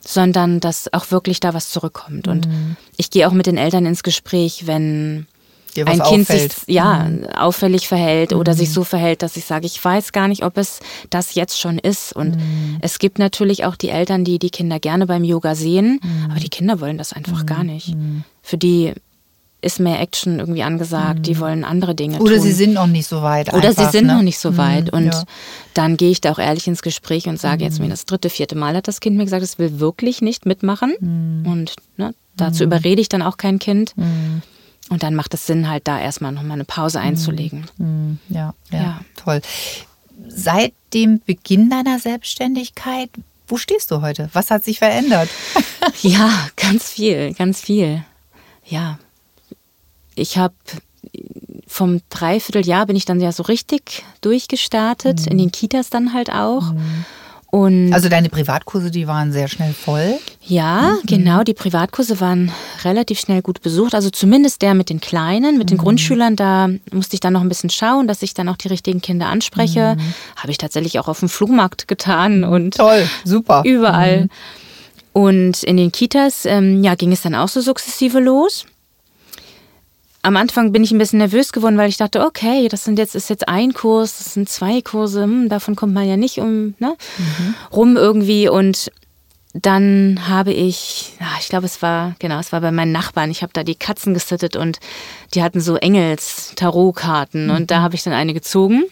sondern 0.00 0.58
dass 0.58 0.92
auch 0.92 1.12
wirklich 1.12 1.38
da 1.38 1.54
was 1.54 1.70
zurückkommt. 1.70 2.26
Und 2.26 2.48
ich 2.96 3.10
gehe 3.10 3.28
auch 3.28 3.32
mit 3.32 3.46
den 3.46 3.58
Eltern 3.58 3.86
ins 3.86 4.02
Gespräch, 4.02 4.66
wenn 4.66 5.26
Dir 5.76 5.86
was 5.86 6.00
ein 6.00 6.06
Kind 6.08 6.28
auffällt. 6.30 6.52
sich 6.52 6.74
ja 6.74 7.08
auffällig 7.36 7.86
verhält 7.88 8.32
oder 8.32 8.54
sich 8.54 8.72
so 8.72 8.82
verhält, 8.84 9.22
dass 9.22 9.36
ich 9.36 9.44
sage, 9.44 9.66
ich 9.66 9.82
weiß 9.84 10.12
gar 10.12 10.26
nicht, 10.28 10.44
ob 10.44 10.58
es 10.58 10.80
das 11.10 11.34
jetzt 11.34 11.60
schon 11.60 11.78
ist. 11.78 12.12
Und 12.14 12.36
es 12.80 12.98
gibt 12.98 13.18
natürlich 13.18 13.64
auch 13.64 13.76
die 13.76 13.90
Eltern, 13.90 14.24
die 14.24 14.38
die 14.38 14.50
Kinder 14.50 14.80
gerne 14.80 15.06
beim 15.06 15.22
Yoga 15.24 15.54
sehen, 15.54 16.00
aber 16.30 16.40
die 16.40 16.48
Kinder 16.48 16.80
wollen 16.80 16.98
das 16.98 17.12
einfach 17.12 17.46
gar 17.46 17.62
nicht. 17.64 17.94
Für 18.42 18.58
die 18.58 18.92
ist 19.62 19.80
mehr 19.80 20.00
Action 20.00 20.38
irgendwie 20.38 20.62
angesagt, 20.62 21.26
die 21.26 21.40
wollen 21.40 21.64
andere 21.64 21.94
Dinge 21.94 22.20
Oder 22.20 22.34
tun. 22.34 22.42
sie 22.42 22.52
sind 22.52 22.74
noch 22.74 22.86
nicht 22.86 23.06
so 23.08 23.22
weit. 23.22 23.52
Oder 23.52 23.70
einfach, 23.70 23.86
sie 23.90 23.98
sind 23.98 24.06
ne? 24.06 24.14
noch 24.14 24.22
nicht 24.22 24.38
so 24.38 24.56
weit. 24.56 24.92
Und 24.92 25.06
ja. 25.06 25.24
dann 25.74 25.96
gehe 25.96 26.10
ich 26.10 26.20
da 26.20 26.30
auch 26.30 26.38
ehrlich 26.38 26.68
ins 26.68 26.82
Gespräch 26.82 27.26
und 27.26 27.40
sage 27.40 27.56
Mhm. 27.64 27.70
jetzt 27.70 27.80
mir 27.80 27.88
das 27.88 28.04
dritte, 28.04 28.30
vierte 28.30 28.54
Mal 28.54 28.76
hat 28.76 28.86
das 28.86 29.00
Kind 29.00 29.16
mir 29.16 29.24
gesagt, 29.24 29.42
es 29.42 29.58
will 29.58 29.80
wirklich 29.80 30.20
nicht 30.22 30.46
mitmachen. 30.46 30.94
Mhm. 31.00 31.50
Und 31.50 31.72
ne, 31.96 32.14
dazu 32.36 32.62
überrede 32.64 33.00
ich 33.00 33.08
dann 33.08 33.22
auch 33.22 33.38
kein 33.38 33.58
Kind. 33.58 33.94
Und 34.96 35.02
dann 35.02 35.14
macht 35.14 35.34
es 35.34 35.44
Sinn, 35.46 35.68
halt 35.68 35.86
da 35.86 36.00
erstmal 36.00 36.32
nochmal 36.32 36.52
eine 36.54 36.64
Pause 36.64 37.00
einzulegen. 37.00 37.66
Mhm. 37.76 38.18
Ja, 38.30 38.54
ja, 38.70 38.80
Ja. 38.80 39.00
toll. 39.14 39.42
Seit 40.26 40.72
dem 40.94 41.20
Beginn 41.20 41.68
deiner 41.68 41.98
Selbstständigkeit, 41.98 43.10
wo 43.46 43.58
stehst 43.58 43.90
du 43.90 44.00
heute? 44.00 44.30
Was 44.32 44.50
hat 44.50 44.64
sich 44.64 44.78
verändert? 44.78 45.28
Ja, 46.00 46.30
ganz 46.56 46.90
viel, 46.92 47.34
ganz 47.34 47.60
viel. 47.60 48.02
Ja. 48.64 48.98
Ich 50.14 50.38
habe 50.38 50.54
vom 51.66 52.00
Dreivierteljahr 52.08 52.86
bin 52.86 52.96
ich 52.96 53.04
dann 53.04 53.20
ja 53.20 53.32
so 53.32 53.42
richtig 53.42 54.02
durchgestartet, 54.22 55.26
in 55.26 55.36
den 55.36 55.52
Kitas 55.52 55.90
dann 55.90 56.14
halt 56.14 56.30
auch. 56.32 56.72
Und 57.50 57.92
Also 57.92 58.08
deine 58.08 58.28
Privatkurse, 58.28 58.90
die 58.90 59.06
waren 59.06 59.32
sehr 59.32 59.48
schnell 59.48 59.72
voll. 59.72 60.18
Ja, 60.42 60.96
genau. 61.06 61.42
Die 61.42 61.54
Privatkurse 61.54 62.20
waren 62.20 62.50
relativ 62.84 63.20
schnell 63.20 63.40
gut 63.40 63.62
besucht. 63.62 63.94
Also 63.94 64.10
zumindest 64.10 64.62
der 64.62 64.74
mit 64.74 64.90
den 64.90 65.00
Kleinen, 65.00 65.56
mit 65.56 65.70
den 65.70 65.78
Grundschülern, 65.78 66.36
da 66.36 66.68
musste 66.92 67.14
ich 67.14 67.20
dann 67.20 67.32
noch 67.32 67.40
ein 67.40 67.48
bisschen 67.48 67.70
schauen, 67.70 68.08
dass 68.08 68.22
ich 68.22 68.34
dann 68.34 68.48
auch 68.48 68.56
die 68.56 68.68
richtigen 68.68 69.00
Kinder 69.00 69.26
anspreche. 69.26 69.96
Habe 70.36 70.50
ich 70.50 70.58
tatsächlich 70.58 70.98
auch 70.98 71.08
auf 71.08 71.20
dem 71.20 71.28
Flohmarkt 71.28 71.88
getan 71.88 72.44
und 72.44 72.74
Toll, 72.76 73.08
super. 73.24 73.62
überall. 73.64 74.28
Und 75.12 75.62
in 75.62 75.78
den 75.78 75.92
Kitas, 75.92 76.44
ähm, 76.44 76.84
ja, 76.84 76.94
ging 76.94 77.10
es 77.10 77.22
dann 77.22 77.34
auch 77.34 77.48
so 77.48 77.60
sukzessive 77.62 78.20
los. 78.20 78.66
Am 80.26 80.36
Anfang 80.36 80.72
bin 80.72 80.82
ich 80.82 80.90
ein 80.90 80.98
bisschen 80.98 81.20
nervös 81.20 81.52
geworden, 81.52 81.78
weil 81.78 81.88
ich 81.88 81.98
dachte, 81.98 82.26
okay, 82.26 82.66
das 82.66 82.82
sind 82.82 82.98
jetzt 82.98 83.14
ist 83.14 83.30
jetzt 83.30 83.48
ein 83.48 83.72
Kurs, 83.74 84.18
das 84.18 84.34
sind 84.34 84.48
zwei 84.48 84.82
Kurse, 84.82 85.22
hm, 85.22 85.48
davon 85.48 85.76
kommt 85.76 85.94
man 85.94 86.08
ja 86.08 86.16
nicht 86.16 86.38
um 86.38 86.74
ne, 86.80 86.96
rum 87.72 87.96
irgendwie 87.96 88.48
und 88.48 88.90
dann 89.54 90.18
habe 90.28 90.52
ich, 90.52 91.12
ja, 91.20 91.28
ich 91.38 91.48
glaube, 91.48 91.66
es 91.66 91.80
war, 91.80 92.16
genau, 92.18 92.40
es 92.40 92.50
war 92.50 92.60
bei 92.60 92.72
meinen 92.72 92.90
Nachbarn. 92.90 93.30
Ich 93.30 93.42
habe 93.42 93.52
da 93.52 93.62
die 93.62 93.76
Katzen 93.76 94.14
gesittet 94.14 94.56
und 94.56 94.80
die 95.32 95.44
hatten 95.44 95.60
so 95.60 95.76
Engels-Tarotkarten 95.76 97.50
und 97.50 97.70
da 97.70 97.80
habe 97.80 97.94
ich 97.94 98.02
dann 98.02 98.12
eine 98.12 98.34
gezogen, 98.34 98.82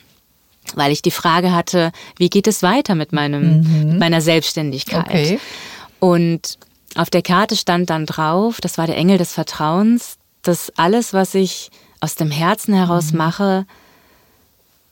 weil 0.77 0.93
ich 0.93 1.03
die 1.03 1.11
Frage 1.11 1.53
hatte, 1.53 1.91
wie 2.17 2.31
geht 2.31 2.47
es 2.47 2.63
weiter 2.63 2.95
mit 2.95 3.13
meinem, 3.13 3.89
mit 3.89 3.99
meiner 3.99 4.21
Selbstständigkeit? 4.21 5.05
Okay. 5.05 5.41
Und 5.99 6.61
auf 6.95 7.11
der 7.11 7.23
Karte 7.23 7.57
stand 7.57 7.91
dann 7.91 8.07
drauf, 8.07 8.61
das 8.61 8.79
war 8.79 8.87
der 8.87 8.97
Engel 8.97 9.19
des 9.19 9.33
Vertrauens, 9.33 10.17
dass 10.45 10.73
alles, 10.77 11.13
was 11.13 11.35
ich 11.35 11.71
aus 12.01 12.15
dem 12.15 12.31
Herzen 12.31 12.75
heraus 12.75 13.13
Mhm. 13.13 13.19
mache, 13.19 13.67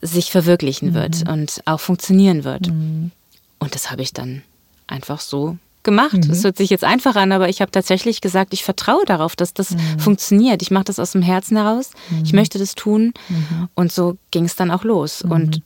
sich 0.01 0.31
verwirklichen 0.33 0.95
wird 0.95 1.29
und 1.29 1.63
auch 1.65 1.79
funktionieren 1.81 2.43
wird. 2.45 2.69
Mhm. 2.69 3.13
Und 3.61 3.75
das 3.75 3.91
habe 3.91 4.03
ich 4.03 4.13
dann 4.13 4.43
einfach 4.89 5.21
so 5.21 5.57
gemacht. 5.85 6.15
Mhm. 6.15 6.31
Es 6.31 6.43
hört 6.43 6.57
sich 6.57 6.71
jetzt 6.71 6.85
einfach 6.85 7.15
an, 7.17 7.31
aber 7.33 7.49
ich 7.49 7.61
habe 7.61 7.71
tatsächlich 7.71 8.21
gesagt, 8.21 8.53
ich 8.53 8.65
vertraue 8.65 9.05
darauf, 9.05 9.37
dass 9.37 9.55
das 9.55 9.71
Mhm. 9.71 9.99
funktioniert. 10.01 10.63
Ich 10.63 10.71
mache 10.73 10.85
das 10.85 10.99
aus 10.99 11.13
dem 11.13 11.23
Herzen 11.23 11.57
heraus. 11.57 11.91
Ich 12.25 12.33
möchte 12.33 12.59
das 12.59 12.75
tun. 12.75 13.13
Mhm. 13.29 13.69
Und 13.75 13.93
so 13.93 14.17
ging 14.33 14.45
es 14.45 14.57
dann 14.57 14.71
auch 14.73 14.83
los. 14.85 15.23
Und 15.23 15.63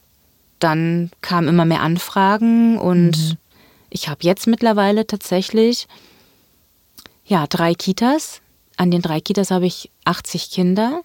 dann 0.59 1.11
kamen 1.23 1.49
immer 1.49 1.65
mehr 1.65 1.83
Anfragen 1.83 2.79
und 2.79 3.17
Mhm. 3.17 3.37
ich 3.91 4.09
habe 4.09 4.21
jetzt 4.23 4.47
mittlerweile 4.47 5.07
tatsächlich 5.07 5.87
ja 7.27 7.47
drei 7.47 7.75
Kitas. 7.75 8.41
An 8.77 8.91
den 8.91 9.03
drei 9.03 9.21
Kitas 9.21 9.51
habe 9.51 9.67
ich 9.67 9.91
80 10.05 10.51
Kinder. 10.51 11.01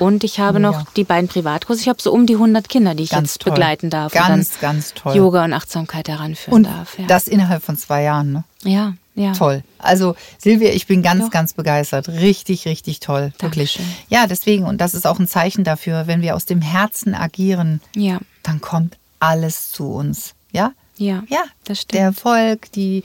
Und 0.00 0.24
ich 0.24 0.40
habe 0.40 0.58
noch 0.58 0.84
die 0.96 1.04
beiden 1.04 1.28
Privatkurse. 1.28 1.80
Ich 1.80 1.88
habe 1.88 2.02
so 2.02 2.12
um 2.12 2.26
die 2.26 2.34
100 2.34 2.68
Kinder, 2.68 2.96
die 2.96 3.04
ich 3.04 3.10
Ganz 3.10 3.34
jetzt 3.34 3.42
toll. 3.42 3.52
begleiten 3.52 3.88
darf. 3.88 4.12
Ganz, 4.12 4.54
und 4.54 4.60
ganz 4.60 4.94
toll. 4.94 5.14
Yoga 5.14 5.44
und 5.44 5.52
Achtsamkeit 5.52 6.08
heranführen 6.08 6.54
Und 6.56 6.62
darf. 6.64 6.98
Ja. 6.98 7.06
das 7.06 7.28
innerhalb 7.28 7.62
von 7.62 7.76
zwei 7.76 8.02
Jahren, 8.02 8.32
ne? 8.32 8.44
ja, 8.64 8.94
ja. 9.14 9.32
Toll. 9.32 9.62
Also 9.78 10.16
Silvia, 10.38 10.70
ich 10.70 10.86
bin 10.88 11.02
ganz, 11.02 11.22
Ja. 11.22 11.28
ganz 11.28 11.52
begeistert. 11.54 12.08
Richtig, 12.08 12.66
richtig 12.66 12.98
toll. 12.98 13.32
Wirklich. 13.38 13.74
Dankeschön. 13.76 13.96
Ja, 14.08 14.26
deswegen, 14.26 14.64
und 14.64 14.80
das 14.80 14.92
ist 14.94 15.06
auch 15.06 15.20
ein 15.20 15.28
Zeichen 15.28 15.62
dafür, 15.62 16.08
wenn 16.08 16.20
wir 16.20 16.34
aus 16.34 16.46
dem 16.46 16.60
Herzen 16.60 17.14
agieren, 17.14 17.80
Ja, 17.94 18.18
dann 18.42 18.60
kommt 18.60 18.96
alles 19.20 19.70
zu 19.70 19.88
uns. 19.92 20.34
Ja? 20.50 20.72
Ja, 20.98 21.22
Ja, 21.28 21.44
das 21.64 21.80
stimmt. 21.82 21.94
der 21.94 22.02
Erfolg, 22.04 22.72
die, 22.72 23.02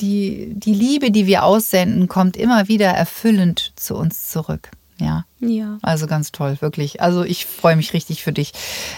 die, 0.00 0.52
die 0.54 0.74
Liebe, 0.74 1.10
die 1.10 1.26
wir 1.26 1.44
aussenden, 1.44 2.08
kommt 2.08 2.36
immer 2.36 2.68
wieder 2.68 2.88
erfüllend 2.88 3.72
zu 3.76 3.94
uns 3.96 4.28
zurück. 4.28 4.70
Ja. 5.00 5.24
ja. 5.40 5.78
Also 5.82 6.06
ganz 6.06 6.32
toll, 6.32 6.56
wirklich. 6.60 7.00
Also 7.00 7.22
ich 7.24 7.46
freue 7.46 7.76
mich 7.76 7.92
richtig 7.92 8.22
für 8.22 8.32
dich. 8.32 8.52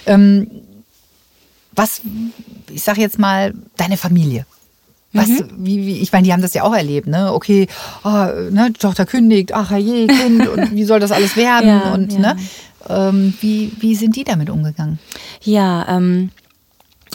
Ähm, 0.06 0.50
was, 1.72 2.00
ich 2.70 2.82
sag 2.82 2.98
jetzt 2.98 3.18
mal, 3.18 3.54
deine 3.76 3.96
Familie. 3.96 4.46
Was, 5.12 5.28
Mhm. 5.28 5.50
wie, 5.58 5.86
wie, 5.86 5.98
ich 5.98 6.12
meine, 6.12 6.24
die 6.24 6.32
haben 6.32 6.40
das 6.42 6.54
ja 6.54 6.62
auch 6.62 6.72
erlebt, 6.74 7.08
ne? 7.08 7.32
Okay, 7.32 7.66
oh, 8.04 8.08
ne, 8.08 8.68
die 8.68 8.78
Tochter 8.78 9.06
kündigt, 9.06 9.52
ach 9.52 9.72
je, 9.76 10.06
Kind, 10.06 10.46
und 10.48 10.70
wie 10.74 10.84
soll 10.84 11.00
das 11.00 11.10
alles 11.10 11.36
werden? 11.36 11.68
Ja, 11.68 11.92
und 11.94 12.12
ja. 12.12 12.18
ne? 12.20 12.36
Ähm, 12.88 13.34
wie, 13.40 13.72
wie 13.80 13.94
sind 13.96 14.14
die 14.16 14.24
damit 14.24 14.50
umgegangen? 14.50 14.98
Ja, 15.42 15.86
ähm, 15.96 16.30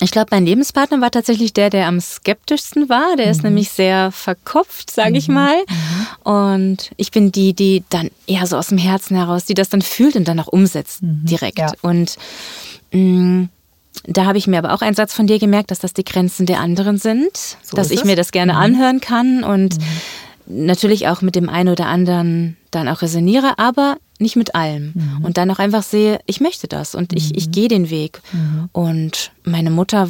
ich 0.02 0.12
glaube, 0.12 0.28
mein 0.32 0.46
Lebenspartner 0.46 1.00
war 1.02 1.10
tatsächlich 1.12 1.54
der, 1.54 1.70
der 1.70 1.88
am 1.88 2.00
skeptischsten 2.02 2.90
war. 2.90 3.16
Der 3.16 3.32
ist 3.32 3.44
nämlich 3.44 3.70
sehr 3.70 4.12
verkopft, 4.12 4.92
sage 4.92 5.18
ich 5.18 5.28
mal. 5.30 5.56
Und 6.24 6.92
ich 6.98 7.12
bin 7.12 7.32
die, 7.32 7.54
die 7.54 7.84
dann 7.90 8.10
eher 8.28 8.46
so 8.46 8.58
aus 8.58 8.68
dem 8.68 8.78
Herzen 8.78 9.16
heraus, 9.16 9.46
die 9.46 9.54
das 9.54 9.70
dann 9.70 9.82
fühlt 9.82 10.16
und 10.16 10.28
dann 10.28 10.40
auch 10.40 10.48
umsetzt 10.48 11.00
direkt. 11.02 11.60
ja. 11.60 11.72
Und 11.82 12.18
mh, 12.92 13.48
da 14.08 14.26
habe 14.26 14.38
ich 14.38 14.48
mir 14.48 14.58
aber 14.58 14.74
auch 14.74 14.82
einen 14.82 14.96
Satz 14.96 15.14
von 15.14 15.28
dir 15.28 15.40
gemerkt, 15.40 15.72
dass 15.72 15.80
das 15.80 15.94
die 15.94 16.04
Grenzen 16.04 16.46
der 16.46 16.60
anderen 16.60 16.98
sind, 16.98 17.32
So 17.64 17.78
dass 17.78 17.90
ich 17.90 18.00
es. 18.00 18.06
mir 18.06 18.16
das 18.18 18.32
gerne 18.32 18.58
anhören 18.58 19.00
kann 19.00 19.44
und 19.44 19.78
natürlich 20.48 21.08
auch 21.08 21.22
mit 21.22 21.36
dem 21.36 21.50
einen 21.50 21.70
oder 21.70 21.88
anderen 21.88 22.58
dann 22.72 22.88
auch 22.88 23.02
resoniere, 23.02 23.58
aber 23.58 23.98
nicht 24.20 24.36
mit 24.36 24.56
allem. 24.56 24.94
Und 25.24 25.38
dann 25.38 25.52
auch 25.52 25.60
einfach 25.60 25.84
sehe, 25.84 26.20
ich 26.26 26.40
möchte 26.40 26.68
das 26.68 26.96
und 26.96 27.14
ich, 27.14 27.36
ich 27.36 27.52
gehe 27.52 27.68
den 27.68 27.90
Weg. 27.90 28.22
Und 28.72 29.32
meine 29.44 29.72
Mutter 29.72 30.10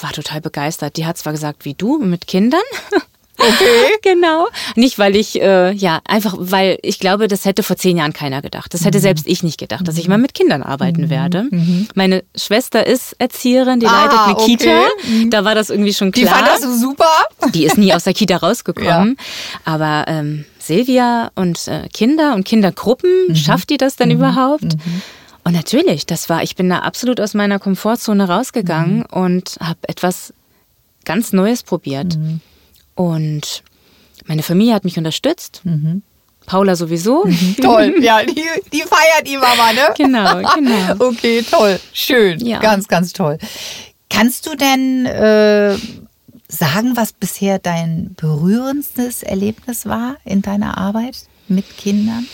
war 0.00 0.12
total 0.12 0.40
begeistert. 0.40 0.96
Die 0.96 1.06
hat 1.06 1.18
zwar 1.18 1.32
gesagt, 1.32 1.64
wie 1.64 1.74
du, 1.74 1.98
mit 1.98 2.26
Kindern. 2.26 2.60
Okay. 3.40 3.96
genau. 4.02 4.48
Nicht, 4.76 4.98
weil 4.98 5.16
ich, 5.16 5.40
äh, 5.40 5.72
ja, 5.72 6.00
einfach, 6.06 6.34
weil 6.38 6.78
ich 6.82 6.98
glaube, 6.98 7.26
das 7.28 7.44
hätte 7.44 7.62
vor 7.62 7.76
zehn 7.76 7.96
Jahren 7.96 8.12
keiner 8.12 8.42
gedacht. 8.42 8.72
Das 8.74 8.84
hätte 8.84 8.98
Mhm. 8.98 9.02
selbst 9.02 9.26
ich 9.26 9.42
nicht 9.42 9.58
gedacht, 9.58 9.86
dass 9.88 9.96
ich 9.98 10.08
mal 10.08 10.18
mit 10.18 10.34
Kindern 10.34 10.62
arbeiten 10.62 11.10
werde. 11.10 11.46
Meine 11.94 12.22
Schwester 12.36 12.86
ist 12.86 13.14
Erzieherin, 13.18 13.80
die 13.80 13.86
Ah, 13.86 14.04
leitet 14.04 14.18
eine 14.20 14.36
okay. 14.36 14.56
Kita. 14.56 14.80
Da 15.30 15.44
war 15.44 15.54
das 15.54 15.70
irgendwie 15.70 15.94
schon 15.94 16.12
Die 16.12 16.22
klar. 16.22 16.34
fand 16.36 16.48
das 16.48 16.62
so 16.62 16.74
super. 16.76 17.08
Die 17.54 17.64
ist 17.64 17.78
nie 17.78 17.92
aus 17.94 18.04
der 18.04 18.14
Kita 18.14 18.36
rausgekommen. 18.36 19.16
Aber 19.64 20.04
ähm, 20.08 20.44
Silvia 20.58 21.30
und 21.34 21.66
äh, 21.68 21.88
Kinder 21.92 22.34
und 22.34 22.44
Kindergruppen, 22.44 23.34
schafft 23.34 23.70
die 23.70 23.76
das 23.78 23.96
denn 23.96 24.10
überhaupt? 24.10 24.76
Und 25.42 25.52
natürlich, 25.54 26.04
das 26.06 26.28
war, 26.28 26.42
ich 26.42 26.54
bin 26.54 26.68
da 26.68 26.80
absolut 26.80 27.20
aus 27.20 27.32
meiner 27.34 27.58
Komfortzone 27.58 28.28
rausgegangen 28.28 29.04
und 29.06 29.56
habe 29.60 29.78
etwas 29.88 30.34
ganz 31.06 31.32
Neues 31.32 31.62
probiert. 31.62 32.18
Und 32.94 33.62
meine 34.26 34.42
Familie 34.42 34.74
hat 34.74 34.84
mich 34.84 34.98
unterstützt. 34.98 35.62
Paula 36.46 36.74
sowieso. 36.74 37.24
Toll. 37.62 37.94
Ja, 38.00 38.24
die, 38.24 38.44
die 38.72 38.82
feiert 38.82 39.26
die 39.26 39.36
Mama, 39.36 39.72
ne? 39.72 39.82
Genau, 39.96 40.42
genau. 40.54 40.94
Okay, 41.10 41.42
toll. 41.42 41.78
Schön. 41.92 42.40
Ja. 42.44 42.58
Ganz, 42.60 42.88
ganz 42.88 43.12
toll. 43.12 43.38
Kannst 44.08 44.46
du 44.46 44.56
denn 44.56 45.06
äh, 45.06 45.76
sagen, 46.48 46.96
was 46.96 47.12
bisher 47.12 47.60
dein 47.60 48.14
berührendstes 48.20 49.22
Erlebnis 49.22 49.86
war 49.86 50.16
in 50.24 50.42
deiner 50.42 50.76
Arbeit 50.76 51.18
mit 51.46 51.76
Kindern? 51.76 52.26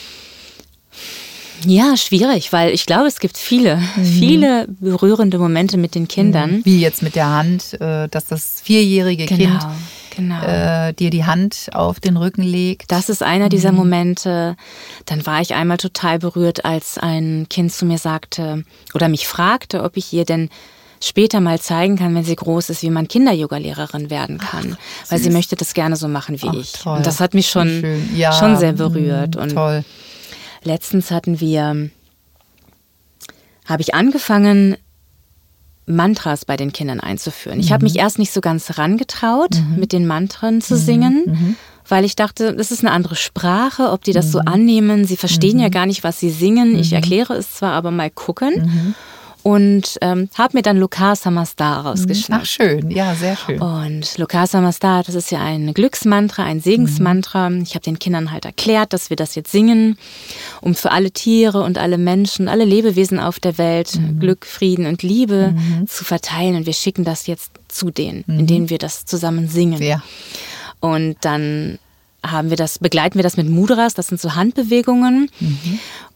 Ja, 1.64 1.96
schwierig, 1.96 2.52
weil 2.52 2.72
ich 2.72 2.86
glaube, 2.86 3.06
es 3.06 3.18
gibt 3.18 3.38
viele, 3.38 3.80
viele 4.02 4.66
berührende 4.80 5.38
Momente 5.38 5.76
mit 5.78 5.94
den 5.94 6.08
Kindern. 6.08 6.60
Wie 6.64 6.80
jetzt 6.80 7.02
mit 7.02 7.14
der 7.14 7.30
Hand, 7.30 7.80
äh, 7.80 8.08
dass 8.08 8.26
das 8.26 8.60
vierjährige 8.62 9.26
Genau, 9.26 9.58
Kind 9.58 9.62
genau. 10.14 10.42
äh, 10.42 10.92
dir 10.92 11.10
die 11.10 11.24
Hand 11.24 11.68
auf 11.72 12.00
den 12.00 12.16
Rücken 12.16 12.42
legt. 12.42 12.92
Das 12.92 13.08
ist 13.08 13.22
einer 13.22 13.48
dieser 13.48 13.72
Momente. 13.72 14.56
Dann 15.06 15.24
war 15.26 15.40
ich 15.40 15.54
einmal 15.54 15.78
total 15.78 16.18
berührt, 16.18 16.64
als 16.64 16.98
ein 16.98 17.46
Kind 17.48 17.72
zu 17.72 17.86
mir 17.86 17.98
sagte 17.98 18.64
oder 18.94 19.08
mich 19.08 19.26
fragte, 19.26 19.82
ob 19.82 19.96
ich 19.96 20.12
ihr 20.12 20.24
denn 20.24 20.50
später 21.02 21.40
mal 21.40 21.60
zeigen 21.60 21.96
kann, 21.96 22.14
wenn 22.14 22.24
sie 22.24 22.36
groß 22.36 22.70
ist, 22.70 22.82
wie 22.82 22.90
man 22.90 23.06
Kinder-Yoga-Lehrerin 23.06 24.08
werden 24.10 24.38
kann. 24.38 24.76
Weil 25.10 25.18
sie 25.18 25.30
möchte 25.30 25.54
das 25.54 25.74
gerne 25.74 25.96
so 25.96 26.08
machen 26.08 26.40
wie 26.40 26.48
Ach, 26.48 26.54
ich. 26.54 26.86
Und 26.86 27.06
das 27.06 27.20
hat 27.20 27.34
mich 27.34 27.48
schon. 27.50 27.84
Ja, 28.16 28.32
schon 28.32 28.56
sehr 28.56 28.72
berührt. 28.72 29.36
mm, 29.36 29.38
Und 29.38 29.52
toll. 29.52 29.84
Letztens 30.66 31.10
hatten 31.10 31.40
wir, 31.40 31.90
habe 33.64 33.82
ich 33.82 33.94
angefangen, 33.94 34.76
Mantras 35.86 36.44
bei 36.44 36.56
den 36.56 36.72
Kindern 36.72 36.98
einzuführen. 36.98 37.60
Ich 37.60 37.70
habe 37.70 37.84
mich 37.84 37.96
erst 37.96 38.18
nicht 38.18 38.32
so 38.32 38.40
ganz 38.40 38.76
rangetraut, 38.76 39.52
mit 39.76 39.92
den 39.92 40.04
Mantren 40.06 40.60
zu 40.60 40.76
singen, 40.76 41.56
weil 41.88 42.04
ich 42.04 42.16
dachte, 42.16 42.54
das 42.54 42.72
ist 42.72 42.80
eine 42.80 42.90
andere 42.90 43.14
Sprache, 43.14 43.90
ob 43.92 44.02
die 44.02 44.12
das 44.12 44.32
so 44.32 44.40
annehmen. 44.40 45.04
Sie 45.04 45.16
verstehen 45.16 45.60
ja 45.60 45.68
gar 45.68 45.86
nicht, 45.86 46.02
was 46.02 46.18
sie 46.18 46.30
singen. 46.30 46.76
Ich 46.76 46.92
erkläre 46.92 47.34
es 47.34 47.54
zwar, 47.54 47.72
aber 47.72 47.92
mal 47.92 48.10
gucken. 48.10 48.94
Und 49.46 49.98
ähm, 50.00 50.28
habe 50.36 50.56
mir 50.56 50.62
dann 50.62 50.76
Lokar 50.76 51.14
Samastar 51.14 51.86
rausgeschnappt. 51.86 52.42
Ach, 52.42 52.46
schön. 52.46 52.90
Ja, 52.90 53.14
sehr 53.14 53.36
schön. 53.36 53.60
Und 53.60 54.18
Lokar 54.18 54.48
Samastar, 54.48 55.04
das 55.04 55.14
ist 55.14 55.30
ja 55.30 55.40
ein 55.40 55.72
Glücksmantra, 55.72 56.42
ein 56.42 56.58
Segensmantra. 56.58 57.52
Ich 57.62 57.76
habe 57.76 57.84
den 57.84 58.00
Kindern 58.00 58.32
halt 58.32 58.44
erklärt, 58.44 58.92
dass 58.92 59.08
wir 59.08 59.16
das 59.16 59.36
jetzt 59.36 59.52
singen, 59.52 59.98
um 60.62 60.74
für 60.74 60.90
alle 60.90 61.12
Tiere 61.12 61.62
und 61.62 61.78
alle 61.78 61.96
Menschen, 61.96 62.48
alle 62.48 62.64
Lebewesen 62.64 63.20
auf 63.20 63.38
der 63.38 63.56
Welt 63.56 63.96
Glück, 64.18 64.46
Frieden 64.46 64.84
und 64.86 65.04
Liebe 65.04 65.54
zu 65.86 66.04
verteilen. 66.04 66.56
Und 66.56 66.66
wir 66.66 66.72
schicken 66.72 67.04
das 67.04 67.28
jetzt 67.28 67.52
zu 67.68 67.92
denen, 67.92 68.24
indem 68.26 68.68
wir 68.68 68.78
das 68.78 69.04
zusammen 69.04 69.46
singen. 69.46 69.80
Ja. 69.80 70.02
Und 70.80 71.18
dann 71.20 71.78
haben 72.30 72.50
wir 72.50 72.56
das, 72.56 72.78
begleiten 72.78 73.16
wir 73.16 73.22
das 73.22 73.36
mit 73.36 73.48
Mudras, 73.48 73.94
das 73.94 74.08
sind 74.08 74.20
so 74.20 74.34
Handbewegungen. 74.34 75.30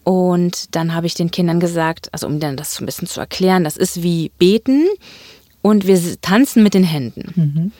Und 0.04 0.74
dann 0.74 0.94
habe 0.94 1.06
ich 1.06 1.14
den 1.14 1.30
Kindern 1.30 1.60
gesagt, 1.60 2.08
also 2.12 2.26
um 2.26 2.40
dann 2.40 2.56
das 2.56 2.74
so 2.74 2.82
ein 2.82 2.86
bisschen 2.86 3.06
zu 3.08 3.20
erklären, 3.20 3.64
das 3.64 3.76
ist 3.76 4.02
wie 4.02 4.30
beten 4.38 4.86
und 5.62 5.86
wir 5.86 6.00
tanzen 6.20 6.62
mit 6.62 6.74
den 6.74 6.84
Händen. 6.84 7.72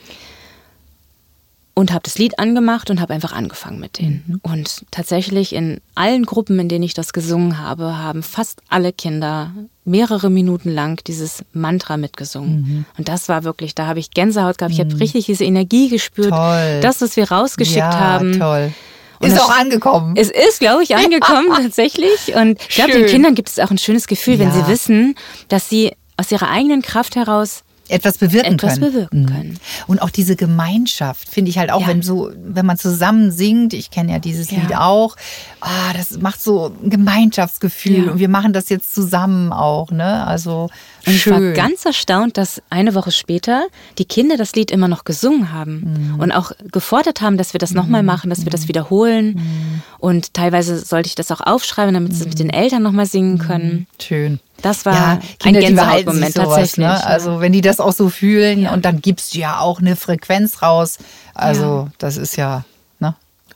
Und 1.81 1.91
habe 1.91 2.03
das 2.03 2.19
Lied 2.19 2.37
angemacht 2.37 2.91
und 2.91 3.01
habe 3.01 3.11
einfach 3.15 3.31
angefangen 3.31 3.79
mit 3.79 3.97
denen. 3.97 4.39
Und 4.43 4.85
tatsächlich 4.91 5.55
in 5.55 5.81
allen 5.95 6.27
Gruppen, 6.27 6.59
in 6.59 6.69
denen 6.69 6.83
ich 6.83 6.93
das 6.93 7.11
gesungen 7.11 7.57
habe, 7.57 7.97
haben 7.97 8.21
fast 8.21 8.61
alle 8.69 8.93
Kinder 8.93 9.51
mehrere 9.83 10.29
Minuten 10.29 10.69
lang 10.69 11.03
dieses 11.07 11.43
Mantra 11.53 11.97
mitgesungen. 11.97 12.85
Und 12.99 13.09
das 13.09 13.29
war 13.29 13.43
wirklich, 13.43 13.73
da 13.73 13.87
habe 13.87 13.97
ich 13.97 14.11
Gänsehaut 14.11 14.59
gehabt. 14.59 14.75
Ich 14.75 14.79
habe 14.79 14.99
richtig 14.99 15.25
diese 15.25 15.43
Energie 15.43 15.89
gespürt. 15.89 16.29
Toll. 16.29 16.81
Das, 16.83 17.01
was 17.01 17.15
wir 17.15 17.31
rausgeschickt 17.31 17.77
ja, 17.77 17.99
haben. 17.99 18.37
toll. 18.37 18.71
Und 19.19 19.29
Ist 19.29 19.41
auch 19.41 19.49
angekommen. 19.49 20.13
Es 20.15 20.29
ist, 20.29 20.59
glaube 20.59 20.83
ich, 20.83 20.95
angekommen 20.95 21.47
tatsächlich. 21.49 22.35
Und 22.35 22.61
ich 22.61 22.75
glaube, 22.75 22.91
den. 22.91 23.07
Kindern 23.07 23.33
gibt 23.33 23.49
es 23.49 23.57
auch 23.57 23.71
ein 23.71 23.79
schönes 23.79 24.05
Gefühl, 24.05 24.37
wenn 24.37 24.49
Ja. 24.49 24.53
sie 24.53 24.67
wissen, 24.71 25.15
dass 25.47 25.67
sie 25.67 25.93
aus 26.15 26.31
ihrer 26.31 26.51
eigenen 26.51 26.83
Kraft 26.83 27.15
heraus 27.15 27.63
etwas 27.91 28.17
bewirken 28.17 28.53
etwas 28.53 28.73
können. 28.79 28.91
bewirken 28.91 29.21
Mhm. 29.21 29.25
können. 29.27 29.59
Und 29.87 30.01
auch 30.01 30.09
diese 30.09 30.35
Gemeinschaft 30.35 31.29
finde 31.29 31.49
ich 31.49 31.57
halt 31.57 31.71
auch, 31.71 31.81
Ja. 31.81 31.87
wenn 31.87 32.01
so, 32.01 32.31
wenn 32.43 32.65
man 32.65 32.77
zusammen 32.77 33.31
singt, 33.31 33.73
ich 33.73 33.91
kenne 33.91 34.11
ja 34.13 34.19
dieses 34.19 34.49
Ja. 34.51 34.59
Lied 34.59 34.75
auch, 34.75 35.15
ah, 35.59 35.93
das 35.95 36.17
macht 36.19 36.41
so 36.41 36.73
ein 36.83 36.89
Gemeinschaftsgefühl 36.89 38.05
Ja. 38.05 38.11
und 38.11 38.19
wir 38.19 38.29
machen 38.29 38.53
das 38.53 38.69
jetzt 38.69 38.93
zusammen 38.95 39.51
auch, 39.53 39.91
ne? 39.91 40.25
Also 40.25 40.69
Und 41.05 41.13
ich 41.15 41.27
war 41.29 41.37
schön. 41.39 41.53
ganz 41.53 41.85
erstaunt, 41.85 42.37
dass 42.37 42.61
eine 42.69 42.93
Woche 42.95 43.11
später 43.11 43.65
die 43.97 44.05
Kinder 44.05 44.37
das 44.37 44.53
Lied 44.55 44.69
immer 44.71 44.87
noch 44.87 45.03
gesungen 45.03 45.51
haben 45.51 46.11
Mhm. 46.13 46.19
und 46.19 46.31
auch 46.31 46.51
gefordert 46.71 47.21
haben, 47.21 47.37
dass 47.37 47.53
wir 47.53 47.59
das 47.59 47.71
nochmal 47.71 48.03
machen, 48.03 48.29
dass 48.29 48.45
wir 48.45 48.51
das 48.51 48.67
wiederholen. 48.67 49.35
Mhm. 49.35 49.81
Und 49.99 50.33
teilweise 50.33 50.77
sollte 50.79 51.07
ich 51.07 51.15
das 51.15 51.31
auch 51.31 51.41
aufschreiben, 51.41 51.93
damit 51.93 52.13
sie 52.13 52.21
es 52.23 52.27
mit 52.29 52.39
den 52.39 52.49
Eltern 52.49 52.83
nochmal 52.83 53.05
singen 53.05 53.37
können. 53.39 53.87
schön. 54.01 54.39
Das 54.61 54.85
war 54.85 54.93
ja, 54.93 55.11
ein 55.13 55.21
Kinder, 55.39 55.59
behalten 55.61 56.05
Gänsehautmoment 56.11 56.33
sowas, 56.35 56.47
tatsächlich. 56.49 56.77
ne? 56.77 56.83
ja. 56.83 56.99
Also 56.99 57.39
wenn 57.39 57.51
die 57.51 57.61
das 57.61 57.79
auch 57.79 57.93
so 57.93 58.09
fühlen 58.09 58.67
und 58.67 58.85
dann 58.85 59.01
gibst 59.01 59.33
du 59.33 59.39
ja 59.39 59.59
auch 59.59 59.79
eine 59.79 59.95
Frequenz 59.95 60.61
raus. 60.61 60.99
Also 61.33 61.89
das 61.97 62.17
ist 62.17 62.35
ja? 62.35 62.63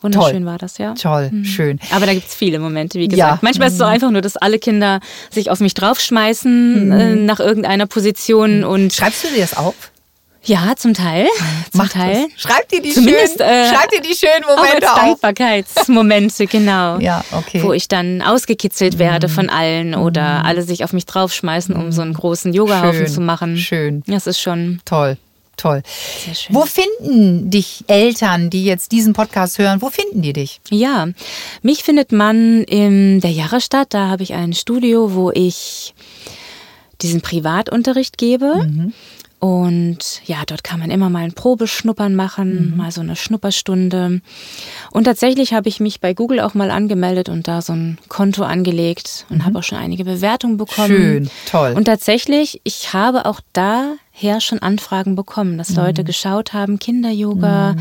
Wunderschön 0.05 0.43
toll. 0.43 0.45
war 0.45 0.57
das, 0.57 0.77
ja. 0.77 0.93
Toll, 0.93 1.31
schön. 1.43 1.79
Aber 1.91 2.05
da 2.05 2.13
gibt 2.13 2.27
es 2.27 2.35
viele 2.35 2.59
Momente, 2.59 2.97
wie 2.99 3.07
gesagt. 3.07 3.19
Ja. 3.29 3.33
Mhm. 3.35 3.39
Manchmal 3.41 3.67
ist 3.67 3.73
es 3.73 3.79
so 3.79 3.85
einfach 3.85 4.11
nur, 4.11 4.21
dass 4.21 4.37
alle 4.37 4.59
Kinder 4.59 4.99
sich 5.29 5.51
auf 5.51 5.59
mich 5.59 5.73
draufschmeißen 5.73 6.91
äh, 6.91 7.15
nach 7.15 7.39
irgendeiner 7.39 7.85
Position 7.85 8.63
und 8.63 8.93
Schreibst 8.93 9.23
du 9.23 9.27
dir 9.29 9.41
das 9.41 9.57
auf? 9.57 9.73
ja, 10.47 10.73
zum 10.77 10.93
Teil. 10.93 11.25
Zum 11.71 11.81
Mach 11.81 11.89
Teil. 11.89 12.27
das. 12.31 12.41
Schreib 12.41 12.69
dir 12.69 12.79
die 12.79 12.91
Zumindest, 12.91 13.37
schönen, 13.39 13.49
äh, 13.49 13.67
schreib 13.67 13.89
dir 13.89 14.01
die 14.01 14.13
schönen 14.13 14.45
Momente 14.47 14.91
auf. 14.93 14.99
Dankbarkeitsmomente, 14.99 16.45
genau. 16.47 16.99
Ja, 16.99 17.23
okay. 17.31 17.59
Mhm. 17.59 17.63
Wo 17.63 17.73
ich 17.73 17.87
dann 17.87 18.21
ausgekitzelt 18.21 18.99
werde 18.99 19.27
von 19.27 19.49
allen 19.49 19.95
oder 19.95 20.45
alle 20.45 20.61
sich 20.61 20.83
auf 20.83 20.93
mich 20.93 21.05
draufschmeißen, 21.07 21.75
um 21.75 21.91
so 21.91 22.01
einen 22.03 22.13
großen 22.13 22.53
Yogahaufen 22.53 23.05
Schön, 23.05 23.07
zu 23.07 23.21
machen. 23.21 23.57
schön. 23.57 24.03
Das 24.05 24.27
ist 24.27 24.39
schon 24.39 24.81
Toll, 24.85 25.17
toll. 25.57 25.81
sehr 26.23 26.35
schön. 26.35 26.55
Wo 26.55 26.65
finden 26.65 27.49
dich 27.49 27.83
Eltern, 27.87 28.49
die 28.49 28.65
jetzt 28.65 28.91
diesen 28.91 29.13
Podcast 29.13 29.57
hören, 29.57 29.81
wo 29.81 29.89
finden 29.89 30.21
die 30.21 30.33
dich? 30.33 30.61
Ja, 30.69 31.07
mich 31.61 31.83
findet 31.83 32.11
man 32.11 32.63
in 32.63 33.21
der 33.21 33.31
Jahrestadt. 33.31 33.93
Da 33.93 34.09
habe 34.09 34.23
ich 34.23 34.33
ein 34.33 34.53
Studio, 34.53 35.13
wo 35.13 35.31
ich 35.31 35.93
diesen 37.01 37.21
Privatunterricht 37.21 38.17
gebe. 38.17 38.63
Mhm. 38.63 38.93
Und 39.39 40.21
ja, 40.25 40.38
dort 40.47 40.63
kann 40.63 40.79
man 40.79 40.89
immer 40.89 41.09
mal 41.09 41.23
ein 41.23 41.33
Probeschnuppern 41.33 42.15
machen, 42.15 42.71
Mhm. 42.71 42.77
mal 42.77 42.91
so 42.91 43.01
eine 43.01 43.15
Schnupperstunde. 43.15 44.21
Und 44.91 45.03
tatsächlich 45.03 45.53
habe 45.53 45.69
ich 45.69 45.79
mich 45.79 45.99
bei 45.99 46.13
Google 46.13 46.39
auch 46.39 46.53
mal 46.53 46.71
angemeldet 46.71 47.29
und 47.29 47.47
da 47.47 47.61
so 47.61 47.73
ein 47.73 47.97
Konto 48.07 48.43
angelegt 48.43 49.25
und 49.29 49.45
habe 49.45 49.59
auch 49.59 49.63
schon 49.63 49.77
einige 49.77 50.05
Bewertungen 50.05 50.57
bekommen. 50.57 50.88
Mhm. 50.93 50.97
Schön, 51.25 51.29
toll. 51.51 51.73
Und 51.75 51.86
tatsächlich, 51.86 52.61
ich 52.63 52.93
habe 52.93 53.25
auch 53.25 53.41
daher 53.53 54.39
schon 54.41 54.59
Anfragen 54.59 55.15
bekommen, 55.15 55.57
dass 55.57 55.75
Leute 55.75 56.01
Mhm. 56.01 56.05
geschaut 56.07 56.53
haben, 56.53 56.79
Kinderyoga, 56.79 57.75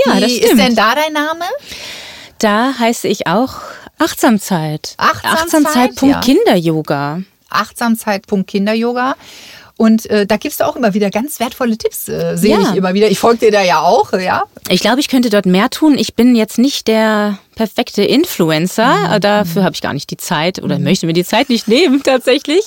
Ja, 0.06 0.18
Wie 0.18 0.22
das 0.22 0.32
ist 0.32 0.44
stimmt. 0.46 0.60
denn 0.62 0.76
da 0.76 0.94
dein 0.96 1.14
Name? 1.14 1.46
Da 2.40 2.74
heiße 2.78 3.08
ich 3.08 3.28
auch 3.28 3.56
Achtsamzeit. 3.98 4.94
Achtsamzeit, 4.98 5.92
Achtsamzeit.kinderyoga. 5.92 7.22
Achtsamzeit.kinderyoga. 7.50 9.16
Und 9.78 10.10
äh, 10.10 10.26
da 10.26 10.38
gibst 10.38 10.62
du 10.62 10.66
auch 10.66 10.78
immer 10.78 10.94
wieder 10.94 11.10
ganz 11.10 11.40
wertvolle 11.42 11.78
Tipps, 11.78 12.08
äh, 12.08 12.38
sehe 12.38 12.58
Ja. 12.58 12.70
ich 12.72 12.76
immer 12.78 12.94
wieder. 12.94 13.10
Ich 13.10 13.20
folge 13.20 13.40
dir 13.48 13.52
da 13.52 13.62
ja 13.62 13.82
auch, 13.82 14.14
ja. 14.14 14.44
Ich 14.70 14.80
glaube, 14.80 15.02
ich 15.02 15.10
könnte 15.10 15.30
dort 15.30 15.46
mehr 15.46 15.70
tun. 15.70 15.98
Ich 15.98 16.16
bin 16.16 16.34
jetzt 16.36 16.58
nicht 16.58 16.88
der 16.88 17.40
perfekte 17.56 18.02
Influencer. 18.04 19.20
Dafür 19.20 19.64
habe 19.66 19.76
ich 19.76 19.82
gar 19.82 19.94
nicht 19.94 20.10
die 20.12 20.18
Zeit 20.18 20.62
oder 20.64 20.80
möchte 20.80 21.08
mir 21.08 21.14
die 21.14 21.26
Zeit 21.26 21.50
nicht 21.50 21.68
nehmen 21.68 22.04
tatsächlich. 22.06 22.66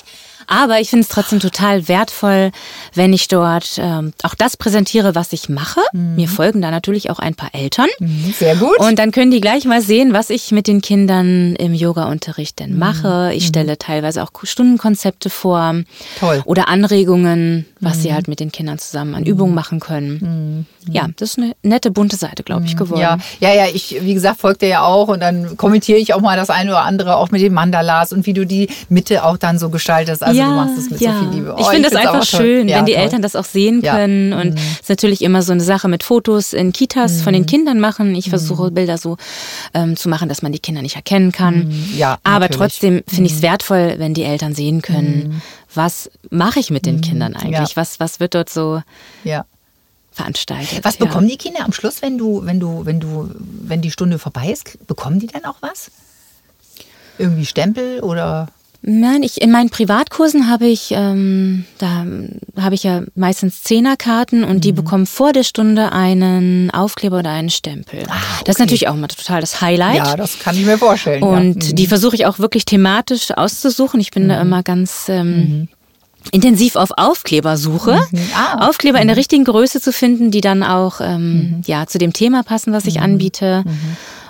Aber 0.49 0.81
ich 0.81 0.91
finde 0.91 1.03
es 1.03 1.09
trotzdem 1.09 1.41
total 1.41 1.89
wertvoll, 1.89 2.51
wenn 2.95 3.13
ich 3.13 3.29
dort 3.29 3.79
ähm, 3.79 4.13
auch 4.23 4.35
das 4.35 4.57
präsentiere, 4.57 5.15
was 5.15 5.33
ich 5.33 5.49
mache. 5.49 5.81
Mir 5.93 6.27
folgen 6.27 6.63
da 6.63 6.71
natürlich 6.71 7.11
auch 7.11 7.19
ein 7.19 7.35
paar 7.35 7.55
Eltern. 7.55 7.89
Sehr 8.37 8.57
gut. 8.57 8.79
Und 8.79 8.99
dann 8.99 9.13
können 9.13 9.31
die 9.31 9.41
gleich 9.41 9.67
mal 9.67 9.83
sehen, 9.83 10.13
was 10.15 10.31
ich 10.31 10.51
mit 10.51 10.67
den 10.67 10.81
Kindern 10.81 11.55
im 11.57 11.75
Yoga-Unterricht 11.75 12.59
denn 12.59 12.79
mache. 12.79 13.33
Ich 13.35 13.47
stelle 13.47 13.79
teilweise 13.79 14.23
auch 14.23 14.31
Stundenkonzepte 14.43 15.29
vor. 15.29 15.75
Toll. 16.19 16.43
Oder 16.47 16.69
Anregungen, 16.69 17.67
was 17.81 18.03
sie 18.03 18.15
halt 18.15 18.27
mit 18.27 18.41
den 18.41 18.51
Kindern 18.51 18.79
zusammen 18.79 19.15
an 19.15 19.25
Übungen 19.25 19.55
machen 19.55 19.81
können. 19.81 20.67
Ja, 20.91 21.09
das 21.17 21.31
ist 21.31 21.39
eine 21.39 21.53
nette, 21.63 21.91
bunte 21.91 22.17
Seite, 22.17 22.43
glaube 22.43 22.65
ich, 22.65 22.77
geworden. 22.77 23.01
Ja, 23.01 23.19
ja, 23.41 23.53
ja, 23.53 23.67
ich, 23.73 23.99
wie 24.01 24.15
gesagt, 24.15 24.41
folge 24.41 24.61
dir 24.61 24.69
ja 24.69 24.83
auch 24.83 25.09
und 25.09 25.21
dann 25.21 25.57
kommentiere 25.59 25.99
ich 25.99 26.15
auch 26.15 26.21
mal 26.21 26.37
das 26.37 26.49
eine 26.49 26.71
oder 26.71 26.83
andere, 26.83 27.17
auch 27.17 27.31
mit 27.31 27.43
den 27.43 27.53
Mandalas 27.53 28.13
und 28.13 28.25
wie 28.25 28.33
du 28.33 28.47
die 28.47 28.69
Mitte 28.89 29.25
auch 29.25 29.37
dann 29.37 29.59
so 29.59 29.69
gestaltest. 29.69 30.23
Also 30.23 30.38
du 30.47 30.55
machst 30.55 30.79
es 30.79 30.91
mit 30.91 30.99
so 31.01 31.05
viel 31.07 31.29
Liebe. 31.31 31.55
Ich 31.59 31.65
Oh, 31.67 31.71
finde 31.71 31.89
es 31.89 31.95
find's 31.95 32.07
einfach 32.09 32.25
schön, 32.25 32.69
Ja, 32.69 32.79
wenn 32.79 32.87
die 32.87 32.93
toll. 32.93 33.03
Eltern 33.03 33.23
das 33.23 33.35
auch 33.37 33.45
sehen 33.45 33.81
Ja. 33.83 33.95
Mhm. 33.95 33.97
können. 33.99 34.33
Und 34.33 34.59
es 34.59 34.81
ist 34.83 34.89
natürlich 34.89 35.23
immer 35.23 35.43
so 35.43 35.53
eine 35.53 35.63
Sache 35.63 35.89
mit 35.89 36.03
Fotos 36.03 36.53
in 36.53 36.73
Kitas 36.73 37.23
von 37.23 37.33
den 37.33 37.47
Kindern 37.47 37.81
machen. 37.81 38.15
Ich 38.15 38.31
versuche 38.31 38.71
Bilder 38.71 38.99
so 38.99 39.17
ähm, 39.75 39.97
zu 39.97 40.09
machen, 40.09 40.29
dass 40.29 40.43
man 40.43 40.53
die 40.53 40.59
Kinder 40.59 40.83
nicht 40.83 40.97
erkennen 40.97 41.33
kann. 41.33 41.69
Mhm. 41.69 41.85
Ja, 41.97 42.19
Aber 42.23 42.41
natürlich. 42.41 42.51
Mhm. 42.57 42.61
trotzdem 42.61 43.03
finde 43.09 43.27
ich 43.31 43.37
es 43.37 43.43
wertvoll, 43.43 43.95
wenn 43.99 44.15
die 44.15 44.23
Eltern 44.25 44.55
sehen 44.55 44.83
können, 44.83 45.43
was 45.75 46.11
mache 46.31 46.61
ich 46.61 46.71
mit 46.71 46.87
den 46.87 47.01
Kindern 47.01 47.35
eigentlich? 47.35 47.61
Mhm. 47.61 47.67
Ja. 47.67 47.77
Was, 47.77 48.01
was 48.01 48.21
wird 48.21 48.35
dort 48.35 48.49
so 48.51 48.83
Ja. 49.25 49.45
veranstaltet? 50.13 50.85
Was 50.85 50.99
ja. 50.99 51.05
bekommen 51.07 51.29
die 51.29 51.37
Kinder 51.37 51.65
am 51.65 51.73
Schluss, 51.73 52.03
wenn 52.03 52.19
du, 52.19 52.45
wenn 52.45 52.59
du, 52.61 52.85
wenn 52.85 53.01
du, 53.01 53.31
wenn 53.63 53.81
die 53.83 53.91
Stunde 53.91 54.19
vorbei 54.19 54.49
ist? 54.51 54.85
Bekommen 54.87 55.19
die 55.21 55.27
dann 55.29 55.45
auch 55.45 55.57
was? 55.61 55.91
Irgendwie 57.19 57.47
Stempel 57.47 58.01
oder? 58.01 58.49
Nein, 58.81 59.25
ich 59.25 59.43
in 59.43 59.51
meinen 59.51 59.71
Privatkursen 59.71 60.49
habe 60.49 60.67
ich, 60.67 60.93
ähm, 60.93 61.65
da 61.79 62.07
habe 62.57 62.77
ich 62.77 62.85
ja 62.85 63.03
meistens 63.17 63.65
Zehnerkarten 63.65 64.45
und 64.45 64.63
die 64.63 64.73
bekommen 64.73 65.07
vor 65.07 65.33
der 65.33 65.43
Stunde 65.43 65.91
einen 65.91 66.71
Aufkleber 66.71 67.19
oder 67.19 67.31
einen 67.31 67.51
Stempel. 67.51 68.05
Ah, 68.09 68.15
okay. 68.15 68.45
Das 68.45 68.55
ist 68.55 68.61
natürlich 68.61 68.87
auch 68.87 68.95
mal 68.95 69.09
total 69.09 69.41
das 69.41 69.61
Highlight. 69.61 69.97
Ja, 69.97 70.17
das 70.17 70.39
kann 70.39 70.57
ich 70.57 70.65
mir 70.65 70.79
vorstellen. 70.79 71.25
Und 71.25 71.65
ja. 71.65 71.71
Mhm. 71.71 71.75
die 71.75 71.87
versuche 71.89 72.15
ich 72.15 72.27
auch 72.27 72.39
wirklich 72.39 72.65
thematisch 72.67 73.33
auszusuchen. 73.33 74.01
Ich 74.01 74.13
bin 74.13 74.29
da 74.29 74.41
immer 74.41 74.63
ganz 74.63 75.09
ähm, 75.09 75.67
intensiv 76.31 76.77
auf 76.77 76.93
Aufklebersuche. 76.97 77.95
Ah, 78.35 78.55
okay. 78.55 78.69
Aufkleber 78.69 79.01
in 79.01 79.09
der 79.09 79.17
richtigen 79.17 79.45
Größe 79.45 79.81
zu 79.81 79.93
finden, 79.93 80.31
die 80.31 80.41
dann 80.41 80.63
auch 80.63 81.01
ähm, 81.01 81.63
ja, 81.67 81.87
zu 81.87 81.99
dem 81.99 82.13
Thema 82.13 82.45
passen, 82.45 82.73
was 82.73 82.87
ich 82.87 83.01
anbiete. 83.01 83.65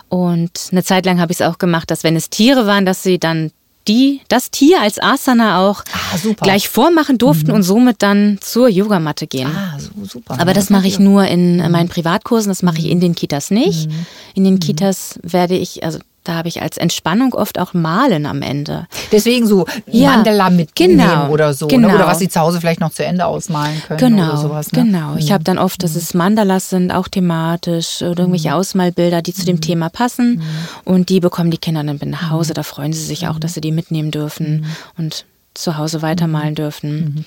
Und 0.09 0.68
eine 0.72 0.84
Zeit 0.84 1.05
lang 1.05 1.20
habe 1.20 1.32
ich 1.32 1.40
es 1.40 1.46
auch 1.46 1.59
gemacht, 1.59 1.90
dass 1.90 2.03
wenn 2.03 2.16
es 2.16 2.30
Tiere 2.30 2.66
waren, 2.66 2.86
dass 2.86 3.03
sie 3.03 3.18
dann 3.18 3.51
die, 3.89 4.20
das 4.28 4.51
Tier 4.51 4.80
als 4.82 5.01
Asana 5.03 5.66
auch 5.68 5.82
Ah, 5.93 6.34
gleich 6.43 6.68
vormachen 6.68 7.16
durften 7.18 7.51
und 7.51 7.62
somit 7.62 8.03
dann 8.03 8.39
zur 8.41 8.68
Yogamatte 8.68 9.26
gehen. 9.26 9.49
Ah, 9.55 9.78
so, 9.78 9.91
super. 10.05 10.34
Aber 10.34 10.51
Ja, 10.51 10.55
das 10.55 10.70
mache 10.70 10.86
ich 10.86 10.99
nur 10.99 11.24
in 11.26 11.59
äh, 11.61 11.68
meinen 11.68 11.89
Privatkursen, 11.89 12.51
das 12.51 12.62
mache 12.62 12.78
ich 12.78 12.86
in 12.86 13.01
den 13.01 13.14
Kitas 13.14 13.51
nicht. 13.51 13.89
In 14.34 14.43
Mhm. 14.43 14.45
den 14.45 14.61
Kitas 14.61 15.18
werde 15.22 15.57
ich, 15.57 15.82
also 15.84 15.99
da 16.29 16.35
habe 16.35 16.49
ich 16.49 16.61
als 16.61 16.76
Entspannung 16.76 17.33
oft 17.33 17.59
auch 17.59 17.72
Malen 17.72 18.26
am 18.26 18.43
Ende. 18.43 18.87
Deswegen 19.12 19.47
so 19.47 19.66
Ja, 19.87 20.11
Mandala 20.11 20.51
mitnehmen 20.51 20.99
genau, 20.99 21.29
oder 21.31 21.55
so. 21.55 21.68
genau. 21.68 21.89
Ne? 21.89 21.95
Oder 21.95 22.07
was 22.07 22.18
sie 22.18 22.29
zu 22.29 22.39
Hause 22.39 22.61
vielleicht 22.61 22.81
noch 22.81 22.93
zu 22.93 23.03
Ende 23.03 23.24
ausmalen 23.24 23.81
können 23.87 23.99
Genau, 23.99 24.29
oder 24.29 24.37
sowas. 24.37 24.72
Ne? 24.72 24.83
genau. 24.85 25.16
Ich 25.16 25.33
habe 25.33 25.43
dann 25.43 25.57
oft, 25.57 25.83
dass 25.83 25.97
es 25.97 26.12
Mandalas 26.12 26.68
sind, 26.68 26.93
auch 26.93 27.09
thematisch 27.09 28.03
oder 28.03 28.24
irgendwelche 28.24 28.55
Ausmalbilder, 28.55 29.22
die 29.22 29.33
zu 29.33 29.47
dem 29.47 29.62
Thema 29.62 29.89
passen. 29.89 30.43
Und 30.85 31.09
die 31.09 31.20
bekommen 31.20 31.51
die 31.51 31.57
Kinder 31.57 31.83
dann 31.83 31.97
mit 31.99 32.07
nach 32.11 32.29
Hause. 32.31 32.53
Da 32.53 32.62
freuen 32.62 32.93
sie 32.93 33.03
sich 33.05 33.26
auch, 33.26 33.39
dass 33.39 33.55
sie 33.55 33.62
die 33.62 33.72
mitnehmen 33.72 34.11
dürfen 34.11 34.66
und 34.99 35.24
zu 35.55 35.79
Hause 35.79 36.03
weitermalen 36.03 36.55
dürfen. 36.55 37.24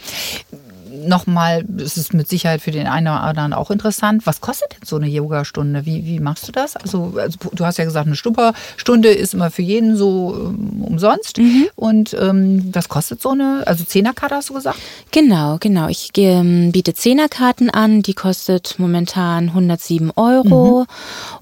Nochmal, 1.08 1.66
es 1.78 1.98
ist 1.98 2.14
mit 2.14 2.28
Sicherheit 2.28 2.62
für 2.62 2.72
den 2.72 2.88
einen 2.88 3.08
oder 3.08 3.22
anderen 3.22 3.54
auch 3.54 3.72
interessant. 3.72 4.26
Was 4.26 4.42
kostet 4.42 4.74
denn 4.74 4.80
so 4.86 4.96
eine 4.98 5.08
Yogastunde? 5.08 5.86
Wie, 5.86 6.06
wie 6.06 6.20
machst 6.20 6.48
du 6.48 6.52
das? 6.52 6.76
Also, 6.76 7.14
also 7.18 7.38
du 7.54 7.66
hast 7.66 7.78
ja 7.78 7.86
gesagt, 7.86 8.08
eine 8.08 8.16
Stupperstunde 8.16 9.10
ist 9.10 9.34
immer 9.34 9.52
für 9.52 9.62
jeden 9.62 9.96
so 9.96 10.36
ähm, 10.36 10.82
umsonst. 10.84 11.40
Und 11.76 12.16
ähm, 12.20 12.70
was 12.74 12.90
kostet 12.90 13.22
so 13.22 13.30
eine, 13.32 13.64
also 13.66 13.84
Zehnerkarte 13.84 14.36
hast 14.36 14.50
du 14.50 14.54
gesagt? 14.54 14.80
Genau, 15.12 15.58
genau. 15.60 15.88
Ich 15.88 16.10
ähm, 16.18 16.72
biete 16.72 16.94
Zehnerkarten 16.94 17.70
an, 17.70 18.02
die 18.02 18.14
kostet 18.14 18.76
momentan 18.78 19.50
107 19.50 20.12
Euro 20.16 20.86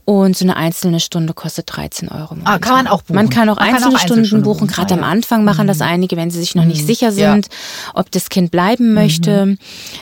und 0.06 0.38
so 0.38 0.46
eine 0.46 0.56
einzelne 0.56 1.00
Stunde 1.00 1.34
kostet 1.34 1.76
13 1.76 2.10
Euro. 2.10 2.36
Momentan. 2.36 2.54
Ah, 2.54 2.60
kann 2.60 2.74
man 2.76 2.88
auch 2.88 3.02
buchen. 3.02 3.16
Man 3.16 3.30
kann 3.30 3.50
auch 3.50 3.58
Man 3.58 3.66
kann 3.66 3.76
einzelne 3.76 3.96
auch 3.96 4.00
Stunden 4.00 4.14
Einzelstunden 4.20 4.44
buchen. 4.44 4.68
Gerade 4.68 4.94
Ah, 4.94 4.98
am 4.98 5.04
ja. 5.04 5.08
Anfang 5.10 5.44
machen 5.44 5.68
das 5.68 5.82
einige, 5.82 6.16
wenn 6.18 6.32
sie 6.32 6.40
sich 6.40 6.56
noch 6.56 6.66
nicht 6.66 6.86
sicher 6.86 7.10
Ja. 7.12 7.34
sind, 7.34 7.48
ob 7.94 8.10
das 8.12 8.30
Kind 8.30 8.52
bleiben 8.52 8.94
möchte. 8.94 9.49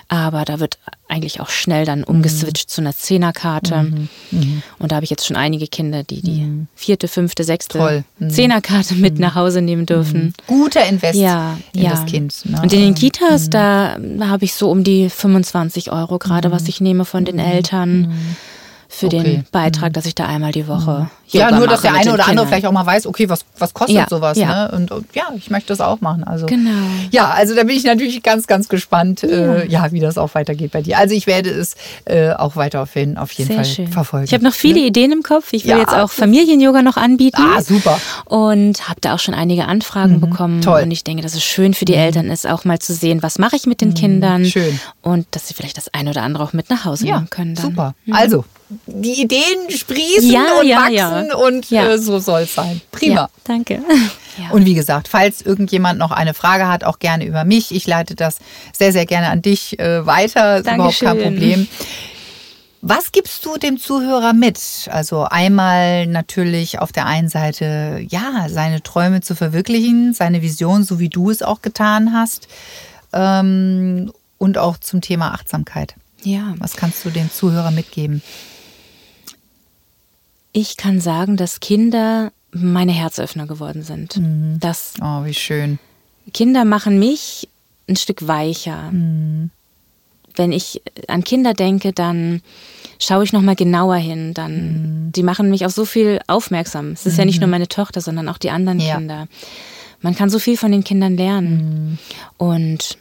Aber 0.08 0.46
da 0.46 0.60
wird 0.60 0.78
eigentlich 1.10 1.40
auch 1.40 1.50
schnell 1.50 1.86
dann 1.86 2.04
umgeswitcht 2.04 2.70
zu 2.70 2.82
einer 2.82 2.94
Zehnerkarte. 2.96 3.92
Und 4.80 4.92
da 4.92 4.96
habe 4.98 5.04
ich 5.06 5.10
jetzt 5.10 5.26
schon 5.26 5.38
einige 5.38 5.68
Kinder, 5.68 6.04
die 6.04 6.22
die 6.22 6.66
vierte, 6.76 7.08
fünfte, 7.08 7.44
sechste 7.44 7.78
Toll. 7.78 8.04
Mhm. 8.20 8.30
Zehnerkarte 8.30 8.96
mit 8.96 9.20
nach 9.20 9.36
Hause 9.36 9.62
nehmen 9.62 9.86
dürfen. 9.86 10.34
Guter 10.48 10.86
Invest 10.86 11.18
Ja, 11.20 11.58
in 11.74 11.84
ja. 11.84 11.92
das 11.92 12.06
Kind. 12.06 12.42
Ne? 12.46 12.62
Und 12.62 12.74
in 12.74 12.82
den 12.82 12.96
Kitas, 12.96 13.50
da 13.50 13.98
habe 14.22 14.46
ich 14.46 14.54
so 14.54 14.70
um 14.70 14.84
die 14.84 15.10
25 15.10 15.92
Euro 15.92 16.18
gerade, 16.20 16.52
was 16.52 16.68
ich 16.68 16.82
nehme 16.82 17.06
von 17.06 17.24
den 17.26 17.40
Eltern 17.40 18.14
für 18.90 19.08
Okay. 19.08 19.22
den 19.24 19.46
Beitrag, 19.52 19.94
dass 19.94 20.06
ich 20.06 20.16
da 20.16 20.26
einmal 20.28 20.52
die 20.54 20.68
Woche 20.68 21.10
ja, 21.30 21.52
nur, 21.52 21.68
dass 21.68 21.82
der 21.82 21.92
eine 21.94 22.02
oder 22.14 22.24
andere 22.24 22.26
Kindern. 22.30 22.48
vielleicht 22.48 22.66
auch 22.66 22.72
mal 22.72 22.86
weiß, 22.86 23.06
okay, 23.08 23.30
was, 23.30 23.46
was 23.60 23.74
kostet 23.74 23.96
Ja, 23.98 24.08
sowas? 24.10 24.38
ja. 24.38 24.68
Ne? 24.68 24.76
Und, 24.76 24.92
und 24.92 25.08
ja, 25.14 25.24
ich 25.36 25.50
möchte 25.50 25.68
das 25.70 25.82
auch 25.82 26.00
machen. 26.02 26.24
Also, 26.24 26.46
Genau. 26.46 26.72
Ja, 27.12 27.30
also 27.32 27.54
da 27.56 27.64
bin 27.64 27.76
ich 27.76 27.84
natürlich 27.84 28.24
ganz, 28.24 28.48
ganz 28.48 28.70
gespannt, 28.70 29.24
Äh, 29.24 29.68
ja, 29.68 29.92
wie 29.92 30.00
das 30.00 30.18
auch 30.18 30.34
weitergeht 30.36 30.72
bei 30.72 30.82
dir. 30.82 30.98
Also 30.98 31.14
ich 31.16 31.28
werde 31.28 31.50
es 31.50 31.76
äh, 32.06 32.32
auch 32.32 32.56
weiterhin 32.56 33.18
auf 33.18 33.32
jeden 33.34 33.48
Sehr 33.48 33.58
Fall 33.58 33.66
schön. 33.66 33.88
verfolgen. 33.88 34.26
Ich 34.26 34.34
habe 34.34 34.44
noch 34.44 34.54
viele 34.54 34.80
Ideen 34.80 35.12
im 35.12 35.24
Kopf. 35.24 35.54
Ich 35.54 35.64
will 35.66 35.72
Ja. 35.72 35.78
jetzt 35.80 35.94
auch 35.94 36.10
Familien-Yoga 36.12 36.82
noch 36.82 36.98
anbieten. 36.98 37.42
Ah, 37.42 37.62
super. 37.62 38.00
Und 38.26 38.88
habe 38.90 39.02
da 39.02 39.16
auch 39.16 39.20
schon 39.20 39.34
einige 39.34 39.66
Anfragen 39.66 40.20
bekommen. 40.22 40.62
toll. 40.62 40.82
Und 40.84 40.92
ich 40.92 41.04
denke, 41.04 41.24
dass 41.24 41.34
es 41.34 41.44
schön 41.44 41.74
für 41.74 41.86
die 41.86 41.96
Eltern 41.96 42.30
ist, 42.30 42.48
auch 42.48 42.64
mal 42.66 42.80
zu 42.80 42.94
sehen, 42.94 43.24
was 43.24 43.40
mache 43.40 43.56
ich 43.56 43.66
mit 43.66 43.82
den 43.82 43.94
Kindern. 43.94 44.46
schön. 44.46 44.80
Und 45.02 45.26
dass 45.32 45.48
sie 45.48 45.54
vielleicht 45.54 45.78
das 45.78 45.94
eine 45.94 46.10
oder 46.12 46.22
andere 46.24 46.44
auch 46.44 46.54
mit 46.54 46.70
nach 46.70 46.86
Hause 46.86 47.08
ja, 47.08 47.16
nehmen 47.16 47.30
können. 47.30 47.56
Dann. 47.56 47.66
super. 47.66 47.96
Also, 48.12 48.46
die 48.86 49.22
Ideen 49.22 49.70
sprießen 49.70 50.30
Ja, 50.30 50.60
und 50.60 50.68
ja, 50.68 50.78
wachsen 50.78 50.94
ja. 50.94 51.17
Und 51.36 51.70
Ja. 51.70 51.88
Äh, 51.88 51.98
so 52.00 52.20
soll 52.20 52.42
es 52.42 52.56
sein. 52.56 52.82
Prima. 52.92 53.16
Ja, 53.16 53.30
danke. 53.44 53.82
Und 54.52 54.66
wie 54.66 54.76
gesagt, 54.76 55.08
falls 55.08 55.42
irgendjemand 55.42 55.98
noch 55.98 56.12
eine 56.12 56.34
Frage 56.34 56.68
hat, 56.68 56.84
auch 56.84 57.00
gerne 57.00 57.26
über 57.26 57.44
mich. 57.44 57.74
Ich 57.74 57.88
leite 57.88 58.14
das 58.16 58.38
sehr, 58.72 58.92
sehr 58.92 59.06
gerne 59.06 59.30
an 59.30 59.42
dich 59.42 59.80
äh, 59.80 60.06
weiter. 60.06 60.58
Ist 60.58 60.72
überhaupt 60.72 61.00
kein. 61.00 61.18
Problem. 61.18 61.68
Was 62.82 63.12
gibst 63.12 63.44
du 63.46 63.58
dem 63.58 63.80
Zuhörer 63.80 64.34
mit? 64.34 64.60
Also 64.92 65.24
einmal 65.24 66.06
natürlich 66.06 66.78
auf 66.80 66.92
der 66.92 67.08
einen 67.08 67.28
Seite, 67.28 68.06
ja, 68.08 68.46
seine 68.50 68.84
Träume 68.84 69.22
zu 69.22 69.36
verwirklichen, 69.36 70.14
seine 70.14 70.44
Vision, 70.44 70.84
so 70.84 71.00
wie 71.00 71.10
du 71.10 71.32
es 71.32 71.42
auch 71.42 71.62
getan 71.64 72.14
hast. 72.14 72.48
Ähm, 73.14 74.12
und 74.38 74.60
auch 74.60 74.78
zum 74.78 75.02
Thema 75.02 75.34
Achtsamkeit. 75.34 75.96
ja. 76.22 76.54
Was 76.60 76.76
kannst 76.76 77.04
du 77.04 77.10
dem 77.10 77.32
Zuhörer 77.32 77.72
mitgeben? 77.72 78.22
Ich 80.60 80.76
kann 80.76 81.00
sagen, 81.00 81.38
dass 81.38 81.60
Kinder 81.60 82.32
meine 82.52 82.92
Herzöffner 82.92 83.46
geworden 83.46 83.84
sind. 83.84 84.18
Mhm. 84.18 84.60
Dass 84.60 84.94
Oh, 85.00 85.24
wie 85.24 85.36
schön. 85.36 85.78
Kinder 86.34 86.66
machen 86.66 86.98
mich 86.98 87.48
ein 87.88 87.96
Stück 87.96 88.28
weicher. 88.28 88.90
Mhm. 88.92 89.52
Wenn 90.36 90.52
ich 90.52 90.82
an 91.08 91.24
Kinder 91.24 91.54
denke, 91.54 91.94
dann 91.94 92.42
schaue 92.98 93.24
ich 93.24 93.34
noch 93.34 93.44
mal 93.44 93.56
genauer 93.56 93.98
hin. 93.98 94.34
Dann, 94.34 94.54
Mhm. 94.54 95.12
die 95.12 95.22
machen 95.22 95.52
mich 95.52 95.64
auf 95.64 95.74
so 95.74 95.86
viel 95.86 96.20
aufmerksam. 96.26 96.88
Es 96.94 97.06
ist 97.06 97.20
ja 97.20 97.26
nicht 97.26 97.40
nur 97.40 97.50
meine 97.50 97.68
Tochter, 97.68 98.02
sondern 98.02 98.28
auch 98.28 98.40
die 98.40 98.50
anderen 98.50 98.80
Ja. 98.80 98.96
Kinder. 98.98 99.28
Man 100.02 100.16
kann 100.16 100.32
so 100.32 100.40
viel 100.40 100.58
von 100.58 100.72
den 100.72 100.84
Kindern 100.84 101.18
lernen. 101.18 101.52
Mhm. 101.92 101.98
Und 102.38 102.98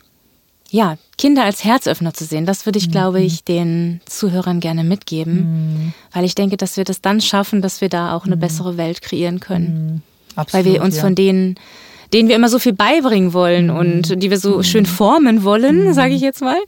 ja, 0.76 0.96
Kinder 1.16 1.44
als 1.44 1.64
Herzöffner 1.64 2.12
zu 2.12 2.24
sehen, 2.26 2.44
das 2.44 2.66
würde 2.66 2.78
ich, 2.78 2.90
glaube 2.90 3.18
Mhm. 3.20 3.24
ich, 3.24 3.44
den 3.44 4.00
Zuhörern 4.04 4.60
gerne 4.60 4.84
mitgeben. 4.84 5.94
Weil 6.12 6.24
ich 6.24 6.34
denke, 6.34 6.56
dass 6.58 6.76
wir 6.76 6.84
das 6.84 7.00
dann 7.00 7.20
schaffen, 7.20 7.62
dass 7.62 7.80
wir 7.80 7.88
da 7.88 8.14
auch 8.14 8.26
eine 8.26 8.36
bessere 8.36 8.76
Welt 8.76 9.00
kreieren 9.00 9.40
können. 9.40 9.66
Weil 9.66 9.82
Mhm. 9.94 10.02
Absolut, 10.36 10.66
wir 10.66 10.82
uns 10.82 10.96
ja. 10.96 11.02
von 11.02 11.14
denen, 11.14 11.54
denen 12.12 12.28
wir 12.28 12.36
immer 12.36 12.50
so 12.50 12.58
viel 12.58 12.74
beibringen 12.74 13.32
wollen 13.32 13.68
Mhm. 13.68 13.76
und 13.76 14.22
die 14.22 14.30
wir 14.30 14.38
so 14.38 14.62
schön 14.62 14.84
formen 14.86 15.42
wollen, 15.44 15.94
sage 15.94 16.12
ich 16.14 16.20
jetzt 16.20 16.42
mal, 16.42 16.58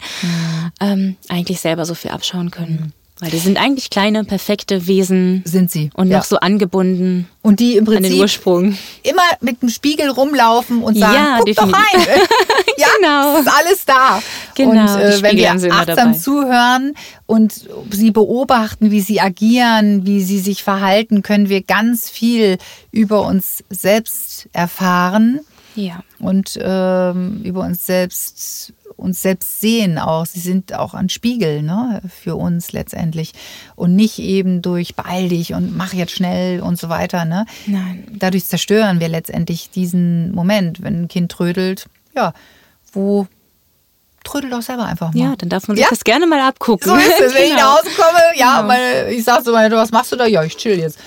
ähm, 0.80 1.16
eigentlich 1.28 1.60
selber 1.60 1.84
so 1.84 1.94
viel 1.94 2.10
abschauen 2.10 2.50
können. 2.50 2.92
Weil 3.20 3.30
die 3.30 3.38
sind 3.38 3.58
eigentlich 3.60 3.90
kleine, 3.90 4.22
perfekte 4.24 4.86
Wesen 4.86 5.42
sind 5.44 5.72
sie. 5.72 5.90
und 5.94 6.08
ja. 6.08 6.18
noch 6.18 6.24
so 6.24 6.36
angebunden 6.38 7.28
Und 7.42 7.58
die 7.58 7.76
im 7.76 7.86
an 7.88 7.94
den 7.94 8.02
Prinzip 8.02 8.20
Ursprung. 8.20 8.78
immer 9.02 9.22
mit 9.40 9.60
dem 9.60 9.70
Spiegel 9.70 10.08
rumlaufen 10.08 10.82
und 10.82 10.96
sagen, 10.96 11.14
Ja, 11.14 11.36
guck 11.38 11.46
doch 11.56 11.64
definitiv. 11.64 12.08
rein. 12.08 12.18
ja, 12.78 12.86
Genau. 13.00 13.34
es 13.34 13.40
ist 13.46 13.52
alles 13.52 13.84
da. 13.84 14.22
Genau, 14.54 14.70
und 14.94 15.00
äh, 15.00 15.22
wenn 15.22 15.36
wir 15.36 15.50
achtsam 15.52 15.86
dabei. 15.96 16.12
zuhören 16.12 16.94
und 17.26 17.68
sie 17.90 18.10
beobachten, 18.12 18.90
wie 18.92 19.00
sie 19.00 19.20
agieren, 19.20 20.06
wie 20.06 20.22
sie 20.22 20.38
sich 20.38 20.62
verhalten, 20.62 21.22
können 21.22 21.48
wir 21.48 21.62
ganz 21.62 22.08
viel 22.08 22.58
über 22.92 23.22
uns 23.26 23.64
selbst 23.68 24.48
erfahren 24.52 25.40
Ja. 25.74 26.04
und 26.20 26.56
ähm, 26.62 27.40
über 27.44 27.62
uns 27.62 27.84
selbst 27.84 28.72
uns 28.98 29.22
selbst 29.22 29.60
sehen 29.60 29.98
auch. 29.98 30.26
Sie 30.26 30.40
sind 30.40 30.74
auch 30.74 30.92
ein 30.92 31.08
Spiegel 31.08 31.62
ne, 31.62 32.02
für 32.08 32.36
uns 32.36 32.72
letztendlich 32.72 33.32
und 33.76 33.96
nicht 33.96 34.18
eben 34.18 34.60
durch 34.60 34.94
beeil 34.96 35.28
dich 35.28 35.54
und 35.54 35.76
mach 35.76 35.92
jetzt 35.94 36.12
schnell 36.12 36.60
und 36.60 36.78
so 36.78 36.88
weiter. 36.88 37.24
Ne? 37.24 37.46
Nein. 37.66 38.06
Dadurch 38.18 38.44
zerstören 38.46 39.00
wir 39.00 39.08
letztendlich 39.08 39.70
diesen 39.70 40.32
Moment, 40.34 40.82
wenn 40.82 41.02
ein 41.04 41.08
Kind 41.08 41.30
trödelt. 41.32 41.86
Ja, 42.14 42.34
wo 42.92 43.26
trödel 44.24 44.50
doch 44.50 44.62
selber 44.62 44.84
einfach 44.86 45.14
mal. 45.14 45.20
Ja, 45.22 45.36
dann 45.36 45.48
darf 45.48 45.68
man 45.68 45.76
sich 45.76 45.84
Ja. 45.84 45.90
das 45.90 46.04
gerne 46.04 46.26
mal 46.26 46.40
abgucken. 46.40 46.90
So 46.90 46.96
ist 46.96 47.20
es, 47.20 47.34
wenn 47.34 47.44
ich 47.44 47.50
Genau. 47.56 47.60
nach 47.62 47.78
Hause 47.78 47.90
komme, 47.96 48.18
ja, 48.36 48.56
Genau. 48.56 48.66
meine, 48.68 49.10
ich 49.12 49.24
sag 49.24 49.44
so, 49.44 49.52
meine, 49.52 49.74
was 49.76 49.90
machst 49.90 50.12
du 50.12 50.16
da? 50.16 50.26
Ja, 50.26 50.42
ich 50.42 50.56
chill 50.56 50.78
jetzt. 50.78 50.98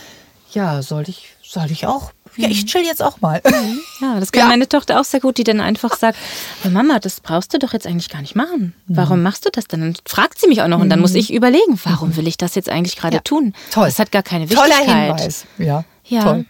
Ja, 0.54 0.82
sollte 0.82 1.12
ich, 1.12 1.31
sollte 1.52 1.74
ich 1.74 1.86
auch? 1.86 2.12
Ja, 2.38 2.47
Mhm. 2.47 2.52
ich 2.54 2.66
chill 2.66 2.84
jetzt 2.84 3.04
auch 3.04 3.20
mal. 3.20 3.41
Ja, 3.99 4.20
das 4.20 4.32
kann 4.32 4.43
Ja. 4.43 4.47
meine 4.47 4.70
Tochter 4.70 4.99
auch 4.99 5.04
sehr 5.04 5.20
gut, 5.20 5.38
die 5.38 5.43
dann 5.43 5.60
einfach 5.60 5.97
sagt, 5.97 6.18
"Aber 6.64 6.72
Mama, 6.72 6.99
das 6.99 7.20
brauchst 7.20 7.54
du 7.54 7.60
doch 7.60 7.74
jetzt 7.74 7.86
eigentlich 7.86 8.08
gar 8.10 8.22
nicht 8.22 8.36
machen. 8.36 8.74
Mhm. 8.88 8.95
Warum 8.95 9.22
machst 9.22 9.45
du 9.45 9.49
das 9.52 9.68
denn? 9.68 9.82
Dann 9.82 9.95
fragt 10.08 10.39
sie 10.39 10.47
mich 10.47 10.62
auch 10.62 10.68
noch 10.70 10.80
und 10.80 10.89
dann 10.89 11.02
muss 11.02 11.14
ich 11.14 11.34
überlegen, 11.34 11.78
warum 11.84 12.16
will 12.16 12.28
ich 12.28 12.38
das 12.38 12.56
jetzt 12.56 12.70
eigentlich 12.70 12.95
gerade 12.95 13.18
Ja. 13.18 13.22
tun? 13.22 13.54
Toll. 13.72 13.86
Das 13.86 13.99
hat 13.99 14.12
gar 14.14 14.24
keine 14.24 14.47
Toller 14.47 14.70
Wichtigkeit. 14.70 15.08
Hinweis. 15.20 15.45
Ja, 15.58 15.84
Ja. 16.06 16.24
toll. 16.24 16.45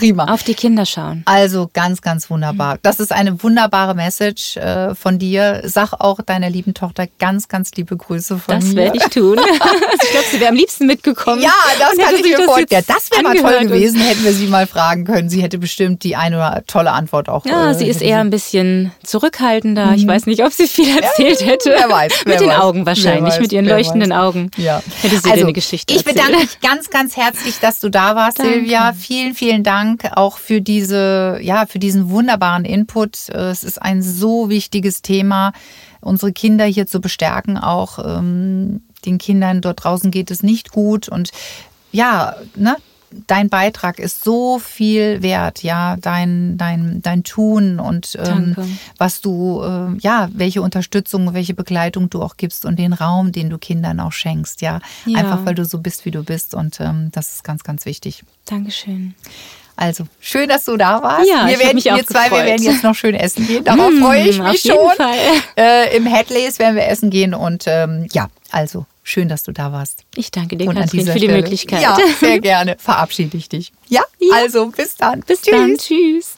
Prima. 0.00 0.24
Auf 0.32 0.42
die 0.42 0.54
Kinder 0.54 0.86
schauen. 0.86 1.22
Also 1.26 1.68
ganz, 1.74 2.00
ganz 2.00 2.30
wunderbar. 2.30 2.78
Das 2.80 3.00
ist 3.00 3.12
eine 3.12 3.42
wunderbare 3.42 3.94
Message 3.94 4.56
äh, 4.56 4.94
von 4.94 5.18
dir. 5.18 5.60
Sag 5.64 5.92
auch 5.92 6.22
deiner 6.22 6.48
lieben 6.48 6.72
Tochter 6.72 7.06
ganz, 7.18 7.48
ganz 7.48 7.70
liebe 7.72 7.98
Grüße 7.98 8.38
von 8.38 8.54
das 8.54 8.64
mir. 8.64 8.86
Das 8.86 8.94
werde 8.94 8.96
ich 8.96 9.04
tun. 9.04 9.38
ich 10.02 10.10
glaube, 10.10 10.26
sie 10.30 10.40
wäre 10.40 10.48
am 10.48 10.56
liebsten 10.56 10.86
mitgekommen. 10.86 11.42
Ja, 11.42 11.52
das 11.78 11.98
kann 11.98 12.14
ich 12.14 12.22
mir 12.22 12.44
vorstellen. 12.44 12.66
Ja, 12.70 12.80
das 12.80 13.10
wäre 13.10 13.22
mal 13.22 13.36
toll 13.36 13.66
gewesen, 13.66 14.00
hätten 14.00 14.24
wir 14.24 14.32
sie 14.32 14.46
mal 14.46 14.66
fragen 14.66 15.04
können. 15.04 15.28
Sie 15.28 15.42
hätte 15.42 15.58
bestimmt 15.58 16.02
die 16.02 16.16
eine 16.16 16.36
oder 16.36 16.62
tolle 16.66 16.92
Antwort 16.92 17.28
auch. 17.28 17.44
Ja, 17.44 17.72
äh, 17.72 17.74
sie 17.74 17.86
ist 17.86 18.00
eher 18.00 18.20
ein 18.20 18.30
bisschen 18.30 18.92
zurückhaltender. 19.04 19.88
Mhm. 19.88 19.94
Ich 19.96 20.06
weiß 20.06 20.24
nicht, 20.24 20.42
ob 20.42 20.52
sie 20.52 20.66
viel 20.66 20.96
erzählt 20.96 21.44
hätte. 21.44 21.74
Wer 21.76 21.90
weiß. 21.90 22.12
Wer 22.24 22.32
mit 22.32 22.40
den 22.40 22.48
weiß, 22.48 22.58
Augen 22.58 22.86
wahrscheinlich, 22.86 23.38
mit 23.38 23.52
ihren 23.52 23.66
leuchtenden 23.66 24.12
weiß. 24.12 24.18
Augen. 24.18 24.50
Ja. 24.56 24.82
Hätte 25.02 25.18
sie 25.18 25.24
also, 25.24 25.34
dir 25.34 25.42
eine 25.42 25.52
Geschichte 25.52 25.92
Ich 25.92 26.04
bedanke 26.04 26.32
erzählt. 26.32 26.50
mich 26.62 26.70
ganz, 26.70 26.88
ganz 26.88 27.18
herzlich, 27.18 27.58
dass 27.60 27.80
du 27.80 27.90
da 27.90 28.16
warst, 28.16 28.38
Danke. 28.38 28.54
Silvia. 28.54 28.94
Vielen, 28.94 29.34
vielen 29.34 29.62
Dank 29.62 29.89
auch 30.12 30.38
für 30.38 30.60
diese, 30.60 31.38
ja, 31.40 31.66
für 31.66 31.78
diesen 31.78 32.10
wunderbaren 32.10 32.64
Input. 32.64 33.28
Es 33.28 33.64
ist 33.64 33.80
ein 33.80 34.02
so 34.02 34.48
wichtiges 34.48 35.02
Thema, 35.02 35.52
unsere 36.00 36.32
Kinder 36.32 36.64
hier 36.64 36.86
zu 36.86 37.00
bestärken. 37.00 37.56
Auch 37.58 37.98
ähm, 37.98 38.82
den 39.04 39.18
Kindern 39.18 39.60
dort 39.60 39.84
draußen 39.84 40.10
geht 40.10 40.30
es 40.30 40.42
nicht 40.42 40.70
gut 40.72 41.08
und 41.08 41.30
ja, 41.92 42.36
ne, 42.54 42.76
dein 43.26 43.48
Beitrag 43.48 43.98
ist 43.98 44.22
so 44.22 44.58
viel 44.58 45.22
wert, 45.22 45.62
ja, 45.62 45.96
dein, 45.96 46.56
dein, 46.56 47.02
dein 47.02 47.24
Tun 47.24 47.80
und 47.80 48.16
ähm, 48.20 48.54
was 48.98 49.20
du, 49.20 49.62
äh, 49.62 49.96
ja, 49.98 50.28
welche 50.32 50.62
Unterstützung, 50.62 51.34
welche 51.34 51.54
Begleitung 51.54 52.10
du 52.10 52.22
auch 52.22 52.36
gibst 52.36 52.64
und 52.64 52.78
den 52.78 52.92
Raum, 52.92 53.32
den 53.32 53.50
du 53.50 53.58
Kindern 53.58 54.00
auch 54.00 54.12
schenkst, 54.12 54.62
ja. 54.62 54.80
ja. 55.06 55.18
Einfach 55.18 55.44
weil 55.44 55.54
du 55.54 55.64
so 55.64 55.78
bist, 55.78 56.04
wie 56.04 56.10
du 56.10 56.22
bist 56.22 56.54
und 56.54 56.80
ähm, 56.80 57.08
das 57.12 57.34
ist 57.34 57.44
ganz, 57.44 57.64
ganz 57.64 57.84
wichtig. 57.84 58.22
Dankeschön. 58.46 59.14
Also, 59.80 60.04
schön, 60.20 60.48
dass 60.50 60.64
du 60.66 60.76
da 60.76 61.02
warst. 61.02 61.26
Ja, 61.26 61.46
wir 61.46 61.54
ich 61.54 61.58
werden, 61.60 61.74
mich 61.76 61.84
wir 61.86 62.06
zwei, 62.06 62.24
gefreut. 62.24 62.40
wir 62.40 62.44
werden 62.44 62.62
jetzt 62.62 62.82
noch 62.84 62.94
schön 62.94 63.14
essen 63.14 63.46
gehen. 63.46 63.64
Darauf 63.64 63.90
Mm, 63.90 64.02
freue 64.02 64.28
ich 64.28 64.38
mich 64.38 64.60
schon. 64.60 64.76
Äh, 65.56 65.96
Im 65.96 66.04
Headlays 66.04 66.58
werden 66.58 66.76
wir 66.76 66.86
essen 66.86 67.08
gehen 67.08 67.32
und 67.32 67.64
ähm, 67.66 68.06
ja, 68.12 68.28
also 68.50 68.84
schön, 69.02 69.28
dass 69.30 69.42
du 69.42 69.52
da 69.52 69.72
warst. 69.72 70.04
Ich 70.16 70.30
danke 70.30 70.58
dir, 70.58 70.68
Und 70.68 70.74
Katrin, 70.76 71.06
für 71.06 71.14
die 71.14 71.18
Stelle- 71.24 71.32
Möglichkeit. 71.40 71.80
Ja, 71.80 71.96
sehr 72.20 72.40
gerne. 72.42 72.76
Verabschiede 72.78 73.38
ich 73.38 73.48
dich. 73.48 73.72
Ja, 73.88 74.02
Ja. 74.18 74.36
also 74.36 74.66
bis 74.66 74.96
dann. 74.96 75.20
Bis 75.20 75.40
dann. 75.40 75.78
Tschüss. 75.78 76.34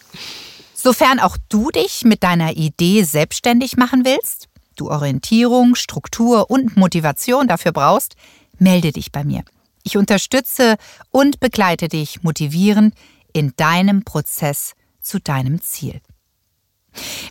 Sofern 0.74 1.18
auch 1.18 1.36
du 1.48 1.70
dich 1.70 2.02
mit 2.04 2.22
deiner 2.22 2.52
Idee 2.56 3.02
selbstständig 3.02 3.76
machen 3.76 4.04
willst, 4.04 4.48
du 4.76 4.88
Orientierung, 4.88 5.74
Struktur 5.74 6.48
und 6.48 6.76
Motivation 6.76 7.48
dafür 7.48 7.72
brauchst, 7.72 8.14
melde 8.58 8.92
dich 8.92 9.10
bei 9.10 9.24
mir. 9.24 9.42
Ich 9.84 9.96
unterstütze 9.96 10.76
und 11.10 11.40
begleite 11.40 11.88
dich 11.88 12.22
motivierend 12.22 12.94
in 13.32 13.52
deinem 13.56 14.04
Prozess 14.04 14.74
zu 15.00 15.18
deinem 15.18 15.60
Ziel. 15.60 16.00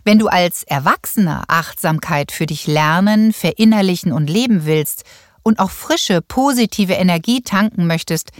Wenn 0.04 0.18
du 0.18 0.28
als 0.28 0.64
Erwachsener 0.64 1.44
Achtsamkeit 1.48 2.32
für 2.32 2.46
dich 2.46 2.66
lernen, 2.66 3.32
verinnerlichen 3.32 4.12
und 4.12 4.28
leben 4.28 4.66
willst 4.66 5.04
und 5.42 5.58
auch 5.58 5.70
frische, 5.70 6.20
positive 6.20 6.94
Energie 6.94 7.42
tanken 7.42 7.86
möchtest, 7.86 8.30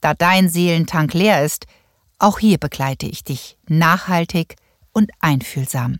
da 0.00 0.14
dein 0.14 0.48
Seelentank 0.48 1.12
leer 1.12 1.44
ist, 1.44 1.66
auch 2.18 2.38
hier 2.38 2.58
begleite 2.58 3.06
ich 3.06 3.24
dich 3.24 3.58
nachhaltig 3.68 4.56
und 4.92 5.10
einfühlsam. 5.20 5.98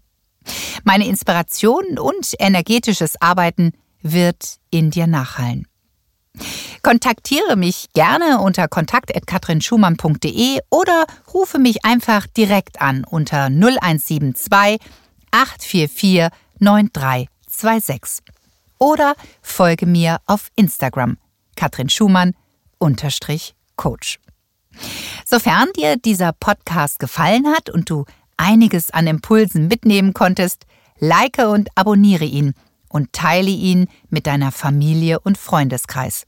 Meine 0.84 1.06
Inspiration 1.06 1.98
und 1.98 2.34
energetisches 2.38 3.20
Arbeiten 3.20 3.72
wird 4.02 4.56
in 4.70 4.90
dir 4.90 5.06
nachhallen. 5.06 5.66
Kontaktiere 6.82 7.56
mich 7.56 7.88
gerne 7.92 8.40
unter 8.40 8.66
kontakt.katrinschumann.de 8.66 10.60
oder 10.70 11.04
rufe 11.32 11.58
mich 11.58 11.84
einfach 11.84 12.26
direkt 12.26 12.80
an 12.80 13.04
unter 13.04 13.46
0172 13.46 14.80
844 15.30 16.28
9326 16.58 18.24
oder 18.78 19.14
folge 19.42 19.86
mir 19.86 20.20
auf 20.26 20.50
Instagram 20.56 21.18
Katrin 21.54 21.90
Schumann 21.90 22.34
unterstrich 22.78 23.54
Coach. 23.76 24.18
Sofern 25.26 25.68
dir 25.76 25.96
dieser 25.96 26.32
Podcast 26.32 26.98
gefallen 26.98 27.46
hat 27.48 27.68
und 27.68 27.90
du 27.90 28.06
einiges 28.36 28.90
an 28.90 29.06
Impulsen 29.06 29.68
mitnehmen 29.68 30.14
konntest, 30.14 30.64
like 30.98 31.38
und 31.38 31.68
abonniere 31.74 32.24
ihn 32.24 32.54
und 32.90 33.14
teile 33.14 33.50
ihn 33.50 33.88
mit 34.10 34.26
deiner 34.26 34.52
Familie 34.52 35.20
und 35.20 35.38
Freundeskreis. 35.38 36.26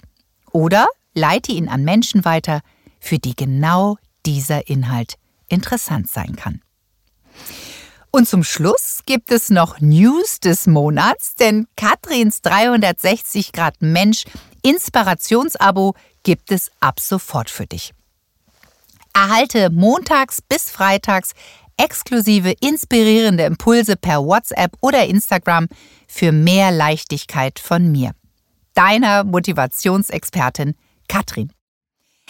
Oder 0.53 0.87
leite 1.13 1.53
ihn 1.53 1.69
an 1.69 1.85
Menschen 1.85 2.25
weiter, 2.25 2.63
für 3.01 3.19
die 3.19 3.37
genau 3.37 3.99
dieser 4.25 4.69
Inhalt 4.69 5.17
interessant 5.49 6.09
sein 6.09 6.37
kann. 6.37 6.63
Und 8.11 8.29
zum 8.29 8.45
Schluss 8.45 9.01
gibt 9.07 9.33
es 9.33 9.51
noch 9.51 9.81
News 9.81 10.39
des 10.39 10.67
Monats, 10.67 11.35
denn 11.35 11.67
Katrins 11.77 12.43
360 12.43 13.53
Grad 13.53 13.81
Mensch 13.81 14.25
Inspirationsabo 14.63 15.95
gibt 16.23 16.53
es 16.53 16.71
ab 16.79 17.01
sofort 17.01 17.51
für 17.51 17.67
dich. 17.67 17.93
Erhalte 19.15 19.71
montags 19.71 20.41
bis 20.41 20.71
freitags 20.71 21.33
exklusive 21.77 22.55
inspirierende 22.61 23.45
Impulse 23.45 23.97
per 23.97 24.25
WhatsApp 24.25 24.73
oder 24.81 25.07
Instagram 25.07 25.69
für 26.07 26.33
mehr 26.33 26.71
Leichtigkeit 26.71 27.59
von 27.59 27.91
mir. 27.91 28.13
Deiner 28.75 29.25
Motivationsexpertin 29.25 30.75
Katrin. 31.09 31.53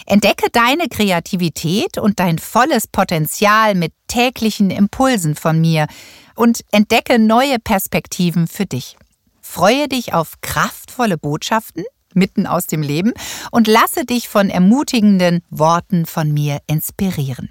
Entdecke 0.05 0.49
deine 0.51 0.89
Kreativität 0.89 1.97
und 1.97 2.19
dein 2.19 2.39
volles 2.39 2.87
Potenzial 2.87 3.75
mit 3.75 3.93
täglichen 4.07 4.69
Impulsen 4.69 5.35
von 5.35 5.61
mir 5.61 5.87
und 6.35 6.61
entdecke 6.71 7.19
neue 7.19 7.59
Perspektiven 7.59 8.47
für 8.47 8.65
dich. 8.65 8.97
Freue 9.41 9.87
dich 9.87 10.13
auf 10.13 10.41
kraftvolle 10.41 11.17
Botschaften 11.17 11.83
mitten 12.15 12.47
aus 12.47 12.67
dem 12.67 12.81
Leben 12.81 13.13
und 13.51 13.67
lasse 13.67 14.05
dich 14.05 14.29
von 14.29 14.49
ermutigenden 14.49 15.41
Worten 15.49 16.05
von 16.05 16.31
mir 16.31 16.59
inspirieren. 16.67 17.49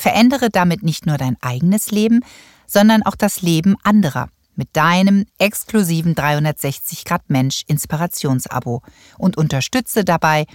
Verändere 0.00 0.48
damit 0.48 0.82
nicht 0.82 1.04
nur 1.04 1.18
dein 1.18 1.36
eigenes 1.42 1.90
Leben, 1.90 2.20
sondern 2.66 3.02
auch 3.02 3.16
das 3.16 3.42
Leben 3.42 3.76
anderer 3.82 4.28
mit 4.56 4.74
deinem 4.74 5.26
exklusiven 5.38 6.14
360 6.14 7.04
Grad 7.04 7.28
Mensch 7.28 7.64
Inspirationsabo 7.66 8.82
und 9.18 9.36
unterstütze 9.36 10.04
dabei 10.04 10.46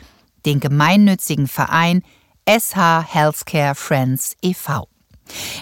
den 0.47 0.59
gemeinnützigen 0.59 1.47
Verein 1.47 2.01
SH 2.47 3.05
Healthcare 3.07 3.75
Friends 3.75 4.35
e.V. 4.41 4.87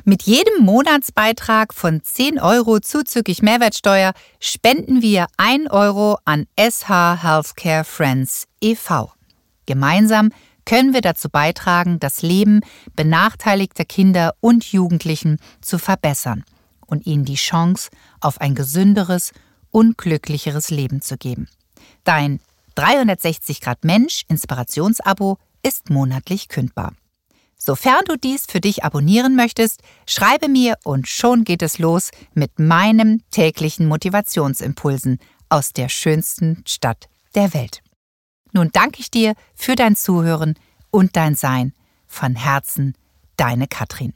Mit 0.05 0.23
jedem 0.23 0.63
Monatsbeitrag 0.63 1.73
von 1.73 2.03
10 2.03 2.39
Euro 2.39 2.79
zuzüglich 2.79 3.41
Mehrwertsteuer 3.41 4.13
spenden 4.39 5.01
wir 5.01 5.27
1 5.38 5.69
Euro 5.71 6.17
an 6.23 6.45
SH 6.57 7.21
Healthcare 7.21 7.84
Friends 7.84 8.47
e.V. 8.61 9.11
Gemeinsam 9.65 10.31
können 10.66 10.93
wir 10.93 11.01
dazu 11.01 11.30
beitragen, 11.30 11.99
das 11.99 12.22
Leben 12.22 12.61
benachteiligter 12.95 13.86
Kinder 13.86 14.36
und 14.39 14.72
Jugendlichen 14.72 15.39
zu 15.61 15.78
verbessern 15.78 16.43
und 16.86 17.05
ihnen 17.05 17.26
die 17.26 17.36
Chance 17.36 17.89
auf 18.20 18.41
ein 18.41 18.55
gesünderes 18.55 19.32
und 19.72 19.97
glücklicheres 19.97 20.70
Leben 20.70 21.01
zu 21.01 21.18
geben. 21.18 21.47
Dein 22.03 22.39
360 22.76 23.61
Grad 23.61 23.84
Mensch 23.84 24.24
Inspirationsabo 24.28 25.38
ist 25.64 25.89
monatlich 25.89 26.49
kündbar. 26.49 26.93
Sofern 27.57 28.01
du 28.05 28.18
dies 28.18 28.45
für 28.45 28.59
dich 28.59 28.84
abonnieren 28.84 29.36
möchtest, 29.36 29.82
schreibe 30.05 30.49
mir 30.49 30.78
und 30.84 31.07
schon 31.07 31.45
geht 31.45 31.61
es 31.61 31.80
los 31.80 32.11
mit 32.34 32.59
meinem 32.59 33.22
täglichen 33.32 33.88
Motivationsimpulsen 33.88 35.20
aus 35.47 35.72
der 35.72 35.88
schönsten 35.88 36.61
Stadt 36.68 37.07
der 37.36 37.53
Welt. 37.53 37.82
Nun 38.54 38.70
danke 38.72 38.99
ich 38.99 39.12
dir 39.12 39.34
für 39.56 39.76
dein 39.76 39.95
Zuhören 39.95 40.56
und 40.91 41.16
dein 41.16 41.36
Sein. 41.36 41.74
Von 42.08 42.36
Herzen, 42.36 42.95
deine 43.36 43.68
Katrin. 43.68 44.14